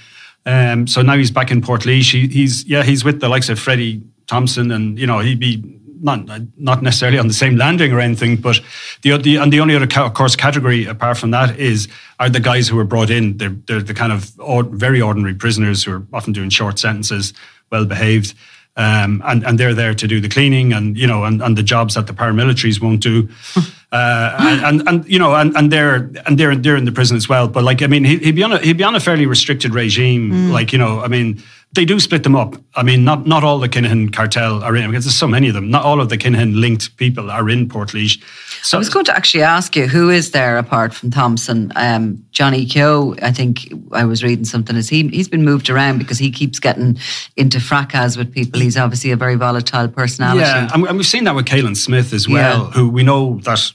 Um, 0.45 0.88
so 0.88 1.02
now 1.02 1.15
he's 1.17 1.32
back 1.32 1.52
in 1.52 1.62
Portlaoise. 1.62 2.12
He, 2.12 2.28
he's 2.28 2.65
yeah, 2.65 2.84
he's 2.84 3.04
with 3.04 3.19
the 3.19 3.30
likes 3.30 3.50
of 3.50 3.60
Freddie 3.60 4.04
Thompson, 4.28 4.71
and 4.71 5.00
you 5.00 5.08
know 5.08 5.19
he'd 5.19 5.39
be 5.39 5.76
not 6.01 6.41
not 6.57 6.81
necessarily 6.81 7.19
on 7.19 7.27
the 7.27 7.33
same 7.33 7.57
landing 7.57 7.93
or 7.93 7.99
anything, 7.99 8.38
but 8.38 8.60
the, 9.01 9.17
the 9.17 9.38
and 9.38 9.51
the 9.51 9.60
only 9.60 9.75
other 9.75 9.88
ca- 9.88 10.10
course 10.10 10.36
category 10.36 10.86
apart 10.86 11.17
from 11.17 11.31
that 11.31 11.60
is 11.60 11.88
are 12.19 12.29
the 12.29 12.39
guys 12.39 12.67
who 12.67 12.77
are 12.79 12.83
brought 12.86 13.10
in. 13.10 13.38
They're 13.38 13.55
they're 13.67 13.81
the 13.81 13.93
kind 13.93 14.12
of 14.12 14.31
very 14.71 15.01
ordinary 15.01 15.33
prisoners 15.33 15.83
who 15.83 15.93
are 15.93 16.03
often 16.13 16.33
doing 16.33 16.49
short 16.49 16.79
sentences, 16.79 17.33
well 17.71 17.86
behaved. 17.86 18.33
Um, 18.75 19.23
and, 19.25 19.43
and 19.43 19.60
they're 19.60 19.73
there 19.73 19.95
to 19.95 20.07
do 20.07 20.21
the 20.21 20.29
cleaning 20.29 20.71
and 20.71 20.95
you 20.95 21.07
know 21.07 21.23
and, 21.23 21.41
and 21.41 21.57
the 21.57 21.63
jobs 21.63 21.95
that 21.95 22.05
the 22.05 22.13
paramilitaries 22.13 22.79
won't 22.79 23.01
do, 23.01 23.27
uh, 23.91 24.36
and, 24.39 24.62
and 24.65 24.89
and 24.89 25.08
you 25.10 25.17
know 25.17 25.34
and, 25.36 25.56
and 25.56 25.71
they're 25.71 26.12
and 26.26 26.38
they're 26.38 26.56
they're 26.56 26.76
in 26.76 26.86
the 26.86 26.91
prison 26.91 27.15
as 27.15 27.30
well. 27.30 27.47
But 27.47 27.63
like 27.63 27.82
I 27.82 27.88
mean, 27.88 28.04
he, 28.04 28.17
he'd 28.17 28.36
be 28.36 28.43
on 28.43 28.52
a 28.52 28.60
he'd 28.60 28.78
be 28.78 28.84
on 28.84 28.95
a 28.95 29.00
fairly 29.00 29.26
restricted 29.26 29.73
regime. 29.73 30.52
Like 30.52 30.73
you 30.73 30.78
know, 30.80 31.00
I 31.00 31.08
mean, 31.08 31.41
they 31.73 31.86
do 31.86 31.97
split 32.00 32.23
them 32.23 32.36
up. 32.36 32.56
I 32.76 32.84
mean, 32.84 33.06
not 33.06 33.26
not 33.26 33.45
all 33.45 33.60
the 33.60 33.69
Kinahan 33.69 34.12
cartel 34.12 34.62
are 34.62 34.76
in 34.76 34.89
because 34.91 35.06
there's 35.06 35.17
so 35.17 35.28
many 35.28 35.47
of 35.47 35.54
them. 35.54 35.69
Not 35.69 35.86
all 35.86 36.02
of 36.02 36.10
the 36.10 36.17
Kinahan 36.17 36.60
linked 36.60 36.97
people 36.97 37.32
are 37.32 37.50
in 37.50 37.69
Portlaoise. 37.69 38.21
So 38.62 38.78
I 38.78 38.80
was 38.80 38.89
going 38.89 39.06
to 39.06 39.15
actually 39.15 39.43
ask 39.43 39.76
you 39.78 39.88
who 39.88 40.10
is 40.10 40.32
there 40.32 40.58
apart 40.58 40.93
from 40.93 41.10
Thompson? 41.10 41.71
Um, 41.78 42.21
Johnny 42.32 42.65
Keogh, 42.65 43.15
I 43.21 43.32
think 43.32 43.71
I 43.93 44.04
was 44.04 44.21
reading 44.21 44.43
something. 44.43 44.76
Is 44.76 44.89
he? 44.89 45.08
He's 45.08 45.30
been 45.30 45.45
moved 45.45 45.69
around 45.69 46.00
because 46.00 46.17
he 46.17 46.30
keeps 46.30 46.60
getting 46.60 46.97
into 47.38 47.62
fracas 47.62 48.17
with 48.17 48.34
people. 48.34 48.60
He's 48.60 48.76
obviously 48.76 49.12
a 49.12 49.15
very 49.15 49.36
volatile 49.36 49.88
personality. 49.88 50.41
Yeah, 50.41 50.67
and, 50.73 50.86
and 50.86 50.97
we've 50.97 51.06
seen 51.06 51.23
that 51.23 51.36
with 51.36 51.45
Caolan 51.45 51.78
Smith 51.78 52.12
as 52.12 52.28
well, 52.28 52.65
Yeah. 52.65 52.71
who 52.71 52.89
we 52.89 53.04
know 53.04 53.39
that 53.43 53.71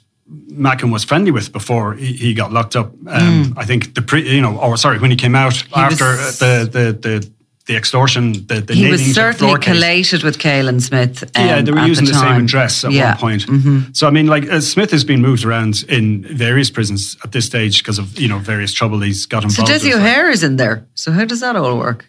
Mackin 0.48 0.90
was 0.90 1.04
friendly 1.04 1.30
with 1.30 1.52
before 1.52 1.94
he, 1.94 2.12
he 2.12 2.34
got 2.34 2.52
locked 2.52 2.76
up. 2.76 2.92
Um, 3.06 3.54
I 3.56 3.64
think 3.64 3.94
the 3.94 4.02
pre, 4.02 4.28
you 4.28 4.40
know, 4.40 4.58
or 4.58 4.76
sorry, 4.76 4.98
when 4.98 5.10
he 5.10 5.16
came 5.16 5.34
out 5.34 5.62
after 5.74 6.04
Mm. 6.04 6.16
was- 6.26 6.38
the, 6.38 6.68
the 6.72 6.92
the 7.08 7.32
the 7.66 7.76
extortion, 7.76 8.32
the, 8.48 8.60
the 8.60 8.74
he 8.74 8.90
was 8.90 9.00
the 9.04 9.12
certainly 9.12 9.52
floor 9.52 9.58
case. 9.58 9.72
collated 9.74 10.22
with 10.24 10.36
Caolan 10.38 10.80
Smith. 10.82 11.22
um, 11.36 11.46
yeah, 11.46 11.62
they 11.62 11.70
were 11.70 11.86
using 11.86 12.06
the, 12.06 12.12
same 12.12 12.22
time. 12.22 12.44
address 12.44 12.84
at 12.84 12.90
Yeah. 12.90 13.14
Mm-hmm. 13.14 13.24
one 13.24 13.82
point. 13.82 13.96
So 13.96 14.08
I 14.08 14.10
mean, 14.10 14.26
like 14.26 14.50
uh, 14.50 14.60
Smith 14.60 14.90
has 14.90 15.04
been 15.04 15.20
moved 15.22 15.44
around 15.44 15.84
in 15.88 16.24
various 16.36 16.70
prisons 16.70 17.16
at 17.22 17.30
this 17.30 17.46
stage 17.46 17.78
because 17.82 17.98
of 18.00 18.18
you 18.18 18.26
know 18.28 18.38
various 18.40 18.72
trouble 18.74 19.00
he's 19.00 19.26
got 19.26 19.42
So 19.42 19.46
involved. 19.46 19.70
Dessie 19.70 19.90
with. 19.92 19.98
O'Hare 19.98 20.28
is 20.30 20.42
in 20.42 20.56
there. 20.56 20.86
So 20.94 21.12
how 21.12 21.24
does 21.24 21.40
that 21.40 21.54
all 21.56 21.78
work? 21.78 22.04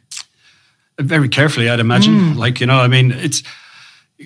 very 0.99 1.27
carefully, 1.29 1.69
I'd 1.69 1.79
imagine. 1.79 2.13
Mm. 2.13 2.35
Like 2.35 2.59
you 2.59 2.67
know, 2.67 2.79
I 2.79 2.87
mean, 2.87 3.11
it's. 3.11 3.43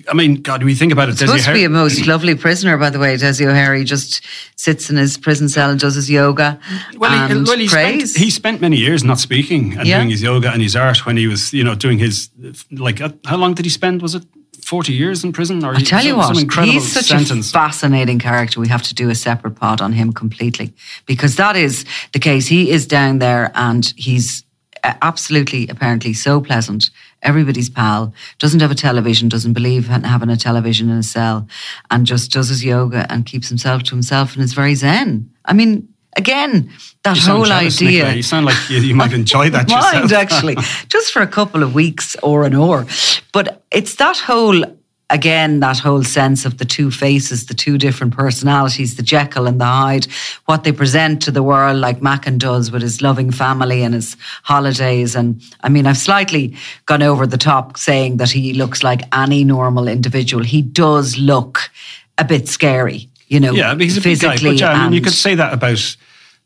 I 0.08 0.14
mean, 0.14 0.42
God, 0.42 0.62
we 0.62 0.74
think 0.74 0.92
about 0.92 1.08
it. 1.08 1.12
Dessie 1.16 1.26
Supposed 1.26 1.46
to 1.46 1.52
be 1.54 1.64
a 1.64 1.68
most 1.68 2.06
lovely 2.06 2.34
prisoner, 2.34 2.76
by 2.76 2.90
the 2.90 2.98
way. 2.98 3.16
Dessie 3.16 3.46
O'Hare 3.46 3.82
just 3.84 4.22
sits 4.54 4.90
in 4.90 4.96
his 4.96 5.16
prison 5.16 5.48
cell 5.48 5.70
and 5.70 5.80
does 5.80 5.94
his 5.94 6.10
yoga 6.10 6.60
Well, 6.96 7.10
he, 7.28 7.34
well, 7.42 7.58
he 7.58 7.68
prays. 7.68 8.10
spent, 8.12 8.24
he 8.24 8.30
spent 8.30 8.60
many 8.60 8.76
years 8.76 9.02
not 9.02 9.18
speaking 9.18 9.76
and 9.78 9.88
Yeah. 9.88 9.98
doing 9.98 10.10
his 10.10 10.22
yoga 10.22 10.52
and 10.52 10.62
his 10.62 10.76
art 10.76 11.04
when 11.06 11.16
he 11.16 11.26
was, 11.26 11.52
you 11.52 11.64
know, 11.64 11.74
doing 11.74 11.98
his 11.98 12.28
like. 12.70 13.00
uh, 13.00 13.10
How 13.26 13.36
long 13.38 13.54
did 13.54 13.64
he 13.64 13.70
spend? 13.70 14.02
Was 14.02 14.14
it 14.14 14.24
forty 14.62 14.92
years 14.92 15.24
in 15.24 15.32
prison? 15.32 15.64
Or 15.64 15.74
I 15.74 15.80
tell 15.80 16.04
you 16.04 16.10
some, 16.10 16.18
what, 16.18 16.52
some 16.52 16.64
he's 16.64 16.92
such 16.92 17.06
sentence. 17.06 17.48
a 17.48 17.52
fascinating 17.52 18.18
character. 18.20 18.60
We 18.60 18.68
have 18.68 18.82
to 18.84 18.94
do 18.94 19.08
a 19.10 19.14
separate 19.14 19.56
pod 19.56 19.80
on 19.80 19.92
him 19.94 20.12
completely 20.12 20.74
because 21.06 21.36
that 21.36 21.56
is 21.56 21.84
the 22.12 22.18
case. 22.20 22.46
He 22.46 22.70
is 22.70 22.86
down 22.86 23.18
there 23.20 23.50
and 23.54 23.90
he's 23.96 24.44
uh, 24.84 24.94
absolutely, 25.02 25.66
apparently, 25.68 26.12
so 26.12 26.40
pleasant. 26.40 26.90
Everybody's 27.22 27.68
pal. 27.70 28.12
Doesn't 28.38 28.60
have 28.60 28.70
a 28.70 28.76
television. 28.76 29.28
Doesn't 29.28 29.52
believe 29.52 29.90
in 29.90 30.04
having 30.04 30.30
a 30.30 30.36
television 30.36 30.88
in 30.88 30.98
a 30.98 31.02
cell, 31.02 31.48
and 31.90 32.06
just 32.06 32.30
does 32.32 32.48
his 32.48 32.64
yoga 32.64 33.06
and 33.10 33.26
keeps 33.26 33.48
himself 33.48 33.82
to 33.84 33.90
himself 33.90 34.34
and 34.34 34.42
is 34.44 34.52
very 34.52 34.74
zen. 34.74 35.30
I 35.44 35.52
mean, 35.52 35.88
again, 36.16 36.70
that 37.02 37.18
whole 37.18 37.44
jealous, 37.44 37.82
idea. 37.82 38.02
Nicola. 38.02 38.14
You 38.16 38.22
sound 38.22 38.46
like 38.46 38.70
you, 38.70 38.78
you 38.78 38.94
might 38.94 39.12
enjoy 39.22 39.50
that 39.50 39.68
mind 39.68 40.10
yourself. 40.10 40.12
actually, 40.12 40.56
just 40.88 41.12
for 41.12 41.22
a 41.22 41.26
couple 41.26 41.62
of 41.62 41.74
weeks 41.74 42.16
or 42.22 42.44
an 42.44 42.54
hour. 42.54 42.86
But 43.32 43.64
it's 43.70 43.96
that 43.96 44.16
whole 44.16 44.64
again, 45.10 45.60
that 45.60 45.78
whole 45.78 46.04
sense 46.04 46.44
of 46.44 46.58
the 46.58 46.64
two 46.64 46.90
faces, 46.90 47.46
the 47.46 47.54
two 47.54 47.78
different 47.78 48.14
personalities, 48.14 48.96
the 48.96 49.02
Jekyll 49.02 49.46
and 49.46 49.60
the 49.60 49.64
Hyde, 49.64 50.06
what 50.44 50.64
they 50.64 50.72
present 50.72 51.22
to 51.22 51.30
the 51.30 51.42
world, 51.42 51.78
like 51.78 52.02
Mackin 52.02 52.38
does 52.38 52.70
with 52.70 52.82
his 52.82 53.00
loving 53.00 53.30
family 53.30 53.82
and 53.82 53.94
his 53.94 54.16
holidays. 54.42 55.16
And 55.16 55.42
I 55.62 55.68
mean, 55.68 55.86
I've 55.86 55.98
slightly 55.98 56.56
gone 56.86 57.02
over 57.02 57.26
the 57.26 57.38
top 57.38 57.78
saying 57.78 58.18
that 58.18 58.30
he 58.30 58.52
looks 58.52 58.82
like 58.82 59.02
any 59.16 59.44
normal 59.44 59.88
individual. 59.88 60.44
He 60.44 60.62
does 60.62 61.16
look 61.16 61.70
a 62.18 62.24
bit 62.24 62.48
scary, 62.48 63.08
you 63.28 63.40
know, 63.40 63.52
yeah, 63.52 63.74
he's 63.76 63.96
a 63.96 64.00
physically. 64.00 64.50
big 64.50 64.60
guy. 64.60 64.72
But 64.72 64.76
yeah, 64.76 64.82
I 64.82 64.84
mean, 64.84 64.92
you 64.92 65.00
could 65.00 65.12
say 65.12 65.34
that 65.36 65.54
about 65.54 65.96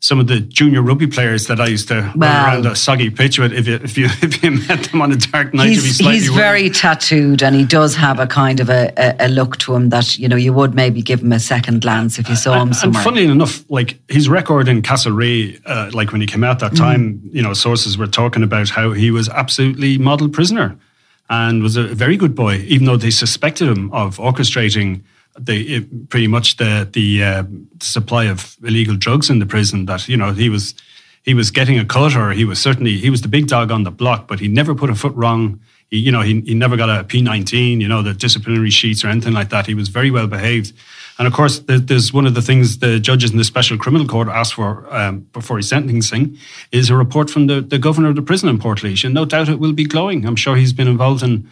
some 0.03 0.19
of 0.19 0.27
the 0.27 0.41
junior 0.41 0.81
rugby 0.81 1.07
players 1.07 1.47
that 1.47 1.61
I 1.61 1.67
used 1.67 1.87
to 1.87 2.11
run 2.17 2.23
around 2.23 2.65
a 2.65 2.75
soggy 2.75 3.09
pitch 3.09 3.39
with. 3.39 3.53
If 3.53 3.67
you 3.69 3.75
if 3.75 3.97
you 3.97 4.07
if 4.21 4.43
you 4.43 4.51
met 4.67 4.83
them 4.83 5.01
on 5.01 5.13
a 5.13 5.15
dark 5.15 5.53
night, 5.53 5.69
you'd 5.69 5.77
be 5.77 5.87
He's, 5.87 5.97
slightly 5.99 6.19
he's 6.19 6.27
very 6.27 6.69
tattooed 6.69 7.41
and 7.41 7.55
he 7.55 7.63
does 7.63 7.95
have 7.95 8.19
a 8.19 8.27
kind 8.27 8.59
of 8.59 8.69
a, 8.69 8.91
a, 8.97 9.27
a 9.27 9.29
look 9.29 9.57
to 9.59 9.73
him 9.73 9.87
that, 9.89 10.19
you 10.19 10.27
know, 10.27 10.35
you 10.35 10.51
would 10.51 10.75
maybe 10.75 11.01
give 11.01 11.21
him 11.21 11.31
a 11.31 11.39
second 11.39 11.81
glance 11.83 12.19
if 12.19 12.27
you 12.27 12.35
saw 12.35 12.61
him 12.61 12.73
And, 12.73 12.83
and 12.83 12.97
funnily 12.97 13.27
enough, 13.27 13.63
like 13.71 13.97
his 14.11 14.27
record 14.27 14.67
in 14.67 14.81
Castlerea, 14.81 15.61
uh, 15.65 15.89
like 15.93 16.11
when 16.11 16.19
he 16.19 16.27
came 16.27 16.43
out 16.43 16.57
Mm. 16.57 16.59
that 16.59 16.75
time, 16.75 17.21
you 17.31 17.41
know, 17.41 17.53
sources 17.53 17.97
were 17.97 18.07
talking 18.07 18.43
about 18.43 18.67
how 18.69 18.91
he 18.91 19.09
was 19.09 19.29
absolutely 19.29 19.97
model 19.97 20.27
prisoner 20.27 20.77
and 21.29 21.63
was 21.63 21.77
a 21.77 21.83
very 21.83 22.17
good 22.17 22.35
boy, 22.35 22.55
even 22.67 22.85
though 22.87 22.97
they 22.97 23.09
suspected 23.09 23.69
him 23.69 23.89
of 23.93 24.17
orchestrating 24.17 25.01
the 25.39 25.75
it, 25.75 26.09
pretty 26.09 26.27
much 26.27 26.57
the 26.57 26.87
the 26.91 27.23
uh, 27.23 27.43
supply 27.81 28.25
of 28.25 28.55
illegal 28.63 28.95
drugs 28.95 29.29
in 29.29 29.39
the 29.39 29.45
prison. 29.45 29.85
That 29.85 30.07
you 30.07 30.17
know 30.17 30.31
he 30.33 30.49
was 30.49 30.75
he 31.23 31.33
was 31.33 31.51
getting 31.51 31.79
a 31.79 31.85
cut, 31.85 32.15
or 32.15 32.31
he 32.31 32.45
was 32.45 32.59
certainly 32.59 32.97
he 32.97 33.09
was 33.09 33.21
the 33.21 33.27
big 33.27 33.47
dog 33.47 33.71
on 33.71 33.83
the 33.83 33.91
block, 33.91 34.27
but 34.27 34.39
he 34.39 34.47
never 34.47 34.75
put 34.75 34.89
a 34.89 34.95
foot 34.95 35.13
wrong. 35.15 35.59
He, 35.89 35.97
you 35.97 36.11
know, 36.11 36.21
he, 36.21 36.41
he 36.41 36.53
never 36.53 36.75
got 36.75 36.89
a 36.89 37.03
P19, 37.03 37.79
you 37.79 37.87
know, 37.87 38.01
the 38.01 38.13
disciplinary 38.13 38.71
sheets 38.71 39.03
or 39.03 39.09
anything 39.09 39.33
like 39.33 39.49
that. 39.49 39.67
He 39.67 39.75
was 39.75 39.89
very 39.89 40.11
well 40.11 40.27
behaved. 40.27 40.73
And 41.19 41.27
of 41.27 41.33
course, 41.33 41.59
there's 41.67 42.11
one 42.11 42.25
of 42.25 42.33
the 42.33 42.41
things 42.41 42.79
the 42.79 42.99
judges 42.99 43.29
in 43.31 43.37
the 43.37 43.43
special 43.43 43.77
criminal 43.77 44.07
court 44.07 44.27
asked 44.27 44.55
for 44.55 44.91
um, 44.93 45.19
before 45.31 45.57
his 45.57 45.69
sentencing 45.69 46.35
is 46.71 46.89
a 46.89 46.95
report 46.95 47.29
from 47.29 47.45
the, 47.45 47.61
the 47.61 47.77
governor 47.77 48.09
of 48.09 48.15
the 48.15 48.23
prison 48.23 48.49
in 48.49 48.57
Portlaoise. 48.57 49.03
And 49.05 49.13
no 49.13 49.23
doubt 49.23 49.49
it 49.49 49.59
will 49.59 49.73
be 49.73 49.85
glowing. 49.85 50.25
I'm 50.25 50.35
sure 50.35 50.55
he's 50.55 50.73
been 50.73 50.87
involved 50.87 51.21
in 51.21 51.47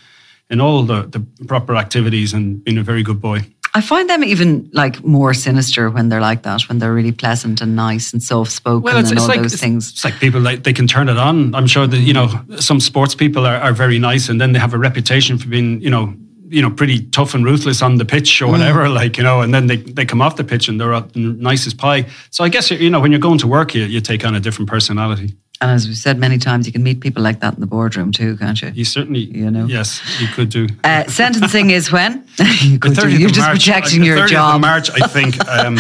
in 0.50 0.60
all 0.60 0.84
the, 0.84 1.04
the 1.04 1.26
proper 1.46 1.78
activities 1.78 2.34
and 2.34 2.64
been 2.64 2.78
a 2.78 2.84
very 2.84 3.04
good 3.04 3.22
boy. 3.22 3.40
I 3.74 3.82
find 3.82 4.10
them 4.10 4.24
even 4.24 4.70
like 4.74 5.02
more 5.04 5.34
sinister 5.34 5.90
when 5.90 6.10
they're 6.10 6.20
like 6.22 6.44
that, 6.44 6.68
when 6.68 6.80
they're 6.80 6.94
really 6.94 7.14
pleasant 7.14 7.62
and 7.62 7.76
nice 7.76 8.12
and 8.14 8.22
soft 8.22 8.52
spoken 8.52 8.96
and 8.98 9.20
all 9.20 9.28
those 9.28 9.54
it's, 9.54 9.62
things. 9.62 9.92
it's 9.92 10.04
like 10.04 10.20
people 10.20 10.42
like 10.42 10.64
they 10.64 10.74
can 10.74 10.88
turn 10.88 11.08
it 11.10 11.18
on. 11.18 11.56
I'm 11.56 11.68
sure 11.68 11.88
that 11.88 12.00
you 12.00 12.14
know 12.14 12.28
some 12.60 12.80
sports 12.82 13.16
people 13.16 13.46
are, 13.46 13.56
are 13.58 13.72
very 13.74 13.98
nice, 14.00 14.28
and 14.30 14.42
then 14.42 14.52
they 14.52 14.60
have 14.60 14.74
a 14.74 14.78
reputation 14.78 15.38
for 15.38 15.48
being 15.48 15.82
you 15.82 15.90
know 15.90 16.14
you 16.50 16.62
know 16.62 16.70
pretty 16.70 17.06
tough 17.12 17.34
and 17.34 17.46
ruthless 17.46 17.82
on 17.82 17.96
the 17.98 18.04
pitch 18.06 18.42
or 18.42 18.48
Mm. 18.48 18.52
whatever. 18.52 18.90
Like 18.90 19.18
you 19.18 19.24
know, 19.24 19.40
and 19.42 19.54
then 19.54 19.68
they, 19.68 19.78
they 19.78 20.06
come 20.06 20.22
off 20.22 20.36
the 20.36 20.44
pitch 20.44 20.68
and 20.68 20.78
they're 20.80 20.94
up 20.94 21.16
nice 21.16 21.66
as 21.66 21.74
pie. 21.74 22.08
So 22.30 22.44
I 22.44 22.50
guess 22.50 22.72
you 22.72 22.90
know 22.90 23.00
when 23.00 23.12
you're 23.12 23.22
going 23.22 23.40
to 23.40 23.48
work, 23.48 23.74
you 23.74 23.84
you 23.86 24.02
take 24.02 24.26
on 24.26 24.36
a 24.36 24.40
different 24.40 24.70
personality. 24.70 25.34
And 25.62 25.70
as 25.70 25.88
we've 25.88 25.96
said 25.96 26.18
many 26.18 26.40
times, 26.40 26.66
you 26.66 26.74
can 26.74 26.82
meet 26.82 27.02
people 27.02 27.22
like 27.22 27.40
that 27.42 27.54
in 27.54 27.60
the 27.60 27.68
boardroom 27.68 28.12
too, 28.12 28.36
can't 28.38 28.60
you? 28.60 28.72
You 28.74 28.84
certainly 28.84 29.20
You 29.20 29.52
know. 29.52 29.66
yes 29.68 30.02
you 30.20 30.28
could 30.28 30.50
do. 30.50 30.68
Uh, 30.84 31.06
sentencing 31.06 31.70
is 31.70 31.92
when? 31.92 32.28
you 32.62 32.80
could 32.80 32.96
do. 32.96 33.02
30th 33.02 33.20
You're 33.20 33.30
just 33.30 33.40
March, 33.42 33.52
projecting 33.52 34.02
uh, 34.02 34.06
your 34.06 34.16
the 34.16 34.22
30th 34.24 34.30
job. 34.30 34.56
Of 34.56 34.62
March, 34.62 34.90
I 34.90 35.08
think. 35.08 35.38
Um, 35.48 35.78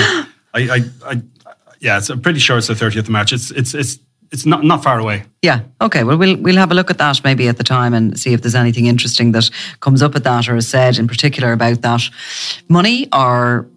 I, 0.53 0.59
I, 0.59 0.79
I, 1.05 1.21
yeah, 1.79 1.97
it's, 1.97 2.09
I'm 2.09 2.21
pretty 2.21 2.39
sure 2.39 2.57
it's 2.57 2.67
the 2.67 2.73
30th 2.73 2.99
of 2.99 3.09
March. 3.09 3.31
It's 3.33 3.51
it's 3.51 3.73
it's 3.73 3.97
it's 4.31 4.45
not 4.45 4.63
not 4.63 4.83
far 4.83 4.99
away. 4.99 5.23
Yeah. 5.41 5.61
Okay. 5.79 6.03
Well, 6.03 6.17
we'll 6.17 6.37
we'll 6.37 6.57
have 6.57 6.71
a 6.71 6.75
look 6.75 6.91
at 6.91 6.97
that 6.97 7.23
maybe 7.23 7.47
at 7.47 7.57
the 7.57 7.63
time 7.63 7.93
and 7.93 8.19
see 8.19 8.33
if 8.33 8.41
there's 8.41 8.53
anything 8.55 8.85
interesting 8.85 9.31
that 9.31 9.49
comes 9.79 10.01
up 10.03 10.15
at 10.15 10.23
that 10.25 10.47
or 10.49 10.57
is 10.57 10.67
said 10.67 10.99
in 10.99 11.07
particular 11.07 11.53
about 11.53 11.81
that 11.81 12.01
money 12.67 13.07
or 13.13 13.67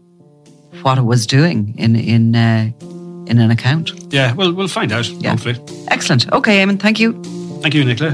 what 0.83 0.99
it 0.99 1.05
was 1.05 1.27
doing 1.27 1.75
in 1.79 1.97
in 1.97 2.35
uh, 2.37 2.71
in 3.27 3.39
an 3.39 3.51
account. 3.51 3.93
Yeah, 4.13 4.33
well, 4.35 4.53
we'll 4.53 4.69
find 4.69 4.93
out. 4.93 5.09
Yeah. 5.09 5.31
Hopefully. 5.31 5.57
Excellent. 5.89 6.31
Okay, 6.33 6.59
Eamon. 6.63 6.79
Thank 6.81 7.01
you. 7.01 7.13
Thank 7.63 7.75
you, 7.75 7.85
Nicola. 7.85 8.13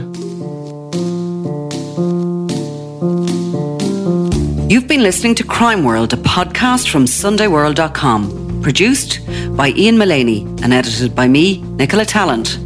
You've 4.68 4.86
been 4.86 5.02
listening 5.02 5.34
to 5.36 5.44
Crime 5.44 5.82
World, 5.82 6.12
a 6.12 6.16
podcast 6.16 6.90
from 6.90 7.04
SundayWorld.com, 7.06 8.62
produced 8.62 9.18
by 9.56 9.70
Ian 9.70 9.98
Mullaney 9.98 10.42
and 10.62 10.72
edited 10.72 11.14
by 11.14 11.26
me, 11.26 11.60
Nicola 11.62 12.04
Tallant. 12.04 12.58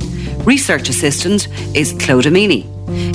Research 0.45 0.91
assistant 0.91 1.49
is 1.75 1.93
Claude 1.99 2.25
Amini. 2.25 2.67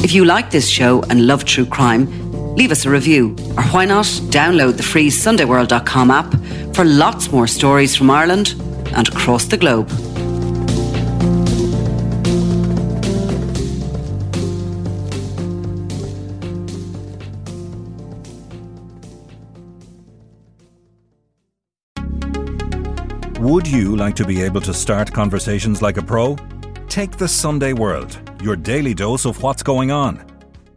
If 0.03 0.13
you 0.13 0.25
like 0.25 0.49
this 0.49 0.67
show 0.67 1.03
and 1.11 1.27
love 1.27 1.45
true 1.45 1.67
crime, 1.67 2.07
leave 2.55 2.71
us 2.71 2.85
a 2.85 2.89
review, 2.89 3.35
or 3.55 3.63
why 3.65 3.85
not 3.85 4.05
download 4.31 4.77
the 4.77 4.83
free 4.83 5.11
SundayWorld.com 5.11 6.09
app 6.09 6.33
for 6.73 6.83
lots 6.83 7.31
more 7.31 7.45
stories 7.45 7.95
from 7.95 8.09
Ireland 8.09 8.55
and 8.93 9.07
across 9.09 9.45
the 9.45 9.57
globe. 9.57 9.89
Would 23.39 23.67
you 23.67 23.95
like 23.95 24.15
to 24.17 24.25
be 24.25 24.41
able 24.41 24.61
to 24.61 24.73
start 24.73 25.13
conversations 25.13 25.81
like 25.81 25.97
a 25.97 26.01
pro? 26.01 26.35
Take 26.87 27.17
the 27.17 27.27
Sunday 27.27 27.73
World, 27.73 28.19
your 28.43 28.55
daily 28.55 28.93
dose 28.93 29.25
of 29.25 29.41
what's 29.41 29.63
going 29.63 29.91
on. 29.91 30.38